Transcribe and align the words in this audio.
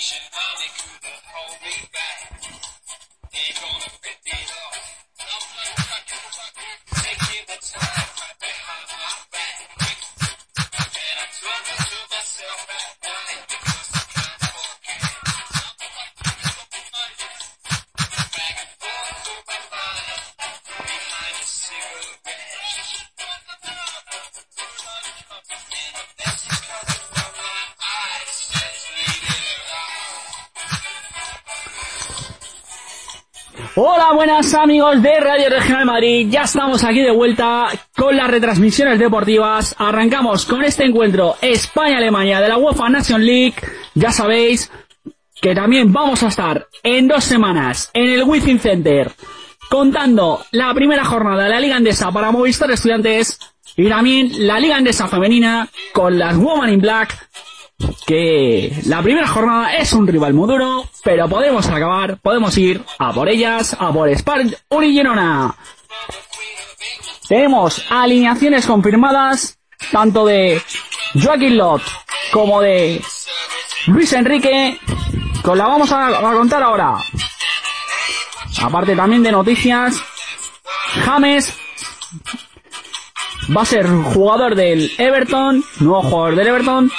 Operation 0.00 0.24
Holly 0.32 0.70
could 0.80 1.20
hold 1.28 1.60
me 1.60 1.76
back. 1.92 2.32
Ain't 3.36 3.60
gonna 3.60 3.79
buenas 34.20 34.52
amigos 34.52 35.02
de 35.02 35.18
Radio 35.18 35.48
Regional 35.48 35.86
Madrid. 35.86 36.26
Ya 36.28 36.42
estamos 36.42 36.84
aquí 36.84 37.00
de 37.00 37.10
vuelta 37.10 37.68
con 37.96 38.14
las 38.14 38.30
retransmisiones 38.30 38.98
deportivas. 38.98 39.74
Arrancamos 39.78 40.44
con 40.44 40.62
este 40.62 40.84
encuentro 40.84 41.36
España-Alemania 41.40 42.38
de 42.38 42.48
la 42.50 42.58
UEFA 42.58 42.90
Nation 42.90 43.24
League. 43.24 43.54
Ya 43.94 44.12
sabéis 44.12 44.70
que 45.40 45.54
también 45.54 45.90
vamos 45.90 46.22
a 46.22 46.28
estar 46.28 46.66
en 46.82 47.08
dos 47.08 47.24
semanas 47.24 47.90
en 47.94 48.10
el 48.10 48.24
Wizzing 48.24 48.60
Center 48.60 49.10
contando 49.70 50.44
la 50.50 50.74
primera 50.74 51.06
jornada 51.06 51.44
de 51.44 51.48
la 51.48 51.60
Liga 51.60 51.76
Andesa 51.76 52.12
para 52.12 52.30
Movistar 52.30 52.70
Estudiantes 52.70 53.38
y 53.74 53.88
también 53.88 54.46
la 54.46 54.60
Liga 54.60 54.76
Andesa 54.76 55.08
Femenina 55.08 55.66
con 55.94 56.18
las 56.18 56.36
Woman 56.36 56.68
in 56.68 56.80
Black 56.80 57.29
que 58.06 58.82
la 58.86 59.02
primera 59.02 59.26
jornada 59.26 59.76
es 59.76 59.92
un 59.92 60.06
rival 60.06 60.34
muy 60.34 60.48
duro, 60.48 60.88
pero 61.02 61.28
podemos 61.28 61.66
acabar, 61.68 62.18
podemos 62.18 62.56
ir 62.58 62.82
a 62.98 63.12
por 63.12 63.28
ellas, 63.28 63.76
a 63.78 63.92
por 63.92 64.08
Spark 64.16 64.58
Unigenona. 64.68 65.54
Tenemos 67.28 67.84
alineaciones 67.90 68.66
confirmadas, 68.66 69.58
tanto 69.92 70.26
de 70.26 70.60
Joaquín 71.22 71.56
Lot 71.56 71.82
como 72.32 72.60
de 72.60 73.02
Luis 73.86 74.12
Enrique, 74.12 74.78
que 75.44 75.56
la 75.56 75.66
vamos 75.66 75.90
a 75.92 76.20
contar 76.34 76.62
ahora. 76.62 76.96
Aparte 78.62 78.94
también 78.94 79.22
de 79.22 79.32
noticias, 79.32 80.02
James 81.04 81.54
va 83.56 83.62
a 83.62 83.66
ser 83.66 83.86
jugador 83.86 84.54
del 84.54 84.92
Everton, 84.98 85.64
nuevo 85.80 86.02
jugador 86.02 86.36
del 86.36 86.48
Everton, 86.48 86.92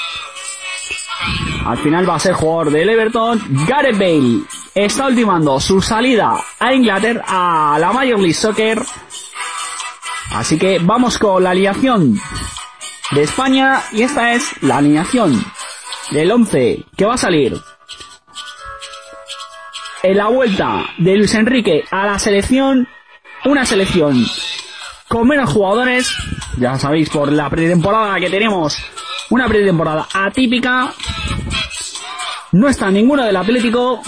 al 1.66 1.78
final 1.78 2.09
va 2.09 2.16
a 2.16 2.20
ser 2.20 2.34
jugador 2.34 2.72
del 2.72 2.90
Everton. 2.90 3.42
Gareth 3.67 3.98
Bale 3.98 4.42
está 4.73 5.08
ultimando 5.08 5.59
su 5.59 5.81
salida 5.81 6.36
a 6.59 6.73
Inglaterra, 6.73 7.23
a 7.28 7.78
la 7.80 7.92
Major 7.92 8.20
League 8.20 8.34
Soccer. 8.34 8.81
Así 10.34 10.58
que 10.58 10.80
vamos 10.80 11.17
con 11.17 11.44
la 11.44 11.52
alineación 11.52 12.20
de 13.12 13.23
España 13.23 13.82
y 13.92 14.04
esta 14.04 14.34
es 14.34 14.62
la 14.62 14.78
alineación 14.78 15.44
del 16.12 16.32
11 16.32 16.86
que 16.95 17.06
va 17.06 17.16
a 17.16 17.17
salir 17.17 17.59
en 20.04 20.17
la 20.17 20.28
vuelta 20.28 20.86
de 20.98 21.17
Luis 21.17 21.34
Enrique 21.36 21.84
a 21.92 22.06
la 22.06 22.17
selección, 22.17 22.88
una 23.45 23.66
selección 23.66 24.26
con 25.08 25.28
menos 25.28 25.52
jugadores, 25.52 26.16
ya 26.58 26.80
sabéis 26.80 27.09
por 27.09 27.32
la 27.32 27.50
pretemporada 27.50 28.17
que 28.20 28.30
tenemos, 28.30 28.78
una 29.30 29.48
pretemporada 29.48 30.08
atípica, 30.14 30.94
no 32.52 32.67
está 32.67 32.91
ninguno 32.91 33.23
del 33.23 33.35
Atlético. 33.35 34.02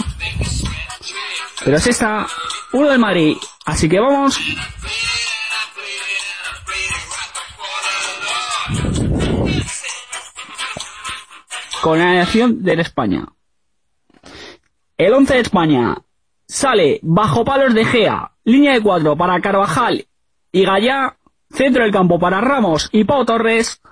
Pero 1.64 1.78
sí 1.78 1.90
está 1.90 2.26
uno 2.72 2.90
del 2.90 2.98
Madrid. 2.98 3.36
Así 3.64 3.88
que 3.88 4.00
vamos. 4.00 4.38
Con 11.82 11.98
la 11.98 12.14
elección 12.14 12.62
del 12.62 12.80
España. 12.80 13.26
El 14.96 15.12
11 15.12 15.34
de 15.34 15.40
España 15.40 15.96
sale 16.46 17.00
bajo 17.02 17.44
palos 17.44 17.74
de 17.74 17.84
Gea, 17.84 18.32
línea 18.44 18.74
de 18.74 18.80
cuatro 18.80 19.16
para 19.16 19.40
Carvajal 19.40 20.06
y 20.52 20.64
Gallá, 20.64 21.16
centro 21.50 21.82
del 21.82 21.92
campo 21.92 22.18
para 22.18 22.40
Ramos 22.40 22.88
y 22.92 23.04
Pau 23.04 23.24
Torres, 23.24 23.82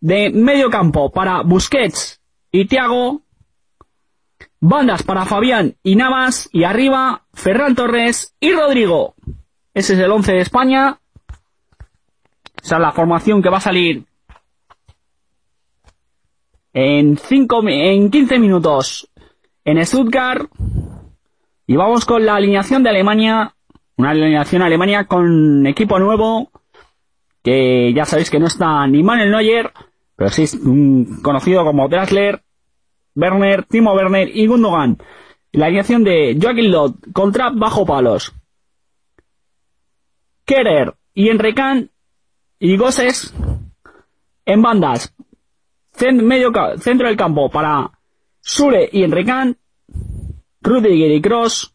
de 0.00 0.30
medio 0.30 0.70
campo 0.70 1.12
para 1.12 1.42
Busquets 1.42 2.20
y 2.54 2.66
Tiago. 2.66 3.22
Bandas 4.60 5.02
para 5.02 5.26
Fabián 5.26 5.74
y 5.82 5.96
Navas. 5.96 6.48
Y 6.52 6.62
arriba, 6.62 7.24
Ferran 7.32 7.74
Torres 7.74 8.36
y 8.38 8.52
Rodrigo. 8.52 9.16
Ese 9.74 9.94
es 9.94 9.98
el 9.98 10.10
11 10.12 10.32
de 10.32 10.40
España. 10.40 11.00
Esa 12.62 12.76
es 12.76 12.80
la 12.80 12.92
formación 12.92 13.42
que 13.42 13.50
va 13.50 13.56
a 13.56 13.60
salir 13.60 14.04
en, 16.72 17.16
cinco, 17.18 17.60
en 17.66 18.08
15 18.08 18.38
minutos 18.38 19.10
en 19.64 19.84
Stuttgart. 19.84 20.48
Y 21.66 21.74
vamos 21.74 22.04
con 22.04 22.24
la 22.24 22.36
alineación 22.36 22.84
de 22.84 22.90
Alemania. 22.90 23.52
Una 23.96 24.10
alineación 24.10 24.62
Alemania 24.62 25.06
con 25.06 25.66
equipo 25.66 25.98
nuevo. 25.98 26.52
Que 27.42 27.92
ya 27.92 28.04
sabéis 28.04 28.30
que 28.30 28.38
no 28.38 28.46
está 28.46 28.86
ni 28.86 29.02
Manuel 29.02 29.32
Neuer. 29.32 29.72
Pero 30.16 30.30
sí 30.30 30.44
es 30.44 30.58
conocido 31.22 31.64
como 31.64 31.88
Drasler, 31.88 32.43
Werner, 33.14 33.64
Timo 33.64 33.92
Werner 33.94 34.28
y 34.34 34.46
Gundogan. 34.46 34.98
La 35.52 35.66
alineación 35.66 36.02
de 36.04 36.36
Joaquín 36.40 36.70
Lot 36.70 37.12
contra 37.12 37.50
bajo 37.50 37.86
palos. 37.86 38.32
Kerer 40.44 40.94
y 41.14 41.28
Enrecan 41.28 41.90
y 42.58 42.76
Goses 42.76 43.34
en 44.44 44.62
bandas. 44.62 45.14
medio, 46.00 46.52
centro 46.78 47.06
del 47.06 47.16
campo 47.16 47.50
para 47.50 47.90
Sure 48.40 48.88
y 48.92 49.04
Enrecan. 49.04 49.56
Rudiger 50.60 51.12
y 51.12 51.22
Cross. 51.22 51.74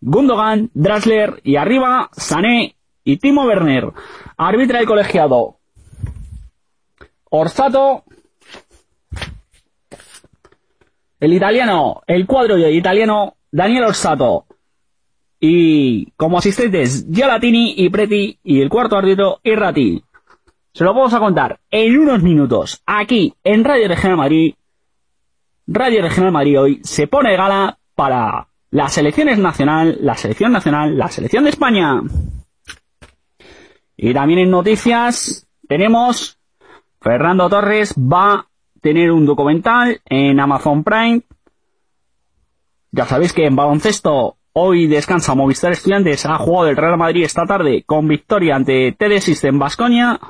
Gundogan, 0.00 0.70
Drasler 0.74 1.40
y 1.44 1.56
arriba 1.56 2.10
Sané 2.12 2.76
y 3.04 3.16
Timo 3.18 3.44
Werner. 3.44 3.92
Arbitra 4.36 4.80
el 4.80 4.86
colegiado. 4.86 5.58
Orsato 7.30 8.04
el 11.20 11.32
italiano, 11.32 12.02
el 12.06 12.26
cuadro 12.26 12.58
italiano 12.58 13.34
Daniel 13.50 13.84
Orsato. 13.84 14.46
Y 15.38 16.10
como 16.12 16.38
asistentes, 16.38 17.06
Gialatini 17.10 17.74
y 17.76 17.88
Preti. 17.90 18.38
Y 18.42 18.60
el 18.60 18.68
cuarto 18.68 18.96
árbitro, 18.96 19.40
Irrati. 19.42 20.02
Se 20.72 20.84
lo 20.84 20.94
vamos 20.94 21.14
a 21.14 21.20
contar 21.20 21.60
en 21.70 21.98
unos 21.98 22.22
minutos 22.22 22.82
aquí 22.84 23.34
en 23.44 23.64
Radio 23.64 23.88
Regional 23.88 24.18
Madrid. 24.18 24.54
Radio 25.66 26.02
Regional 26.02 26.32
Madrid 26.32 26.60
hoy 26.60 26.80
se 26.84 27.06
pone 27.06 27.36
gala 27.36 27.78
para 27.94 28.48
las 28.70 28.92
selecciones 28.92 29.38
nacional, 29.38 29.96
la 30.00 30.16
selección 30.16 30.52
nacional, 30.52 30.96
la 30.96 31.08
selección 31.08 31.44
de 31.44 31.50
España. 31.50 32.02
Y 33.96 34.12
también 34.12 34.40
en 34.40 34.50
noticias 34.50 35.48
tenemos 35.66 36.38
Fernando 37.00 37.48
Torres 37.48 37.94
va 37.94 38.46
tener 38.86 39.10
un 39.10 39.26
documental 39.26 40.00
en 40.04 40.38
Amazon 40.38 40.84
Prime. 40.84 41.22
Ya 42.92 43.04
sabéis 43.04 43.32
que 43.32 43.44
en 43.44 43.56
baloncesto 43.56 44.36
hoy 44.52 44.86
descansa 44.86 45.34
Movistar 45.34 45.72
Estudiantes. 45.72 46.24
Ha 46.24 46.38
jugado 46.38 46.68
el 46.68 46.76
Real 46.76 46.96
Madrid 46.96 47.24
esta 47.24 47.44
tarde 47.46 47.82
con 47.84 48.06
victoria 48.06 48.54
ante 48.54 48.92
TD 48.92 49.18
System 49.18 49.58
Basconia. 49.58 50.20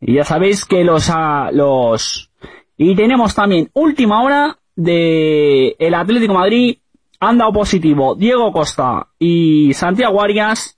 Y 0.00 0.14
ya 0.14 0.24
sabéis 0.24 0.64
que 0.64 0.82
los, 0.82 1.08
los, 1.52 2.32
y 2.76 2.96
tenemos 2.96 3.36
también 3.36 3.70
última 3.74 4.20
hora 4.24 4.58
de 4.74 5.76
el 5.78 5.94
Atlético 5.94 6.34
Madrid. 6.34 6.78
Han 7.20 7.38
dado 7.38 7.52
positivo 7.52 8.16
Diego 8.16 8.50
Costa 8.50 9.10
y 9.16 9.72
Santiago 9.74 10.20
Arias 10.20 10.76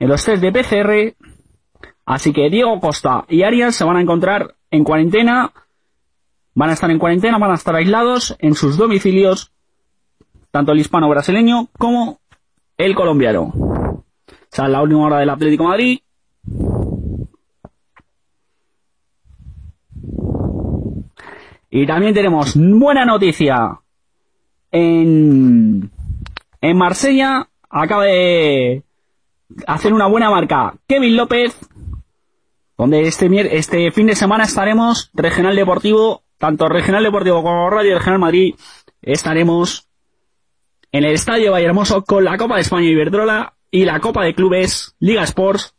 en 0.00 0.08
los 0.08 0.24
test 0.24 0.42
de 0.42 0.50
PCR 0.50 1.35
Así 2.06 2.32
que 2.32 2.48
Diego 2.48 2.78
Costa 2.78 3.24
y 3.28 3.42
Arias 3.42 3.74
se 3.74 3.84
van 3.84 3.96
a 3.96 4.00
encontrar 4.00 4.54
en 4.70 4.84
cuarentena, 4.84 5.52
van 6.54 6.70
a 6.70 6.72
estar 6.72 6.88
en 6.88 7.00
cuarentena, 7.00 7.36
van 7.38 7.50
a 7.50 7.54
estar 7.54 7.74
aislados 7.74 8.36
en 8.38 8.54
sus 8.54 8.76
domicilios, 8.76 9.52
tanto 10.52 10.70
el 10.70 10.78
hispano 10.78 11.08
brasileño 11.08 11.68
como 11.76 12.20
el 12.76 12.94
colombiano. 12.94 13.52
O 13.52 14.04
sea, 14.48 14.68
la 14.68 14.82
última 14.82 15.04
hora 15.04 15.18
del 15.18 15.30
Atlético 15.30 15.64
Madrid. 15.64 15.98
Y 21.68 21.86
también 21.86 22.14
tenemos 22.14 22.54
buena 22.56 23.04
noticia. 23.04 23.80
En, 24.70 25.90
en 26.60 26.78
Marsella 26.78 27.48
acaba 27.68 28.04
de 28.04 28.84
hacer 29.66 29.92
una 29.92 30.06
buena 30.06 30.30
marca 30.30 30.74
Kevin 30.86 31.16
López 31.16 31.56
donde 32.76 33.02
este, 33.02 33.56
este 33.56 33.90
fin 33.90 34.06
de 34.06 34.14
semana 34.14 34.44
estaremos 34.44 35.10
Regional 35.14 35.56
Deportivo, 35.56 36.24
tanto 36.38 36.68
Regional 36.68 37.02
Deportivo 37.02 37.42
como 37.42 37.70
Radio 37.70 37.98
Regional 37.98 38.20
Madrid, 38.20 38.54
estaremos 39.02 39.88
en 40.92 41.04
el 41.04 41.12
Estadio 41.12 41.52
Vallehermoso 41.52 42.04
con 42.04 42.24
la 42.24 42.36
Copa 42.36 42.56
de 42.56 42.62
España 42.62 42.88
Iberdrola 42.88 43.54
y 43.70 43.84
la 43.84 44.00
Copa 44.00 44.24
de 44.24 44.34
Clubes 44.34 44.94
Liga 44.98 45.24
Sports. 45.24 45.74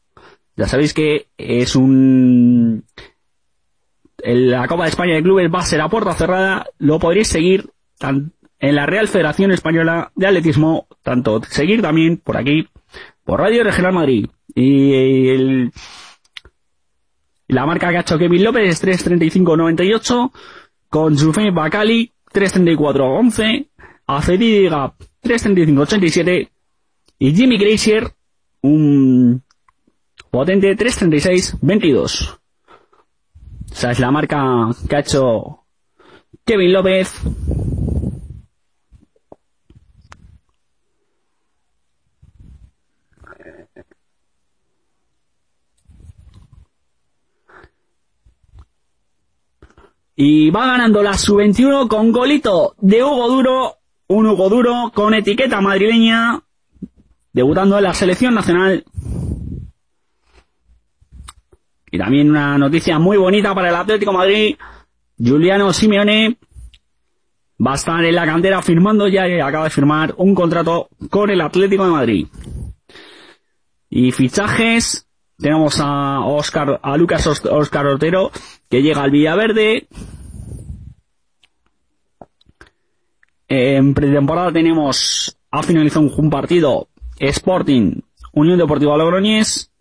Ya 0.55 0.67
sabéis 0.67 0.93
que 0.93 1.27
es 1.37 1.75
un... 1.75 2.85
La 4.19 4.67
Copa 4.67 4.83
de 4.83 4.89
España 4.89 5.15
de 5.15 5.23
Clubes 5.23 5.51
va 5.53 5.59
a 5.59 5.65
ser 5.65 5.81
a 5.81 5.89
puerta 5.89 6.13
cerrada, 6.13 6.65
lo 6.79 6.99
podréis 6.99 7.27
seguir 7.27 7.69
en 8.01 8.75
la 8.75 8.85
Real 8.87 9.07
Federación 9.07 9.51
Española 9.51 10.11
de 10.15 10.27
Atletismo, 10.27 10.87
tanto 11.03 11.41
seguir 11.43 11.81
también 11.81 12.17
por 12.17 12.37
aquí, 12.37 12.67
por 13.23 13.39
Radio 13.39 13.63
Regional 13.63 13.93
Madrid. 13.93 14.27
Y 14.55 15.29
el, 15.29 15.71
la 17.47 17.65
marca 17.65 17.89
que 17.89 17.97
ha 17.97 18.01
hecho 18.01 18.17
Kevin 18.17 18.43
López 18.43 18.81
es 18.83 19.05
3.35.98, 19.05 20.31
con 20.89 21.17
Jufen 21.17 21.53
Bacali 21.53 22.11
3.34.11, 22.33 23.67
Acedi 24.07 24.67
Gap 24.69 24.95
3.35.87 25.23 26.49
y 27.19 27.35
Jimmy 27.35 27.57
Gracier 27.57 28.11
un 28.61 29.43
potente 30.29 30.75
3.36.22. 30.75 32.39
Esa 33.71 33.91
es 33.91 33.99
la 33.99 34.11
marca 34.11 34.69
que 34.89 34.95
ha 34.95 34.99
hecho 34.99 35.65
Kevin 36.45 36.73
López 36.73 37.13
Y 50.19 50.49
va 50.49 50.65
ganando 50.65 51.03
la 51.03 51.13
sub-21 51.13 51.87
con 51.87 52.11
golito 52.11 52.73
de 52.79 53.03
Hugo 53.03 53.29
Duro, 53.29 53.75
un 54.07 54.25
Hugo 54.25 54.49
Duro 54.49 54.91
con 54.91 55.13
etiqueta 55.13 55.61
madrileña, 55.61 56.41
debutando 57.31 57.77
en 57.77 57.83
la 57.83 57.93
selección 57.93 58.33
nacional. 58.33 58.83
Y 61.91 61.99
también 61.99 62.31
una 62.31 62.57
noticia 62.57 62.97
muy 62.97 63.15
bonita 63.17 63.53
para 63.53 63.69
el 63.69 63.75
Atlético 63.75 64.11
Madrid. 64.11 64.57
Juliano 65.23 65.71
Simeone 65.71 66.35
va 67.63 67.73
a 67.73 67.75
estar 67.75 68.03
en 68.03 68.15
la 68.15 68.25
cantera 68.25 68.63
firmando 68.63 69.07
ya, 69.07 69.25
acaba 69.45 69.65
de 69.65 69.69
firmar 69.69 70.15
un 70.17 70.33
contrato 70.33 70.89
con 71.11 71.29
el 71.29 71.41
Atlético 71.41 71.85
de 71.85 71.91
Madrid. 71.91 72.27
Y 73.87 74.11
fichajes, 74.11 75.07
tenemos 75.37 75.79
a 75.79 76.21
Oscar, 76.21 76.79
a 76.81 76.97
Lucas 76.97 77.27
Oscar 77.27 77.85
Otero, 77.85 78.31
que 78.69 78.81
llega 78.81 79.03
al 79.03 79.11
Villaverde. 79.11 79.87
En 83.47 83.93
pretemporada 83.93 84.51
tenemos, 84.51 85.37
ha 85.51 85.63
finalizado 85.63 86.05
un 86.17 86.29
partido 86.29 86.89
Sporting, 87.17 88.01
Unión 88.33 88.57
Deportiva 88.57 88.97
Logroñés. 88.97 89.71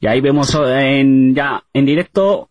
Y 0.00 0.06
ahí 0.06 0.20
vemos 0.20 0.54
en, 0.54 1.34
ya 1.34 1.64
en 1.72 1.86
directo 1.86 2.50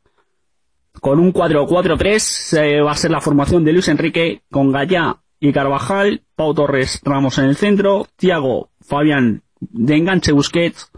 con 1.00 1.20
un 1.20 1.32
4-4-3 1.32 2.84
va 2.86 2.92
a 2.92 2.96
ser 2.96 3.12
la 3.12 3.22
formación 3.22 3.64
de 3.64 3.74
Luis 3.74 3.88
Enrique 3.88 4.42
con 4.52 4.72
Gallá 4.72 5.18
y 5.40 5.54
Carvajal, 5.54 6.24
Pau 6.36 6.54
Torres 6.54 7.02
Ramos 7.04 7.38
en 7.38 7.46
el 7.46 7.56
centro, 7.56 8.08
Tiago, 8.16 8.72
Fabián 8.82 9.44
de 9.60 9.96
enganche 9.96 10.32
Busquets 10.32 10.92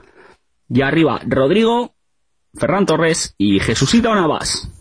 y 0.69 0.81
arriba 0.81 1.22
Rodrigo, 1.25 1.94
Ferran 2.54 2.86
Torres 2.86 3.36
y 3.38 3.60
Jesucita 3.60 4.16
Navas. 4.16 4.72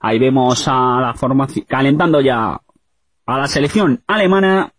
Ahí 0.00 0.18
vemos 0.18 0.66
a 0.68 1.00
la 1.00 1.14
formación, 1.14 1.66
calentando 1.68 2.20
ya 2.20 2.60
a 3.26 3.38
la 3.38 3.48
selección 3.48 4.02
alemana. 4.06 4.72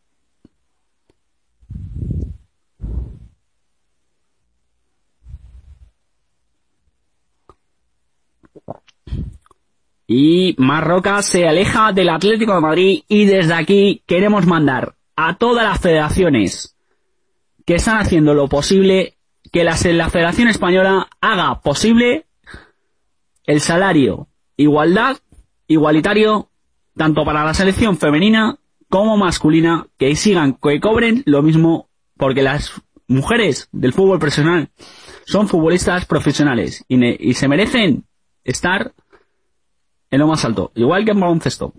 Y 10.08 10.56
Marroca 10.58 11.22
se 11.22 11.48
aleja 11.48 11.92
del 11.92 12.10
Atlético 12.10 12.56
de 12.56 12.62
Madrid 12.62 13.04
y 13.08 13.26
desde 13.26 13.54
aquí 13.54 14.04
queremos 14.08 14.48
mandar 14.48 14.96
a 15.16 15.38
todas 15.38 15.64
las 15.64 15.80
federaciones 15.80 16.76
que 17.66 17.76
están 17.76 17.98
haciendo 17.98 18.34
lo 18.34 18.48
posible 18.48 19.18
que 19.52 19.64
la, 19.64 19.78
la 19.94 20.10
Federación 20.10 20.48
Española 20.48 21.08
haga 21.22 21.62
posible 21.62 22.26
el 23.46 23.62
salario 23.62 24.28
igualdad, 24.60 25.18
igualitario, 25.68 26.50
tanto 26.96 27.24
para 27.24 27.46
la 27.46 27.54
selección 27.54 27.98
femenina 27.98 28.58
como 28.90 29.16
masculina, 29.16 29.88
que 29.98 30.16
sigan, 30.16 30.54
que 30.54 30.82
cobren 30.82 31.24
lo 31.26 31.42
mismo, 31.42 31.88
porque 32.18 32.44
las 32.44 32.74
mujeres 33.08 33.70
del 33.72 33.94
fútbol 33.94 34.20
profesional 34.20 34.70
son 35.26 35.48
futbolistas 35.48 36.06
profesionales 36.06 36.84
y, 36.90 37.34
se 37.34 37.48
merecen 37.48 38.04
estar 38.44 38.92
en 40.12 40.20
lo 40.20 40.28
más 40.28 40.44
alto, 40.44 40.72
igual 40.76 41.06
que 41.06 41.12
en 41.12 41.20
baloncesto. 41.22 41.74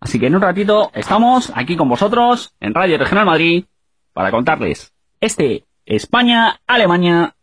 Así 0.00 0.18
que 0.18 0.28
en 0.28 0.36
un 0.36 0.40
ratito 0.40 0.90
estamos 0.94 1.52
aquí 1.54 1.76
con 1.76 1.90
vosotros 1.90 2.54
en 2.60 2.72
Radio 2.72 2.96
Regional 2.96 3.26
Madrid 3.26 3.66
para 4.14 4.30
contarles 4.30 4.94
este 5.20 5.67
España, 5.88 6.60
Alemania, 6.66 7.34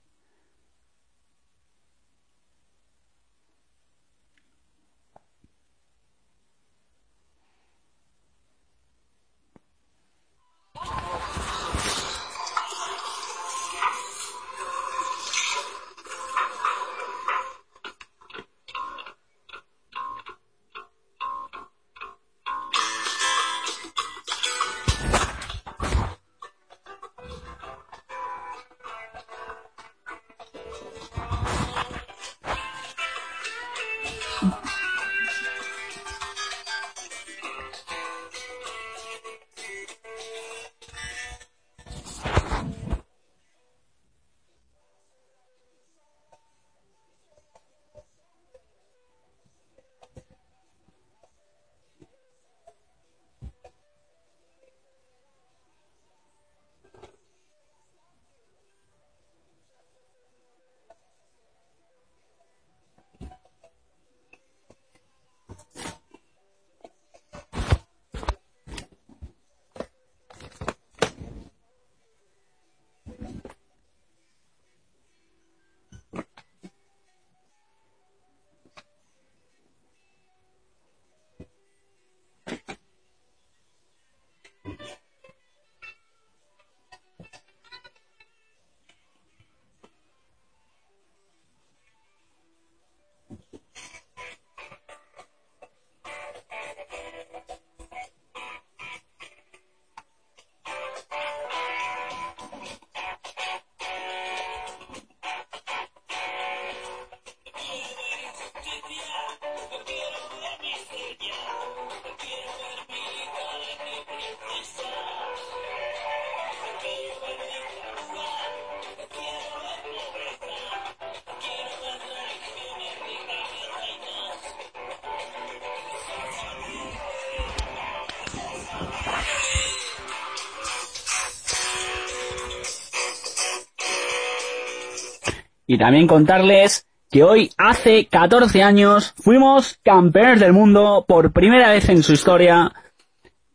y 135.75 135.77
también 135.77 136.08
contarles 136.08 136.88
que 137.12 137.22
hoy 137.24 137.51
hace 137.58 138.05
14 138.05 138.63
años 138.63 139.13
fuimos 139.17 139.77
campeones 139.84 140.39
del 140.39 140.53
mundo 140.53 141.03
por 141.05 141.34
primera 141.34 141.72
vez 141.72 141.89
en 141.89 142.01
su 142.01 142.13
historia 142.13 142.72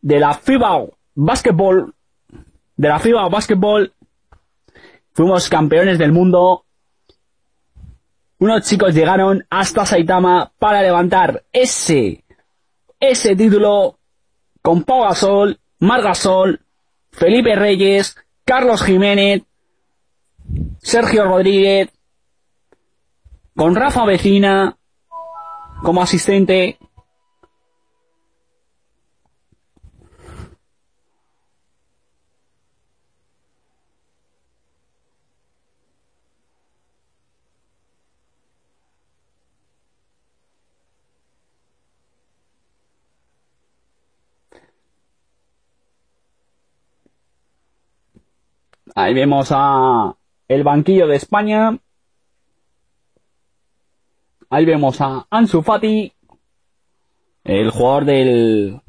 de 0.01 0.19
la 0.19 0.35
FIBA 0.35 0.85
Basketball, 1.15 1.95
de 2.77 2.87
la 2.87 2.99
FIBA 2.99 3.27
Basketball, 3.27 3.91
fuimos 5.13 5.49
campeones 5.49 5.97
del 5.97 6.11
mundo. 6.11 6.63
Unos 8.37 8.67
chicos 8.69 8.93
llegaron 8.93 9.43
hasta 9.49 9.85
Saitama 9.85 10.51
para 10.59 10.83
levantar 10.83 11.43
ese, 11.51 12.23
ese 12.99 13.35
título 13.35 13.97
con 14.61 14.83
Pau 14.83 15.01
Gasol, 15.05 15.59
Mar 15.79 16.03
Gasol, 16.03 16.61
Felipe 17.11 17.55
Reyes, 17.55 18.15
Carlos 18.45 18.83
Jiménez, 18.83 19.41
Sergio 20.83 21.25
Rodríguez, 21.25 21.89
con 23.61 23.75
Rafa 23.75 24.05
Vecina 24.05 24.75
como 25.83 26.01
asistente. 26.01 26.79
Ahí 48.95 49.13
vemos 49.13 49.49
a 49.51 50.15
el 50.47 50.63
banquillo 50.63 51.05
de 51.05 51.17
España. 51.17 51.77
Ahí 54.53 54.65
vemos 54.65 54.99
a 54.99 55.25
Ansu 55.29 55.61
Fati, 55.61 56.11
el 57.45 57.69
jugador 57.71 58.03
del, 58.03 58.81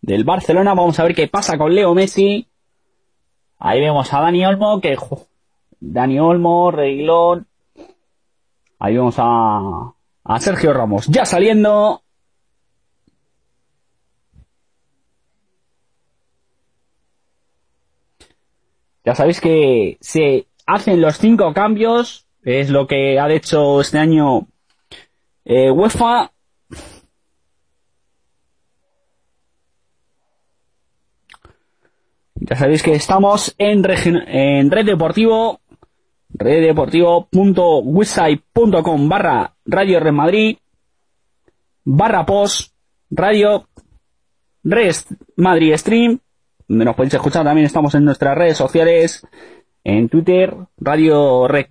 del 0.00 0.22
Barcelona. 0.22 0.72
Vamos 0.72 1.00
a 1.00 1.02
ver 1.02 1.16
qué 1.16 1.26
pasa 1.26 1.58
con 1.58 1.74
Leo 1.74 1.96
Messi. 1.96 2.46
Ahí 3.58 3.80
vemos 3.80 4.14
a 4.14 4.20
Dani 4.20 4.46
Olmo, 4.46 4.80
que 4.80 4.96
Dani 5.80 6.20
Olmo, 6.20 6.70
Reguilón. 6.70 7.48
Ahí 8.78 8.94
vemos 8.94 9.16
a, 9.18 9.94
a 10.22 10.38
Sergio 10.38 10.72
Ramos 10.72 11.08
ya 11.08 11.26
saliendo. 11.26 12.00
Ya 19.04 19.16
sabéis 19.16 19.40
que 19.40 19.98
se 20.00 20.46
hacen 20.66 21.00
los 21.00 21.18
cinco 21.18 21.52
cambios. 21.52 22.28
Es 22.44 22.70
lo 22.70 22.86
que 22.86 23.18
ha 23.18 23.28
hecho 23.32 23.80
este 23.80 23.98
año 23.98 24.46
eh, 25.44 25.70
UEFA. 25.70 26.32
Ya 32.36 32.56
sabéis 32.56 32.82
que 32.82 32.94
estamos 32.94 33.54
en, 33.56 33.84
Red 33.84 34.84
Deportivo, 34.84 35.60
reddeportivo.website.com 36.28 39.08
barra 39.08 39.54
Radio 39.64 40.00
Red 40.00 40.12
Madrid, 40.12 40.58
barra 41.84 42.26
post, 42.26 42.74
radio 43.08 43.66
Rest 44.62 45.12
Madrid 45.36 45.74
Stream, 45.76 46.18
donde 46.68 46.84
nos 46.84 46.96
podéis 46.96 47.14
escuchar. 47.14 47.44
También 47.44 47.64
estamos 47.66 47.94
en 47.94 48.04
nuestras 48.04 48.36
redes 48.36 48.58
sociales, 48.58 49.26
en 49.82 50.10
Twitter, 50.10 50.54
Radio 50.76 51.48
Red 51.48 51.68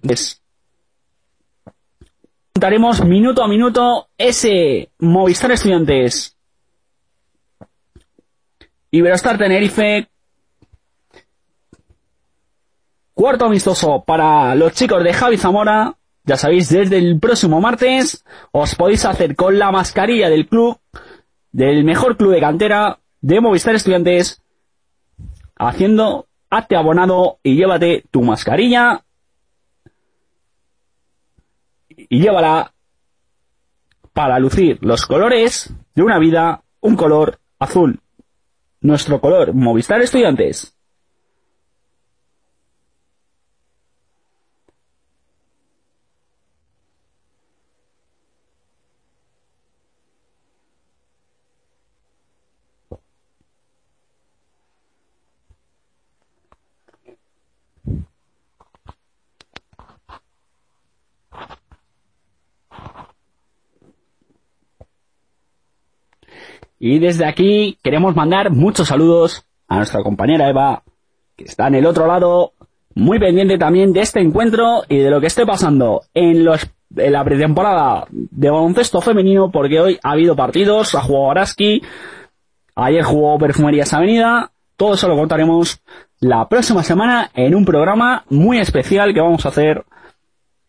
contaremos 2.64 3.04
minuto 3.04 3.44
a 3.44 3.48
minuto 3.50 4.08
ese 4.18 4.90
Movistar 5.00 5.52
Estudiantes. 5.52 6.38
Iberostar 8.90 9.38
Tenerife. 9.38 10.08
Cuarto 13.14 13.48
amistoso 13.48 14.06
para 14.08 14.56
los 14.56 14.72
chicos 14.72 15.04
de 15.04 15.12
Javi 15.12 15.36
Zamora. 15.36 15.96
Ya 16.24 16.38
sabéis, 16.38 16.70
desde 16.70 17.00
el 17.00 17.20
próximo 17.20 17.60
martes 17.60 18.24
os 18.54 18.76
podéis 18.76 19.04
hacer 19.04 19.36
con 19.36 19.60
la 19.60 19.70
mascarilla 19.70 20.30
del 20.30 20.48
club, 20.48 20.80
del 21.52 21.84
mejor 21.84 22.16
club 22.16 22.32
de 22.32 22.40
cantera 22.40 22.98
de 23.20 23.42
Movistar 23.42 23.76
Estudiantes, 23.76 24.42
haciendo 25.58 26.28
hazte 26.50 26.78
abonado 26.78 27.40
y 27.44 27.58
llévate 27.58 28.06
tu 28.10 28.22
mascarilla 28.22 29.04
y 32.14 32.20
llévala 32.20 32.72
para 34.14 34.38
lucir 34.38 34.78
los 34.82 35.08
colores 35.08 35.74
de 35.96 36.04
una 36.04 36.20
vida, 36.20 36.62
un 36.80 36.96
color 36.96 37.40
azul. 37.58 38.02
Nuestro 38.82 39.20
color, 39.20 39.56
Movistar 39.56 40.00
Estudiantes. 40.00 40.73
Y 66.86 67.00
desde 67.00 67.26
aquí 67.26 67.78
queremos 67.82 68.14
mandar 68.14 68.52
muchos 68.52 68.90
saludos 68.90 69.46
a 69.70 69.78
nuestra 69.78 70.04
compañera 70.04 70.50
Eva, 70.50 70.84
que 71.38 71.46
está 71.46 71.70
en 71.70 71.76
el 71.76 71.86
otro 71.86 72.08
lado, 72.08 72.52
muy 72.94 73.20
pendiente 73.20 73.58
también 73.58 73.94
de 73.94 74.02
este 74.02 74.20
encuentro 74.20 74.84
y 74.90 74.98
de 74.98 75.10
lo 75.10 75.22
que 75.22 75.28
esté 75.28 75.46
pasando 75.46 76.02
en, 76.14 76.44
los, 76.44 76.70
en 76.98 77.14
la 77.14 77.24
pretemporada 77.24 78.06
de 78.12 78.50
baloncesto 78.50 79.00
femenino, 79.00 79.50
porque 79.50 79.80
hoy 79.80 80.00
ha 80.04 80.12
habido 80.12 80.36
partidos, 80.36 80.94
ha 80.94 81.00
jugado 81.00 81.32
Araski, 81.32 81.82
ayer 82.76 83.04
jugó 83.04 83.40
Perfumerías 83.40 83.94
Avenida, 83.94 84.52
todo 84.76 84.96
eso 84.96 85.08
lo 85.08 85.16
contaremos 85.16 85.82
la 86.20 86.50
próxima 86.50 86.84
semana 86.84 87.32
en 87.34 87.56
un 87.56 87.64
programa 87.64 88.26
muy 88.28 88.60
especial 88.60 89.14
que 89.14 89.22
vamos 89.22 89.46
a 89.46 89.50
hacer 89.50 89.86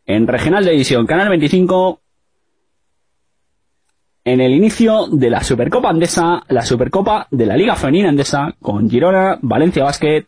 en 0.07 0.29
Regional 0.29 0.65
de 0.65 0.77
Edición, 0.77 1.07
Canal 1.07 1.29
25, 1.29 2.03
en 4.25 4.41
el 4.41 4.53
inicio 4.53 5.07
de 5.09 5.29
la 5.29 5.45
Supercopa 5.45 5.91
Andesa, 5.91 6.43
la 6.49 6.63
Supercopa 6.63 7.29
de 7.31 7.45
la 7.45 7.57
Liga 7.57 7.77
Femenina 7.77 8.09
Andesa, 8.09 8.55
con 8.61 8.89
Girona, 8.89 9.39
Valencia 9.43 9.85
Basket. 9.85 10.25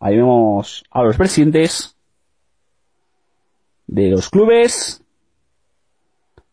Ahí 0.00 0.16
vemos 0.16 0.84
a 0.90 1.02
los 1.02 1.16
presidentes 1.16 1.94
de 3.86 4.10
los 4.10 4.30
clubes. 4.30 5.02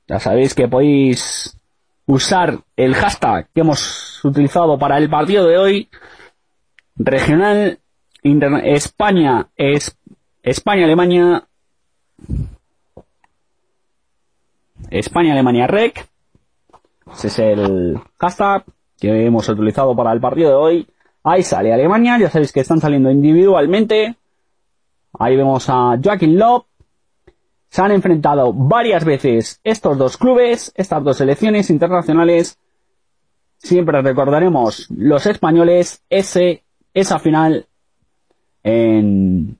Ya 0.07 0.19
sabéis 0.19 0.53
que 0.53 0.67
podéis 0.67 1.57
usar 2.05 2.59
el 2.75 2.93
hashtag 2.93 3.47
que 3.53 3.61
hemos 3.61 4.23
utilizado 4.25 4.77
para 4.77 4.97
el 4.97 5.09
partido 5.09 5.47
de 5.47 5.57
hoy. 5.57 5.89
Regional 6.95 7.79
España 8.63 9.49
es 9.55 9.97
España-Alemania 10.41 11.47
España-Alemania 14.93 15.65
Rec. 15.65 16.07
Ese 17.11 17.27
es 17.27 17.39
el 17.39 17.99
hashtag 18.19 18.63
que 18.99 19.25
hemos 19.25 19.49
utilizado 19.49 19.95
para 19.95 20.11
el 20.13 20.21
partido 20.21 20.49
de 20.49 20.55
hoy. 20.55 20.87
Ahí 21.23 21.41
sale 21.41 21.73
Alemania, 21.73 22.17
ya 22.19 22.29
sabéis 22.29 22.51
que 22.51 22.59
están 22.59 22.79
saliendo 22.79 23.09
individualmente. 23.09 24.15
Ahí 25.17 25.35
vemos 25.35 25.67
a 25.69 25.97
Joaquín 26.01 26.37
Lop. 26.37 26.67
Se 27.69 27.81
han 27.81 27.91
enfrentado 27.91 28.53
varias 28.53 29.03
veces 29.03 29.59
estos 29.63 29.97
dos 29.97 30.17
clubes, 30.17 30.71
estas 30.75 31.03
dos 31.03 31.17
selecciones 31.17 31.71
internacionales. 31.71 32.59
Siempre 33.57 34.01
recordaremos 34.01 34.87
los 34.91 35.25
españoles 35.25 36.03
ese, 36.09 36.63
esa 36.93 37.17
final 37.17 37.65
en, 38.61 39.57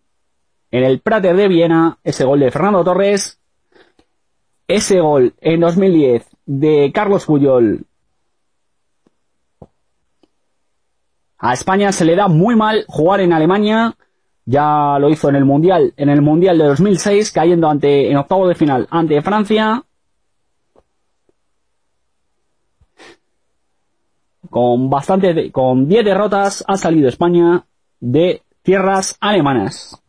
en 0.69 0.83
el 0.83 0.99
Prater 0.99 1.35
de 1.35 1.47
Viena, 1.47 1.97
ese 2.03 2.23
gol 2.23 2.41
de 2.41 2.51
Fernando 2.51 2.83
Torres 2.83 3.39
ese 4.67 4.99
gol 4.99 5.33
en 5.41 5.59
2010 5.59 6.27
de 6.45 6.91
Carlos 6.93 7.25
Puyol 7.25 7.85
a 11.45 11.51
España 11.51 11.91
se 11.91 12.05
le 12.05 12.15
da 12.15 12.29
muy 12.29 12.55
mal 12.55 12.85
jugar 12.87 13.19
en 13.19 13.33
Alemania. 13.33 13.97
Ya 14.45 14.97
lo 14.97 15.09
hizo 15.09 15.27
en 15.27 15.35
el 15.35 15.43
Mundial, 15.43 15.93
en 15.97 16.07
el 16.07 16.21
Mundial 16.21 16.57
de 16.57 16.63
2006, 16.67 17.33
cayendo 17.33 17.67
ante, 17.67 18.09
en 18.09 18.15
octavo 18.15 18.47
de 18.47 18.55
final 18.55 18.87
ante 18.89 19.21
Francia. 19.21 19.83
Con 24.49 24.89
bastante, 24.89 25.51
con 25.51 25.85
10 25.85 26.05
derrotas 26.05 26.63
ha 26.65 26.77
salido 26.77 27.09
España 27.09 27.65
de 27.99 28.41
tierras 28.61 29.17
alemanas. 29.19 30.01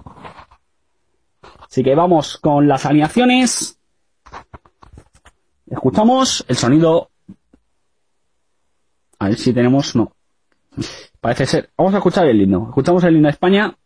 Así 1.68 1.82
que 1.82 1.96
vamos 1.96 2.38
con 2.38 2.68
las 2.68 2.86
alineaciones. 2.86 3.80
Escuchamos 5.66 6.44
el 6.48 6.56
sonido. 6.56 7.10
A 9.18 9.28
ver 9.28 9.36
si 9.36 9.52
tenemos. 9.52 9.96
No. 9.96 10.12
Parece 11.20 11.46
ser. 11.46 11.70
Vamos 11.76 11.94
a 11.94 11.98
escuchar 11.98 12.26
el 12.26 12.40
himno. 12.40 12.66
Escuchamos 12.68 13.02
el 13.04 13.16
himno 13.16 13.28
de 13.28 13.32
España. 13.32 13.76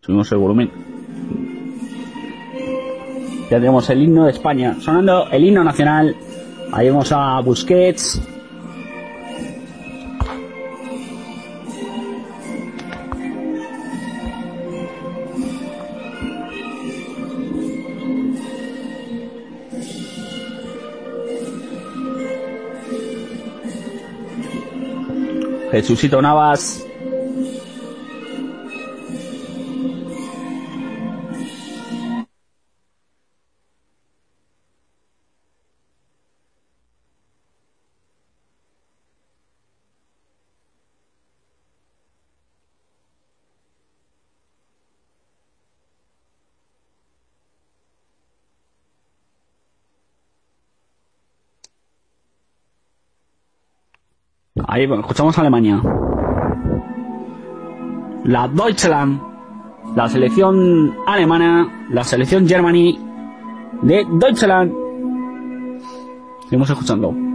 Subimos 0.00 0.32
el 0.32 0.38
volumen. 0.38 0.70
Ya 3.50 3.58
tenemos 3.58 3.88
el 3.90 4.02
himno 4.02 4.24
de 4.24 4.30
España. 4.30 4.76
Sonando 4.80 5.28
el 5.30 5.44
himno 5.44 5.62
nacional. 5.62 6.16
Ahí 6.72 6.86
vemos 6.86 7.12
a 7.12 7.40
Busquets. 7.40 8.39
Jesucito 25.72 26.20
Navas. 26.20 26.89
Ahí 54.66 54.84
escuchamos 54.84 55.36
a 55.36 55.40
Alemania. 55.40 55.80
La 58.24 58.48
Deutschland, 58.48 59.20
la 59.96 60.08
selección 60.08 60.94
alemana, 61.06 61.86
la 61.90 62.04
selección 62.04 62.46
Germany 62.46 62.98
de 63.82 64.06
Deutschland. 64.10 64.72
Seguimos 66.44 66.70
escuchando. 66.70 67.29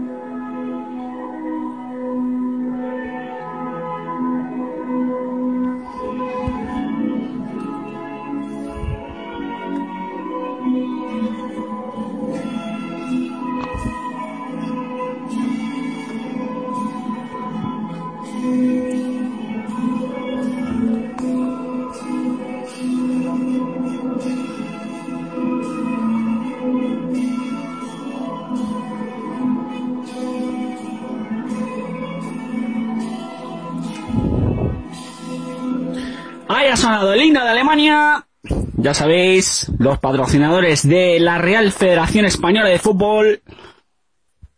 Ya 38.78 38.93
sabéis, 38.93 39.71
los 39.80 40.00
patrocinadores 40.00 40.88
de 40.88 41.19
la 41.19 41.38
Real 41.38 41.71
Federación 41.71 42.26
Española 42.26 42.69
de 42.69 42.80
Fútbol. 42.80 43.41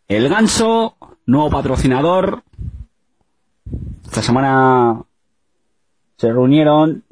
El 0.06 0.28
Ganso, 0.28 0.96
nuevo 1.26 1.50
patrocinador. 1.50 2.42
Esta 4.04 4.22
semana 4.22 5.02
se 6.16 6.32
reunieron. 6.32 7.04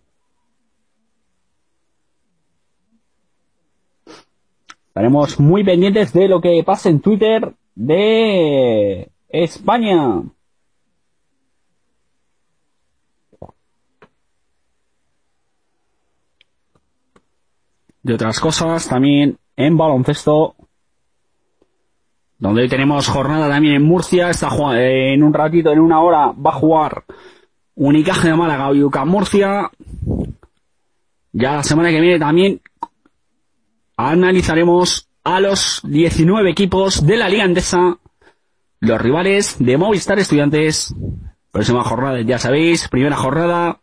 Estaremos 4.88 5.38
muy 5.38 5.62
pendientes 5.62 6.12
de 6.12 6.28
lo 6.28 6.40
que 6.40 6.62
pase 6.64 6.88
en 6.88 7.00
Twitter 7.00 7.54
de 7.74 9.10
España. 9.28 10.22
De 18.06 18.14
otras 18.14 18.38
cosas 18.38 18.88
también 18.88 19.36
en 19.56 19.76
baloncesto 19.76 20.54
donde 22.38 22.62
hoy 22.62 22.68
tenemos 22.68 23.08
jornada 23.08 23.48
también 23.48 23.74
en 23.74 23.82
Murcia 23.82 24.30
está 24.30 24.48
en 24.78 25.24
un 25.24 25.34
ratito 25.34 25.72
en 25.72 25.80
una 25.80 26.00
hora 26.00 26.32
va 26.32 26.50
a 26.50 26.54
jugar 26.54 27.04
Unicaje 27.74 28.28
de 28.28 28.36
Málaga 28.36 28.72
y 28.72 28.82
UCAM 28.82 29.08
Murcia. 29.08 29.70
Ya 31.32 31.56
la 31.56 31.62
semana 31.62 31.90
que 31.90 32.00
viene 32.00 32.18
también 32.18 32.62
analizaremos 33.98 35.08
a 35.24 35.40
los 35.40 35.82
19 35.84 36.50
equipos 36.50 37.04
de 37.04 37.16
la 37.18 37.28
Liga 37.28 37.44
Andesa 37.44 37.98
los 38.80 39.00
rivales 39.00 39.56
de 39.58 39.76
Movistar 39.76 40.18
Estudiantes. 40.18 40.94
Próxima 41.50 41.82
jornada 41.82 42.20
ya 42.22 42.38
sabéis 42.38 42.88
primera 42.88 43.16
jornada 43.16 43.80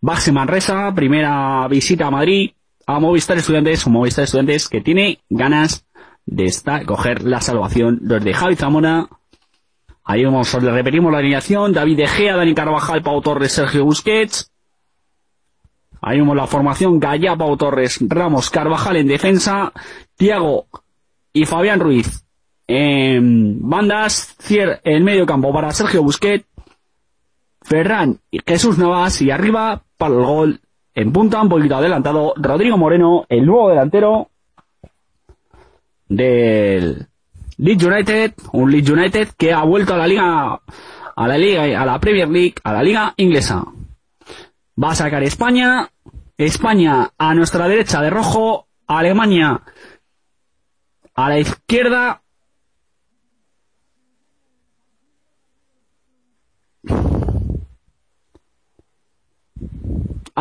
Baxi 0.00 0.32
Manresa 0.32 0.92
primera 0.94 1.68
visita 1.68 2.08
a 2.08 2.10
Madrid 2.10 2.50
a 2.94 3.00
Movistar 3.00 3.36
Estudiantes, 3.36 3.86
un 3.86 3.94
Movistar 3.94 4.24
Estudiantes 4.24 4.68
que 4.68 4.80
tiene 4.80 5.20
ganas 5.28 5.86
de 6.26 6.44
estar, 6.44 6.84
coger 6.84 7.22
la 7.22 7.40
salvación. 7.40 7.98
Los 8.02 8.22
de 8.22 8.34
Javi 8.34 8.56
Zamora. 8.56 9.08
Ahí 10.04 10.24
vamos, 10.24 10.52
le 10.62 10.70
repetimos 10.70 11.12
la 11.12 11.18
alineación. 11.18 11.72
David 11.72 11.96
De 11.96 12.06
Gea, 12.06 12.36
Dani 12.36 12.54
Carvajal, 12.54 13.02
Pau 13.02 13.20
Torres, 13.20 13.52
Sergio 13.52 13.84
Busquets. 13.84 14.50
Ahí 16.00 16.18
vemos 16.18 16.36
la 16.36 16.46
formación. 16.46 16.98
Gaya, 16.98 17.36
Pau 17.36 17.56
Torres, 17.56 17.98
Ramos, 18.00 18.50
Carvajal 18.50 18.96
en 18.96 19.08
defensa. 19.08 19.72
Tiago 20.16 20.66
y 21.32 21.46
Fabián 21.46 21.80
Ruiz 21.80 22.24
en 22.66 23.68
bandas. 23.68 24.34
Cier 24.40 24.80
en 24.84 25.04
medio 25.04 25.26
campo 25.26 25.52
para 25.52 25.72
Sergio 25.72 26.02
Busquets. 26.02 26.46
Ferran 27.62 28.18
y 28.30 28.40
Jesús 28.44 28.76
Navas 28.76 29.22
y 29.22 29.30
arriba 29.30 29.84
para 29.96 30.14
el 30.14 30.24
gol 30.24 30.60
en 30.94 31.12
punta, 31.12 31.40
un 31.40 31.48
poquito 31.48 31.76
adelantado, 31.76 32.34
Rodrigo 32.36 32.76
Moreno, 32.76 33.26
el 33.28 33.46
nuevo 33.46 33.70
delantero 33.70 34.30
del 36.08 37.06
Leeds 37.56 37.84
United, 37.84 38.34
un 38.52 38.70
Leeds 38.70 38.90
United 38.90 39.28
que 39.36 39.52
ha 39.52 39.62
vuelto 39.64 39.94
a 39.94 39.98
la 39.98 40.06
liga, 40.06 40.60
a 41.16 41.28
la 41.28 41.38
liga, 41.38 41.80
a 41.80 41.86
la 41.86 41.98
Premier 41.98 42.28
League, 42.28 42.54
a 42.62 42.72
la 42.72 42.82
liga 42.82 43.14
inglesa. 43.16 43.64
Va 44.82 44.90
a 44.90 44.94
sacar 44.94 45.22
España, 45.22 45.88
España 46.36 47.10
a 47.16 47.34
nuestra 47.34 47.68
derecha 47.68 48.00
de 48.00 48.10
rojo, 48.10 48.66
Alemania 48.86 49.62
a 51.14 51.28
la 51.28 51.38
izquierda, 51.38 52.22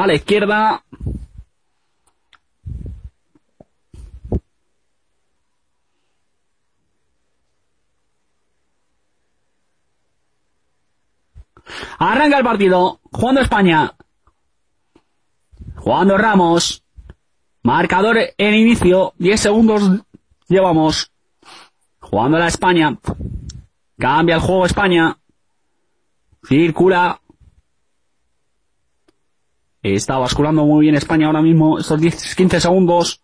a 0.04 0.08
la 0.08 0.14
izquierda. 0.16 0.84
Arranca 12.00 12.38
el 12.38 12.44
partido. 12.44 13.00
Jugando 13.12 13.42
España. 13.42 13.94
Jugando 15.76 16.18
Ramos. 16.18 16.84
Marcador 17.64 18.18
en 18.38 18.56
inicio. 18.56 19.14
10 19.18 19.40
segundos 19.40 19.84
llevamos. 20.48 21.12
Jugando 22.00 22.40
la 22.40 22.48
España. 22.48 22.98
Cambia 23.98 24.36
el 24.36 24.42
juego 24.42 24.66
España. 24.66 25.18
Circula. 26.44 27.21
Está 29.84 30.18
basculando 30.18 30.64
muy 30.66 30.82
bien 30.82 30.96
España 30.96 31.26
ahora 31.26 31.42
mismo, 31.42 31.80
estos 31.80 32.00
10, 32.00 32.36
15 32.36 32.62
segundos. 32.62 33.22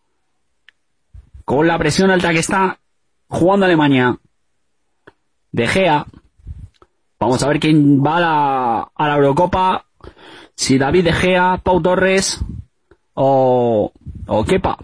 Con 1.45 1.67
la 1.67 1.77
presión 1.77 2.09
alta 2.09 2.31
que 2.31 2.39
está 2.39 2.79
jugando 3.27 3.65
Alemania. 3.65 4.17
De 5.51 5.67
Gea. 5.67 6.05
Vamos 7.19 7.41
a 7.41 7.47
ver 7.47 7.59
quién 7.59 8.03
va 8.03 8.17
a 8.17 8.19
la, 8.19 8.91
a 8.95 9.07
la 9.07 9.15
Eurocopa. 9.15 9.85
Si 10.55 10.77
David 10.77 11.05
De 11.05 11.13
Gea, 11.13 11.61
Pau 11.63 11.81
Torres 11.81 12.39
o, 13.13 13.91
o 14.27 14.45
Kepa. 14.45 14.77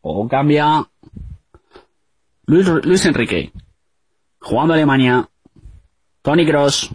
O 0.00 0.28
cambia 0.28 0.86
Luis, 2.46 2.66
Luis 2.66 3.06
Enrique. 3.06 3.52
Jugando 4.40 4.74
Alemania. 4.74 5.28
Tony 6.22 6.44
Cross. 6.44 6.90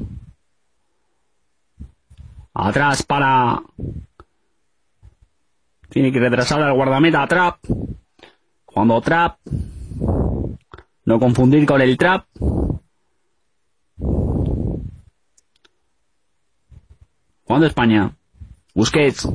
Atrás 2.54 3.04
para... 3.04 3.62
Tiene 5.90 6.12
que 6.12 6.20
retrasar 6.20 6.62
al 6.62 6.74
guardameta 6.74 7.28
Trap. 7.28 7.60
Jugando 8.66 9.02
Trap. 9.02 9.40
No 11.06 11.20
confundir 11.20 11.66
con 11.66 11.82
el 11.82 11.98
Trap. 11.98 12.26
Jugando 17.46 17.68
España. 17.68 18.16
Busquets. 18.74 19.28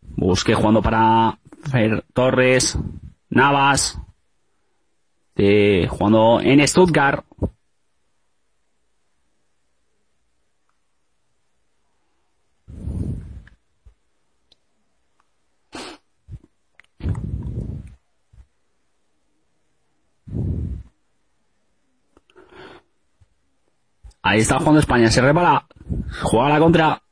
Busquets 0.00 0.58
jugando 0.58 0.82
para 0.82 1.38
Fer 1.70 2.04
Torres. 2.12 2.78
Navas. 3.30 3.98
Eh, 5.36 5.86
jugando 5.88 6.40
en 6.40 6.66
Stuttgart. 6.66 7.24
Ahí 24.22 24.40
está 24.40 24.58
jugando 24.58 24.80
España, 24.80 25.10
se 25.10 25.20
repara, 25.20 25.66
juega 26.22 26.48
la 26.48 26.58
contra. 26.58 27.02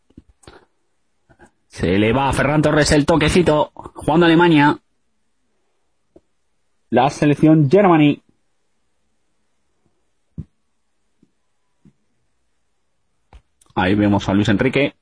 Se 1.68 1.98
le 1.98 2.12
va 2.12 2.28
a 2.28 2.32
Ferran 2.32 2.62
Torres 2.62 2.92
el 2.92 3.06
toquecito, 3.06 3.70
jugando 3.74 4.26
Alemania. 4.26 4.78
La 6.90 7.10
selección 7.10 7.70
Germany. 7.70 8.22
Ahí 13.74 13.94
vemos 13.94 14.28
a 14.28 14.32
Luis 14.32 14.48
Enrique. 14.48 14.94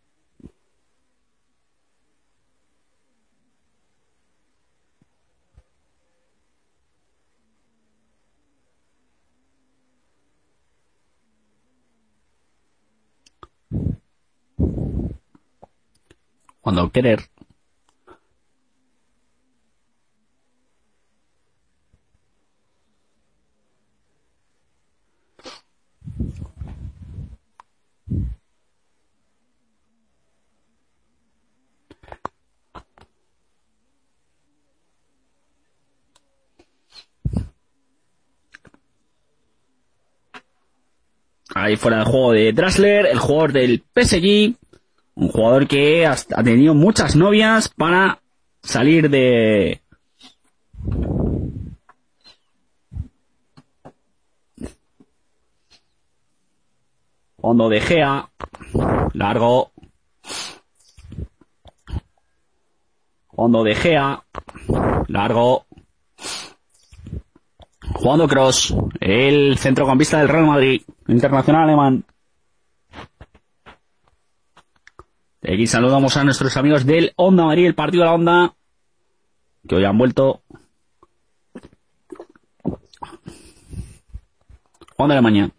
Cuando 16.64 16.90
querer. 16.90 17.20
Ahí 41.54 41.76
fuera 41.76 41.98
del 41.98 42.06
juego 42.06 42.32
de 42.32 42.52
Drasler, 42.52 43.06
el 43.06 43.18
jugador 43.18 43.52
del 43.52 43.82
PSG, 43.94 44.56
un 45.14 45.28
jugador 45.28 45.68
que 45.68 46.06
ha 46.06 46.42
tenido 46.42 46.74
muchas 46.74 47.16
novias 47.16 47.68
para 47.68 48.20
salir 48.62 49.10
de... 49.10 49.80
Fondo 57.40 57.68
de 57.68 57.78
Gea, 57.78 58.30
largo. 59.12 59.70
Fondo 63.34 63.62
de 63.62 63.74
Gea, 63.74 64.24
largo. 65.08 65.66
Jugando 67.92 68.26
Cross, 68.26 68.74
el 68.98 69.58
centrocampista 69.58 70.18
del 70.18 70.28
Real 70.28 70.46
Madrid, 70.46 70.82
internacional 71.06 71.64
alemán. 71.64 72.04
Aquí 75.46 75.66
saludamos 75.66 76.16
a 76.16 76.24
nuestros 76.24 76.56
amigos 76.56 76.86
del 76.86 77.12
Onda 77.16 77.44
María, 77.44 77.66
el 77.66 77.74
partido 77.74 78.02
de 78.02 78.06
la 78.08 78.14
Onda, 78.14 78.54
que 79.68 79.74
hoy 79.74 79.84
han 79.84 79.98
vuelto. 79.98 80.42
Onda 84.96 85.14
Alemania. 85.14 85.50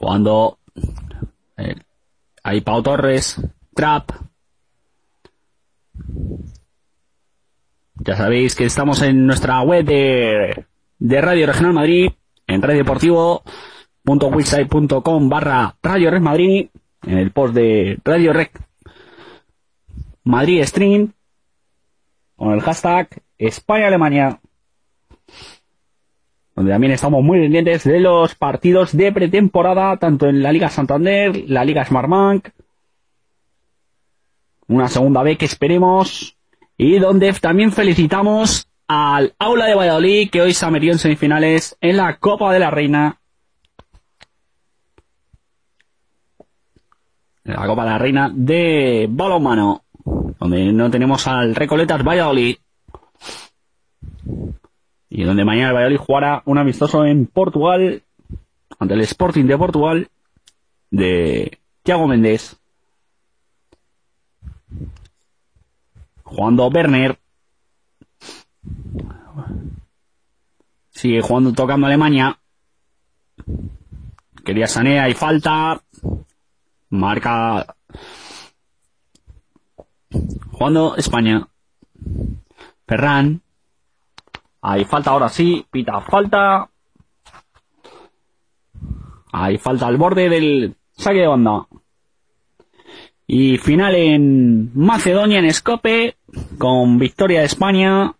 Jugando 0.00 0.58
eh, 1.58 1.76
ahí 2.42 2.62
Pau 2.62 2.82
Torres, 2.82 3.38
Trap. 3.74 4.10
Ya 7.96 8.16
sabéis 8.16 8.56
que 8.56 8.64
estamos 8.64 9.02
en 9.02 9.26
nuestra 9.26 9.60
web 9.60 9.84
de, 9.84 10.64
de 10.98 11.20
Radio 11.20 11.46
Regional 11.46 11.74
Madrid, 11.74 12.12
en 12.46 12.62
radiodeportivo.wixsite.com 12.62 15.28
barra 15.28 15.76
Radio 15.82 16.10
Red 16.10 16.22
Madrid, 16.22 16.70
en 17.02 17.18
el 17.18 17.30
post 17.30 17.52
de 17.52 17.98
Radio 18.02 18.32
Rec 18.32 18.58
Madrid 20.24 20.64
Stream, 20.64 21.12
con 22.36 22.54
el 22.54 22.62
hashtag 22.62 23.22
España-Alemania 23.36 24.40
donde 26.60 26.72
también 26.72 26.92
estamos 26.92 27.24
muy 27.24 27.40
pendientes 27.40 27.84
de 27.84 28.00
los 28.00 28.34
partidos 28.34 28.94
de 28.94 29.10
pretemporada, 29.12 29.96
tanto 29.96 30.26
en 30.26 30.42
la 30.42 30.52
Liga 30.52 30.68
Santander, 30.68 31.48
la 31.48 31.64
Liga 31.64 31.86
Smartbank, 31.86 32.50
una 34.66 34.88
segunda 34.88 35.22
vez 35.22 35.38
que 35.38 35.46
esperemos, 35.46 36.36
y 36.76 36.98
donde 36.98 37.32
también 37.32 37.72
felicitamos 37.72 38.68
al 38.88 39.32
Aula 39.38 39.64
de 39.64 39.74
Valladolid, 39.74 40.28
que 40.28 40.42
hoy 40.42 40.52
se 40.52 40.66
ha 40.66 40.70
metido 40.70 40.92
en 40.92 40.98
semifinales 40.98 41.78
en 41.80 41.96
la 41.96 42.18
Copa 42.18 42.52
de 42.52 42.58
la 42.58 42.70
Reina. 42.70 43.18
La 47.44 47.66
Copa 47.66 47.84
de 47.84 47.90
la 47.90 47.98
Reina 47.98 48.30
de 48.34 49.06
balonmano, 49.08 49.84
donde 50.04 50.74
no 50.74 50.90
tenemos 50.90 51.26
al 51.26 51.54
Recoletas 51.54 52.04
Valladolid 52.04 52.56
y 55.10 55.24
donde 55.24 55.44
mañana 55.44 55.68
el 55.70 55.74
Valladolid 55.74 55.98
jugará 55.98 56.42
un 56.46 56.56
amistoso 56.56 57.04
en 57.04 57.26
Portugal 57.26 58.02
ante 58.78 58.94
el 58.94 59.00
Sporting 59.00 59.44
de 59.44 59.58
Portugal 59.58 60.08
de 60.90 61.58
Thiago 61.82 62.06
Méndez. 62.06 62.56
Jugando 66.22 66.68
Werner. 66.68 67.18
Sigue 70.90 71.20
jugando, 71.22 71.52
tocando 71.52 71.88
Alemania. 71.88 72.38
Quería 74.44 74.68
Sanea 74.68 75.08
y 75.08 75.14
falta. 75.14 75.82
Marca. 76.90 77.74
Jugando 80.52 80.94
España. 80.96 81.48
Ferran. 82.86 83.42
Hay 84.62 84.84
falta 84.84 85.10
ahora 85.10 85.28
sí, 85.28 85.66
pita 85.70 86.00
falta. 86.00 86.68
Hay 89.32 89.58
falta 89.58 89.86
al 89.86 89.96
borde 89.96 90.28
del 90.28 90.76
saque 90.92 91.20
de 91.20 91.26
banda. 91.26 91.66
Y 93.26 93.58
final 93.58 93.94
en 93.94 94.72
Macedonia, 94.74 95.38
en 95.38 95.44
Escope, 95.44 96.16
con 96.58 96.98
victoria 96.98 97.40
de 97.40 97.46
España. 97.46 98.14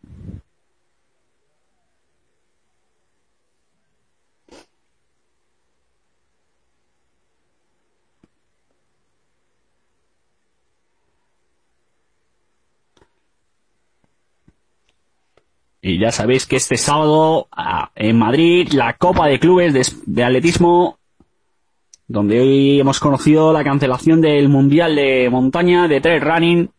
Y 15.82 15.98
ya 15.98 16.12
sabéis 16.12 16.46
que 16.46 16.56
este 16.56 16.76
sábado 16.76 17.48
en 17.94 18.18
Madrid 18.18 18.68
la 18.72 18.94
Copa 18.96 19.28
de 19.28 19.40
Clubes 19.40 20.02
de, 20.06 20.24
Atletismo, 20.24 20.98
donde 22.06 22.40
hoy 22.40 22.80
hemos 22.80 23.00
conocido 23.00 23.52
la 23.52 23.64
cancelación 23.64 24.20
del 24.20 24.48
Mundial 24.48 24.96
de 24.96 25.28
Montaña 25.30 25.88
de 25.88 26.00
Trail 26.00 26.20
Running 26.20 26.70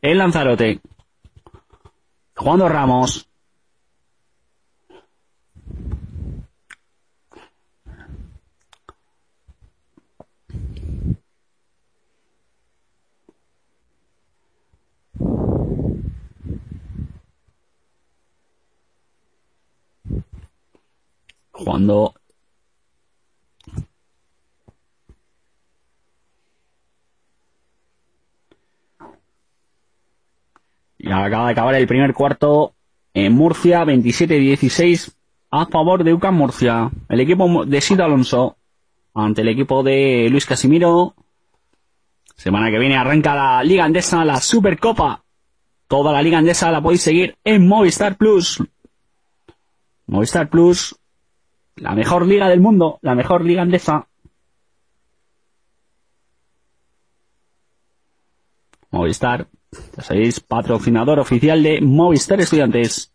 en 0.00 0.18
Lanzarote. 0.18 0.80
Juan 2.34 2.60
Ramos. 2.60 3.28
Cuando 21.64 22.14
Y 31.02 31.10
acaba 31.10 31.46
de 31.46 31.52
acabar 31.52 31.74
el 31.74 31.88
primer 31.88 32.14
cuarto 32.14 32.74
en 33.12 33.32
Murcia, 33.32 33.84
27-16 33.84 35.12
a 35.50 35.66
favor 35.66 36.04
de 36.04 36.14
UCAM 36.14 36.36
Murcia. 36.36 36.90
El 37.08 37.20
equipo 37.20 37.66
de 37.66 37.80
Sid 37.80 38.00
Alonso 38.00 38.56
ante 39.12 39.42
el 39.42 39.48
equipo 39.48 39.82
de 39.82 40.28
Luis 40.30 40.46
Casimiro. 40.46 41.16
Semana 42.36 42.70
que 42.70 42.78
viene 42.78 42.96
arranca 42.96 43.34
la 43.34 43.64
Liga 43.64 43.84
Andesa, 43.84 44.24
la 44.24 44.40
Supercopa. 44.40 45.24
Toda 45.88 46.12
la 46.12 46.22
Liga 46.22 46.38
Andesa 46.38 46.70
la 46.70 46.80
podéis 46.80 47.02
seguir 47.02 47.36
en 47.42 47.66
Movistar 47.66 48.16
Plus. 48.16 48.62
Movistar 50.06 50.48
Plus, 50.48 50.96
la 51.76 51.94
mejor 51.94 52.26
liga 52.26 52.48
del 52.48 52.60
mundo, 52.60 52.98
la 53.02 53.14
mejor 53.14 53.44
liga 53.44 53.62
andesa. 53.62 54.08
Movistar, 58.90 59.48
ya 59.96 60.02
sabéis, 60.02 60.40
patrocinador 60.40 61.18
oficial 61.18 61.62
de 61.62 61.80
Movistar 61.80 62.40
Estudiantes. 62.40 63.12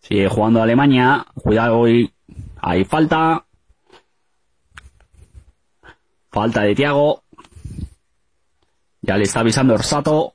Sigue 0.00 0.28
jugando 0.28 0.62
Alemania. 0.62 1.26
Cuidado 1.34 1.78
hoy. 1.78 2.12
Hay 2.60 2.84
falta. 2.84 3.46
Falta 6.30 6.60
de 6.62 6.74
Tiago. 6.74 7.22
Ya 9.00 9.16
le 9.16 9.24
está 9.24 9.40
avisando 9.40 9.74
Orsato. 9.74 10.34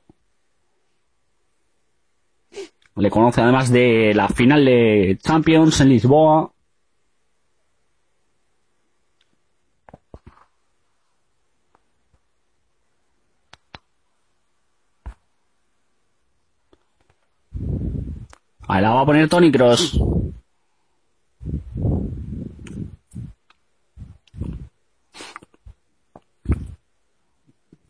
Le 2.96 3.10
conoce 3.10 3.40
además 3.40 3.70
de 3.70 4.12
la 4.14 4.28
final 4.28 4.64
de 4.64 5.18
Champions 5.22 5.80
en 5.80 5.88
Lisboa. 5.88 6.52
Ahí 18.68 18.82
la 18.82 18.90
va 18.90 19.00
a 19.00 19.06
poner 19.06 19.28
Tony 19.28 19.50
Cross. 19.50 20.00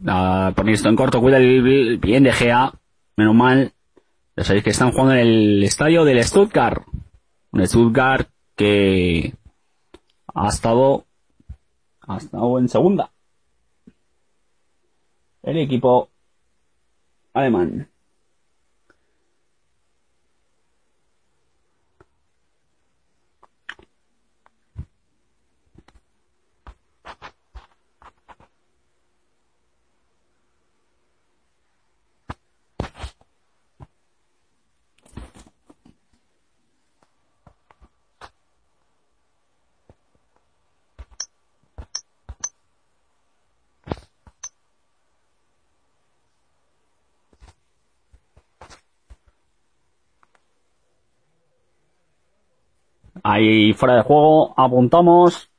A 0.07 0.53
poner 0.57 0.75
esto 0.75 0.89
en 0.89 0.97
corto, 0.97 1.21
cuida 1.21 1.37
el 1.37 1.99
bien 1.99 2.23
de 2.23 2.33
Gea. 2.33 2.73
Menos 3.17 3.35
mal. 3.35 3.73
Ya 4.41 4.45
sabéis 4.45 4.65
que 4.65 4.71
están 4.71 4.93
jugando 4.93 5.13
en 5.13 5.19
el 5.19 5.63
estadio 5.65 6.03
del 6.03 6.25
Stuttgart. 6.25 6.83
Un 7.53 7.67
Stuttgart 7.67 8.27
que 8.57 9.35
ha 10.35 10.49
estado, 10.49 11.05
ha 12.01 12.17
estado 12.17 12.59
en 12.59 12.67
segunda. 12.71 13.13
El 15.43 15.59
equipo 15.59 16.09
alemán. 17.35 17.91
Ahí 53.33 53.73
fuera 53.75 53.97
de 53.97 54.03
juego, 54.03 54.53
apuntamos. 54.57 55.50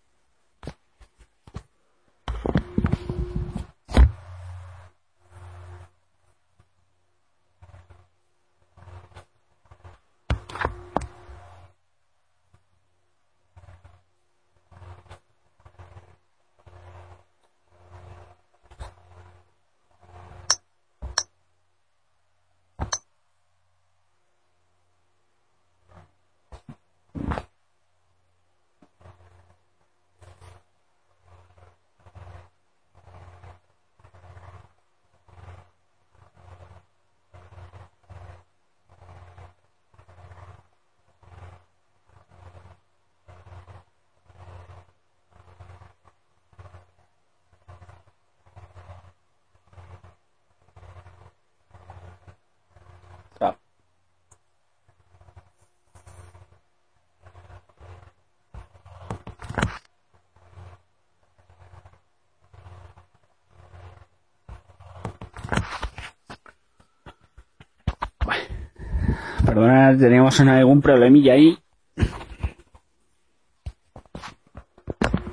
Teníamos 69.62 70.40
algún 70.40 70.82
problemilla 70.82 71.34
ahí. 71.34 71.58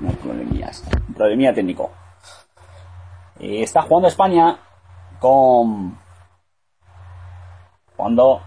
No, 0.01 0.11
problemilla 1.15 1.53
técnico. 1.53 1.91
Eh, 3.39 3.63
está 3.63 3.81
jugando 3.81 4.07
España 4.07 4.57
con... 5.19 5.97
Cuando 7.95 8.41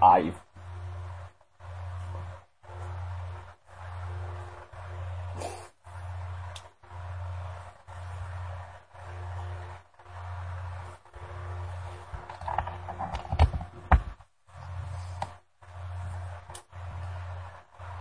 Ahí. 0.00 0.32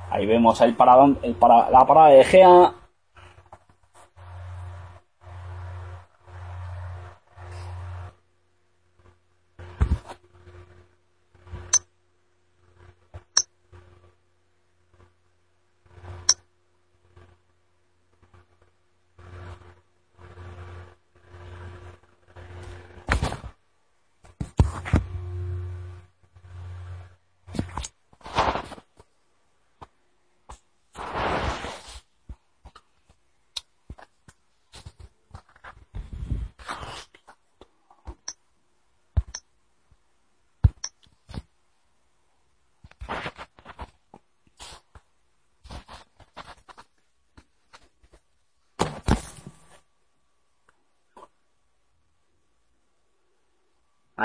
Ahí 0.09 0.14
vemos 0.25 0.61
el 0.61 0.75
paradón, 0.75 1.17
el 1.21 1.33
para, 1.33 1.69
la 1.69 1.85
parada 1.85 2.09
de 2.09 2.23
Gea. 2.23 2.73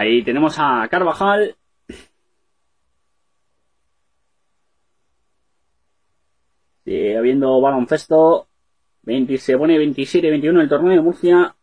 Ahí 0.01 0.25
tenemos 0.25 0.57
a 0.59 0.89
Carvajal. 0.91 1.57
Sigue 6.85 7.19
habiendo 7.19 7.61
baloncesto. 7.61 8.49
20, 9.03 9.37
se 9.39 9.59
pone 9.59 9.77
27-21 9.79 10.61
el 10.63 10.69
torneo 10.71 10.93
de 10.93 11.03
Murcia. 11.03 11.55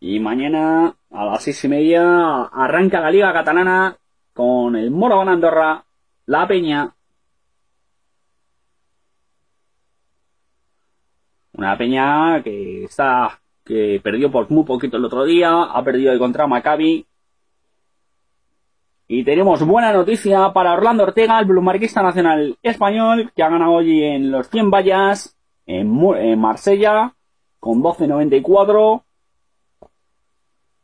Y 0.00 0.18
mañana 0.18 0.96
a 1.10 1.24
las 1.24 1.42
seis 1.44 1.64
y 1.64 1.68
media 1.68 2.42
arranca 2.46 3.00
la 3.00 3.10
Liga 3.12 3.32
Catalana 3.32 3.96
con 4.32 4.74
el 4.74 4.90
Moraván 4.90 5.28
Andorra, 5.28 5.84
La 6.26 6.48
Peña. 6.48 6.95
Una 11.56 11.76
Peña 11.76 12.42
que 12.42 12.84
está, 12.84 13.40
que 13.64 14.00
perdió 14.02 14.30
por 14.30 14.50
muy 14.50 14.64
poquito 14.64 14.96
el 14.96 15.04
otro 15.04 15.24
día, 15.24 15.62
ha 15.62 15.82
perdido 15.82 16.12
el 16.12 16.18
contra 16.18 16.46
Maccabi. 16.46 17.06
Y 19.08 19.24
tenemos 19.24 19.64
buena 19.64 19.92
noticia 19.92 20.52
para 20.52 20.72
Orlando 20.72 21.04
Ortega, 21.04 21.38
el 21.38 21.46
blumarquista 21.46 22.02
nacional 22.02 22.56
español, 22.62 23.32
que 23.34 23.42
ha 23.42 23.48
ganado 23.48 23.72
hoy 23.72 24.02
en 24.02 24.30
los 24.30 24.48
100 24.48 24.70
vallas 24.70 25.36
en, 25.64 25.98
en 26.16 26.38
Marsella 26.38 27.14
con 27.60 27.82
12.94 27.82 29.02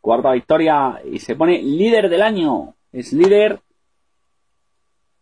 cuarta 0.03 0.33
victoria 0.33 1.01
y 1.11 1.21
se 1.21 1.37
pone 1.37 1.63
líder 1.63 2.11
del 2.11 2.21
año. 2.21 2.75
Es 2.93 3.15
líder. 3.15 3.61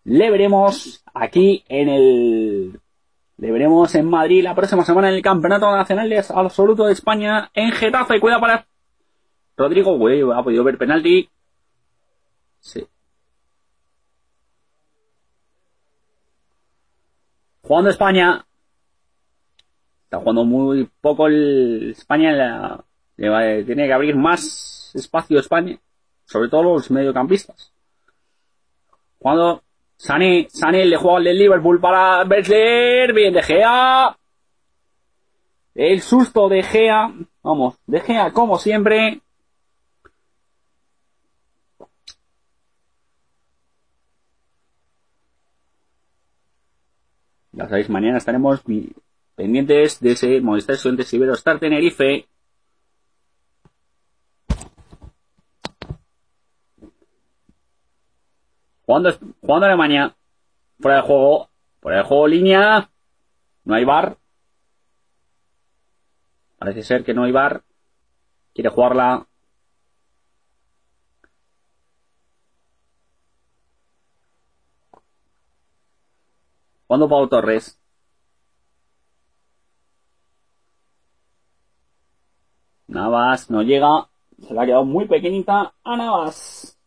Le 0.03 0.31
veremos 0.31 1.05
aquí 1.15 1.63
en 1.69 1.89
el. 1.89 2.81
Le 3.41 3.51
veremos 3.51 3.95
en 3.95 4.07
Madrid 4.07 4.45
la 4.45 4.55
próxima 4.55 4.85
semana 4.85 5.09
en 5.09 5.15
el 5.15 5.23
Campeonato 5.23 5.75
Nacional 5.75 6.11
de 6.11 6.19
Absoluto 6.19 6.85
de 6.85 6.93
España 6.93 7.51
en 7.55 7.73
Getafe. 7.73 8.21
Cuida 8.21 8.39
para 8.39 8.67
Rodrigo, 9.57 9.97
güey, 9.97 10.21
ha 10.21 10.43
podido 10.43 10.63
ver 10.63 10.77
penalti. 10.77 11.27
Sí. 12.61 12.87
Jugando 17.63 17.89
España. 17.89 18.45
Está 20.05 20.19
jugando 20.19 20.45
muy 20.45 20.91
poco 21.01 21.27
el 21.27 21.93
España 21.97 22.85
tiene 23.17 23.87
que 23.87 23.93
abrir 23.95 24.17
más 24.17 24.93
espacio 24.95 25.39
España, 25.39 25.79
sobre 26.27 26.51
todo 26.51 26.63
los 26.63 26.91
mediocampistas. 26.91 27.73
Cuando 29.19 29.63
Sané, 30.01 30.49
Sané 30.49 30.87
le 30.87 30.97
juega 30.97 31.19
al 31.19 31.25
del 31.25 31.39
Liverpool 31.39 31.79
para 31.79 32.25
Bessler, 32.25 33.13
bien 33.13 33.35
De 33.35 33.43
Gea. 33.43 34.17
El 35.75 36.01
susto 36.01 36.49
de 36.49 36.63
Gea, 36.63 37.13
vamos, 37.43 37.77
De 37.87 38.01
Gea 38.01 38.33
como 38.33 38.59
siempre. 38.59 39.21
Ya 47.53 47.69
sabéis, 47.69 47.91
mañana 47.91 48.17
estaremos 48.17 48.63
pendientes 49.35 50.01
de 50.01 50.13
ese 50.13 50.41
Movistar 50.41 50.77
Estudiantes 50.77 51.13
Ibero 51.13 51.35
Star 51.35 51.59
Tenerife 51.59 52.27
Jugando, 58.91 59.17
jugando 59.41 59.67
Alemania. 59.67 60.17
Fuera 60.81 60.97
de 60.97 61.03
juego. 61.03 61.49
Fuera 61.81 61.99
de 61.99 62.05
juego 62.09 62.27
línea. 62.27 62.91
No 63.63 63.75
hay 63.77 63.85
bar. 63.85 64.19
Parece 66.59 66.83
ser 66.83 67.05
que 67.05 67.15
no 67.15 67.23
hay 67.23 67.31
bar. 67.31 67.63
Quiere 68.53 68.69
jugarla. 68.69 69.29
Jugando 76.89 77.09
Pau 77.09 77.29
Torres. 77.29 77.79
Navas 82.89 83.51
no 83.51 83.63
llega. 83.63 84.11
Se 84.43 84.53
le 84.53 84.61
ha 84.61 84.67
quedado 84.67 84.85
muy 84.85 85.07
pequeñita 85.07 85.75
a 85.85 85.97
Navas. 85.97 86.80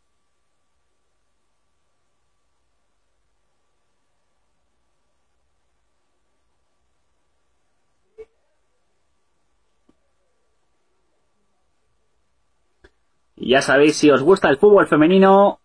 Y 13.36 13.50
ya 13.50 13.62
sabéis, 13.62 13.98
si 13.98 14.10
os 14.12 14.22
gusta 14.22 14.50
el 14.50 14.58
fútbol 14.58 14.88
femenino, 14.88 15.60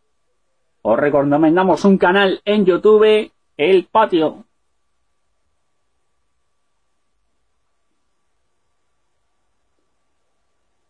os 0.82 0.98
recomendamos 0.98 1.84
un 1.84 1.98
canal 1.98 2.40
en 2.44 2.64
YouTube, 2.64 3.30
El 3.56 3.84
Patio. 3.86 4.44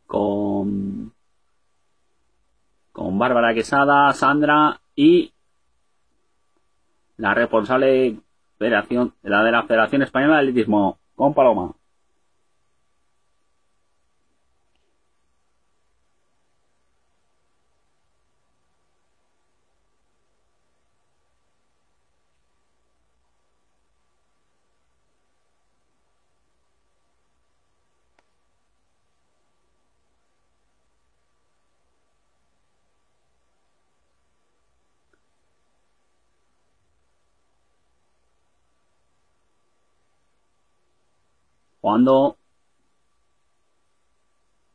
Con, 0.06 1.12
con 2.92 3.18
Bárbara 3.18 3.54
Quesada, 3.54 4.12
Sandra 4.12 4.80
y 4.94 5.32
la 7.18 7.34
responsable 7.34 8.20
la 8.58 9.44
de 9.44 9.52
la 9.52 9.62
Federación 9.64 10.02
Española 10.02 10.34
de 10.36 10.40
Atletismo, 10.40 10.98
con 11.14 11.34
Paloma. 11.34 11.77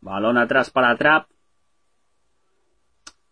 Balón 0.01 0.38
atrás 0.38 0.70
para 0.70 0.97
Trap. 0.97 1.28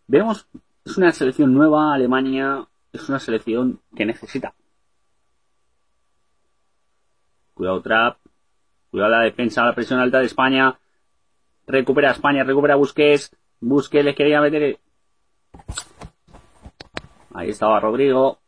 Vemos, 0.06 0.46
es 0.84 0.96
una 0.96 1.12
selección 1.12 1.52
nueva, 1.52 1.94
Alemania 1.94 2.66
es 2.92 3.08
una 3.08 3.18
selección 3.18 3.80
que 3.96 4.04
necesita. 4.04 4.54
Cuidado 7.54 7.82
Trap, 7.82 8.18
cuidado 8.90 9.10
la 9.10 9.20
defensa, 9.20 9.64
la 9.64 9.74
presión 9.74 10.00
alta 10.00 10.18
de 10.18 10.26
España. 10.26 10.78
Recupera 11.66 12.10
España, 12.12 12.44
recupera 12.44 12.76
Busquets. 12.76 13.34
Busquets 13.60 14.04
les 14.04 14.16
quería 14.16 14.40
meter. 14.40 14.78
Ahí 17.34 17.50
estaba 17.50 17.80
Rodrigo. 17.80 18.38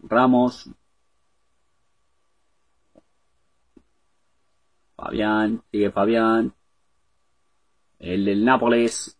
Ramos, 0.00 0.70
Fabián, 4.98 5.62
sigue 5.70 5.92
Fabián. 5.92 6.52
El 8.00 8.24
del 8.24 8.44
Nápoles. 8.44 9.16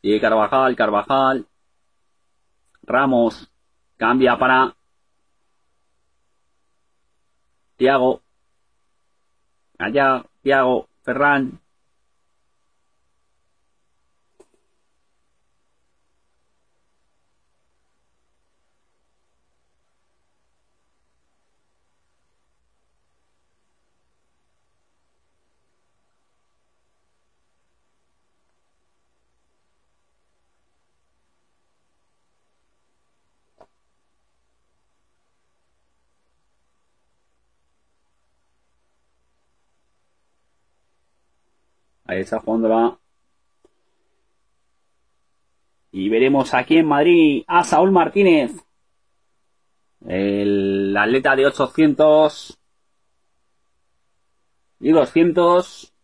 Sigue 0.00 0.18
Carvajal, 0.18 0.74
Carvajal. 0.74 1.46
Ramos. 2.82 3.52
Cambia 3.98 4.38
para 4.38 4.74
Tiago. 7.76 8.22
Allá, 9.78 10.24
Tiago, 10.42 10.88
Ferran. 11.02 11.60
Ahí 42.20 42.24
está 42.24 42.38
jugando 42.38 42.68
la 42.68 43.00
Y 45.90 46.10
veremos 46.10 46.52
aquí 46.52 46.76
en 46.76 46.86
Madrid 46.86 47.44
a 47.46 47.64
Saúl 47.64 47.92
Martínez, 47.92 48.52
el 50.06 50.94
atleta 50.94 51.34
de 51.34 51.46
800 51.46 52.58
y 54.80 54.90
200. 54.90 55.94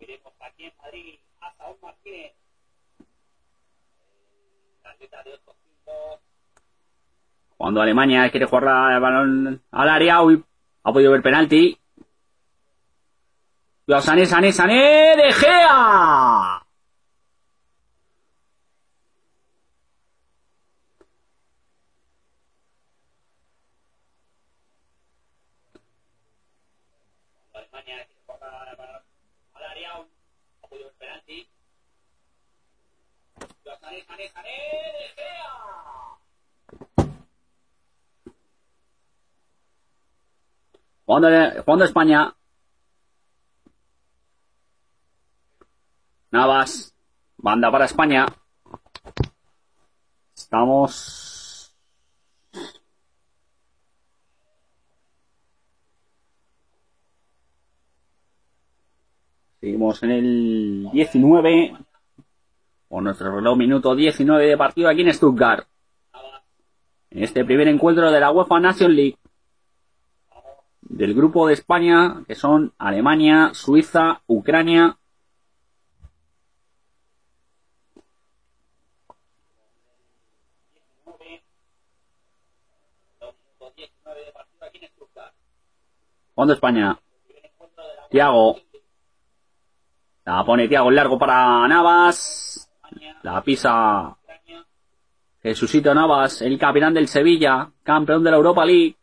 Veremos 0.00 0.32
aquí 0.40 0.64
en 0.64 0.72
Madrid 0.78 1.18
a 1.42 1.54
Saúl 1.58 1.76
Martínez, 1.82 2.32
el 4.80 4.90
atleta 4.90 5.22
de 5.24 5.34
800. 5.34 5.61
Cuando 7.56 7.80
Alemania 7.80 8.28
quiere 8.30 8.46
jugar 8.46 8.92
el 8.92 9.00
balón 9.00 9.62
al 9.70 9.88
área, 9.88 10.22
uy, 10.22 10.44
ha 10.82 10.92
podido 10.92 11.12
ver 11.12 11.22
penalti. 11.22 11.78
Sané, 14.00 14.26
Sané, 14.26 14.52
Sané, 14.52 15.16
de 15.16 15.32
Gea. 15.32 16.61
Jugando, 41.12 41.84
España. 41.84 42.34
Navas. 46.30 46.94
Banda 47.36 47.70
para 47.70 47.84
España. 47.84 48.24
Estamos. 50.34 51.76
Seguimos 59.60 60.02
en 60.02 60.10
el 60.12 60.88
19. 60.92 61.76
Con 62.88 63.04
nuestro 63.04 63.36
reloj 63.36 63.58
minuto 63.58 63.94
19 63.94 64.46
de 64.46 64.56
partido 64.56 64.88
aquí 64.88 65.02
en 65.02 65.12
Stuttgart. 65.12 65.66
En 67.10 67.22
este 67.22 67.44
primer 67.44 67.68
encuentro 67.68 68.10
de 68.10 68.18
la 68.20 68.30
UEFA 68.30 68.60
Nation 68.60 68.96
League 68.96 69.18
del 70.92 71.14
grupo 71.14 71.46
de 71.46 71.54
España, 71.54 72.22
que 72.26 72.34
son 72.34 72.74
Alemania, 72.78 73.50
Suiza, 73.54 74.20
Ucrania. 74.26 74.98
Fondo 86.34 86.52
España. 86.52 86.98
Tiago. 88.10 88.58
La 90.24 90.44
pone 90.44 90.68
Tiago 90.68 90.90
largo 90.90 91.18
para 91.18 91.66
Navas. 91.68 92.70
La 93.22 93.42
pisa 93.42 94.16
Jesucito 95.42 95.94
Navas, 95.94 96.42
el 96.42 96.58
capitán 96.58 96.94
del 96.94 97.08
Sevilla, 97.08 97.70
campeón 97.82 98.22
de 98.22 98.30
la 98.30 98.36
Europa 98.36 98.64
League 98.64 98.96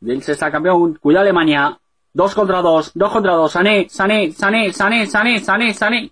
del 0.00 0.22
sexta 0.22 0.50
campeón. 0.50 0.98
Cuidado 1.00 1.22
Alemania. 1.22 1.78
Dos 2.12 2.34
contra 2.34 2.60
dos. 2.62 2.92
Dos 2.94 3.12
contra 3.12 3.34
dos. 3.34 3.52
Sané, 3.52 3.88
Sané, 3.88 4.32
Sané, 4.32 4.72
Sané, 4.72 5.06
Sané, 5.06 5.40
Sané, 5.40 5.74
Sané. 5.74 6.10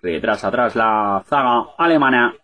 Detrás, 0.00 0.44
atrás 0.44 0.76
la 0.76 1.24
zaga 1.26 1.74
alemana. 1.78 2.34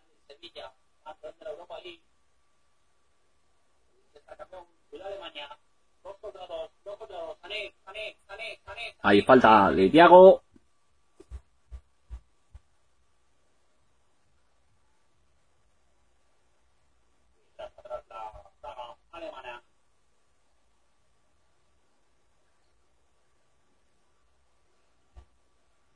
Hay 9.03 9.23
falta 9.23 9.71
de 9.73 9.91
Thiago. 9.91 10.43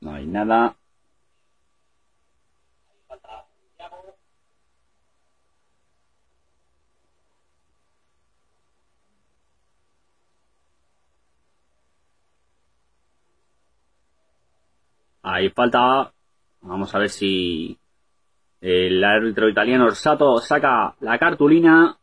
No 0.05 0.13
hay 0.13 0.27
nada. 0.27 0.75
Ahí 15.23 15.49
falta. 15.49 16.13
Vamos 16.61 16.93
a 16.93 16.99
ver 16.99 17.09
si 17.09 17.79
el 18.61 19.03
árbitro 19.03 19.49
italiano 19.49 19.89
Sato 19.91 20.39
saca 20.39 20.95
la 20.99 21.17
cartulina. 21.17 21.97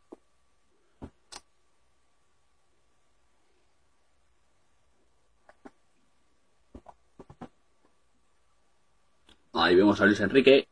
Ahí 9.54 9.74
vemos 9.76 10.00
a 10.00 10.06
Luis 10.06 10.20
Enrique. 10.20 10.68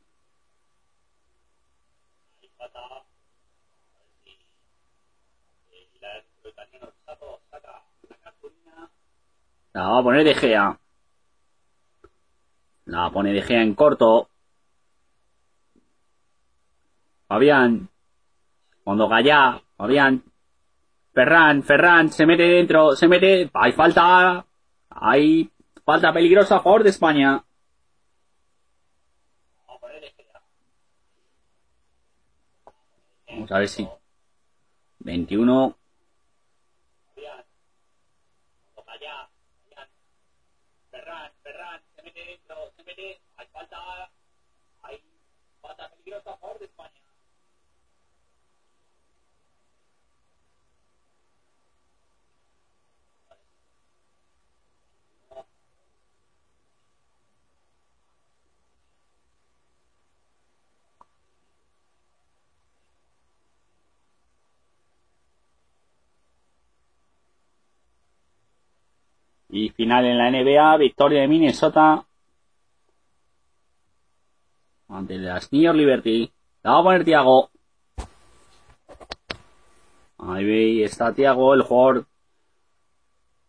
La 9.73 9.89
va 9.89 9.99
a 9.99 10.03
poner 10.03 10.25
de 10.25 10.35
Gea. 10.35 10.79
La 12.87 13.11
pone 13.11 13.33
de 13.33 13.43
Gea 13.43 13.63
en 13.63 13.75
corto. 13.75 14.29
Fabián. 17.29 17.89
Cuando 18.83 19.09
Gallá. 19.09 19.63
Fabián. 19.77 20.25
Ferran. 21.15 21.63
Ferran. 21.63 22.11
Se 22.11 22.27
mete 22.27 22.43
dentro. 22.43 22.97
Se 22.97 23.07
mete. 23.07 23.51
Hay 23.55 23.73
falta. 23.73 24.45
Hay 24.89 25.51
falta 25.85 26.13
peligrosa 26.13 26.57
a 26.57 26.61
favor 26.61 26.83
de 26.83 26.91
España. 26.91 27.45
Vamos 33.41 33.53
a 33.53 33.59
ver 33.59 33.69
si. 33.71 33.89
21. 34.99 35.75
Ferran, 40.91 41.33
Ferran, 41.43 41.81
se 41.97 42.03
mete 42.03 42.23
dentro, 42.23 42.71
se 42.77 42.83
mete. 42.85 43.19
Hay 43.37 43.47
falta. 43.47 44.13
Hay 44.83 45.03
falta 45.63 45.89
peligrosa 45.89 46.35
a 46.35 46.37
favor 46.37 46.59
de 46.59 46.67
España. 46.67 47.01
Y 69.53 69.71
final 69.71 70.05
en 70.07 70.19
la 70.19 70.31
NBA, 70.31 70.77
victoria 70.77 71.23
de 71.23 71.29
Minnesota 71.29 72.07
ante 74.91 75.19
las 75.19 75.53
New 75.53 75.63
York 75.63 75.77
Liberty. 75.77 76.33
La 76.63 76.73
va 76.73 76.81
a 76.81 76.83
poner 76.83 77.05
Tiago. 77.05 77.51
Ahí 80.19 80.83
está 80.83 81.15
Tiago, 81.15 81.55
el 81.55 81.63
jugador, 81.63 82.07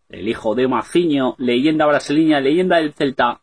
el 0.10 0.28
hijo 0.28 0.56
de 0.56 0.68
Maciño, 0.68 1.36
leyenda 1.38 1.86
brasileña, 1.86 2.40
leyenda 2.40 2.78
del 2.78 2.94
Celta. 2.94 3.42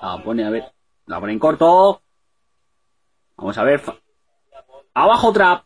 La 0.00 0.22
pone, 0.22 0.44
a 0.44 0.50
ver, 0.50 0.72
la 1.06 1.18
pone 1.18 1.32
en 1.32 1.38
corto. 1.38 2.03
Vamos 3.36 3.58
a 3.58 3.64
ver. 3.64 3.82
Abajo 4.94 5.32
trap. 5.32 5.64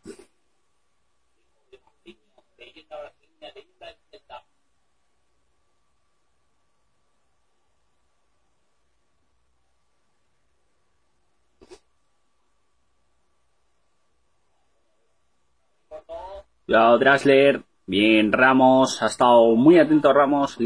Cuidado, 16.68 16.98
Drasler. 16.98 17.64
Bien, 17.86 18.30
Ramos. 18.30 19.02
Ha 19.02 19.06
estado 19.06 19.54
muy 19.56 19.78
atento 19.78 20.12
Ramos. 20.12 20.58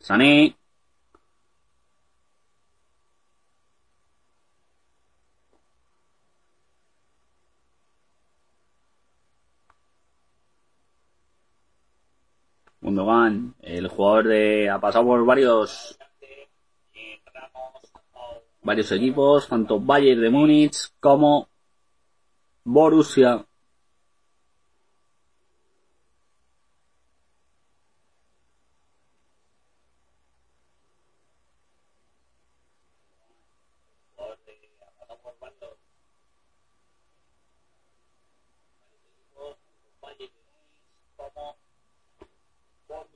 Sané. 0.00 0.58
Gundogan, 12.82 13.54
el 13.60 13.87
jugador 13.98 14.28
de, 14.28 14.70
ha 14.70 14.78
pasado 14.78 15.06
por 15.06 15.24
varios, 15.26 15.98
varios 18.62 18.92
equipos, 18.92 19.48
tanto 19.48 19.80
Bayern 19.80 20.20
de 20.20 20.30
Múnich 20.30 20.76
como 21.00 21.48
Borussia. 22.62 23.44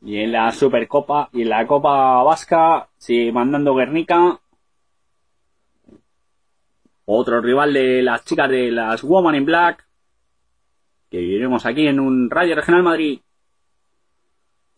Y 0.04 0.18
la 0.32 0.50
Supercopa 0.50 1.28
y 1.32 1.44
la 1.44 1.66
Copa 1.66 2.22
Vasca 2.22 2.88
sigue 2.96 3.30
mandando 3.30 3.74
Guernica. 3.74 4.40
Otro 7.04 7.40
rival 7.42 7.74
de 7.74 8.02
las 8.02 8.24
chicas 8.24 8.48
de 8.48 8.70
las 8.70 9.02
Woman 9.02 9.34
in 9.34 9.44
Black. 9.44 9.86
Que 11.10 11.18
viviremos 11.18 11.66
aquí 11.66 11.86
en 11.86 12.00
un 12.00 12.30
Radio 12.30 12.54
Regional 12.54 12.82
Madrid. 12.82 13.20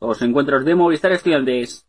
Los 0.00 0.20
encuentros 0.22 0.64
de 0.64 0.74
Movistar 0.74 1.12
Estudiantes. 1.12 1.86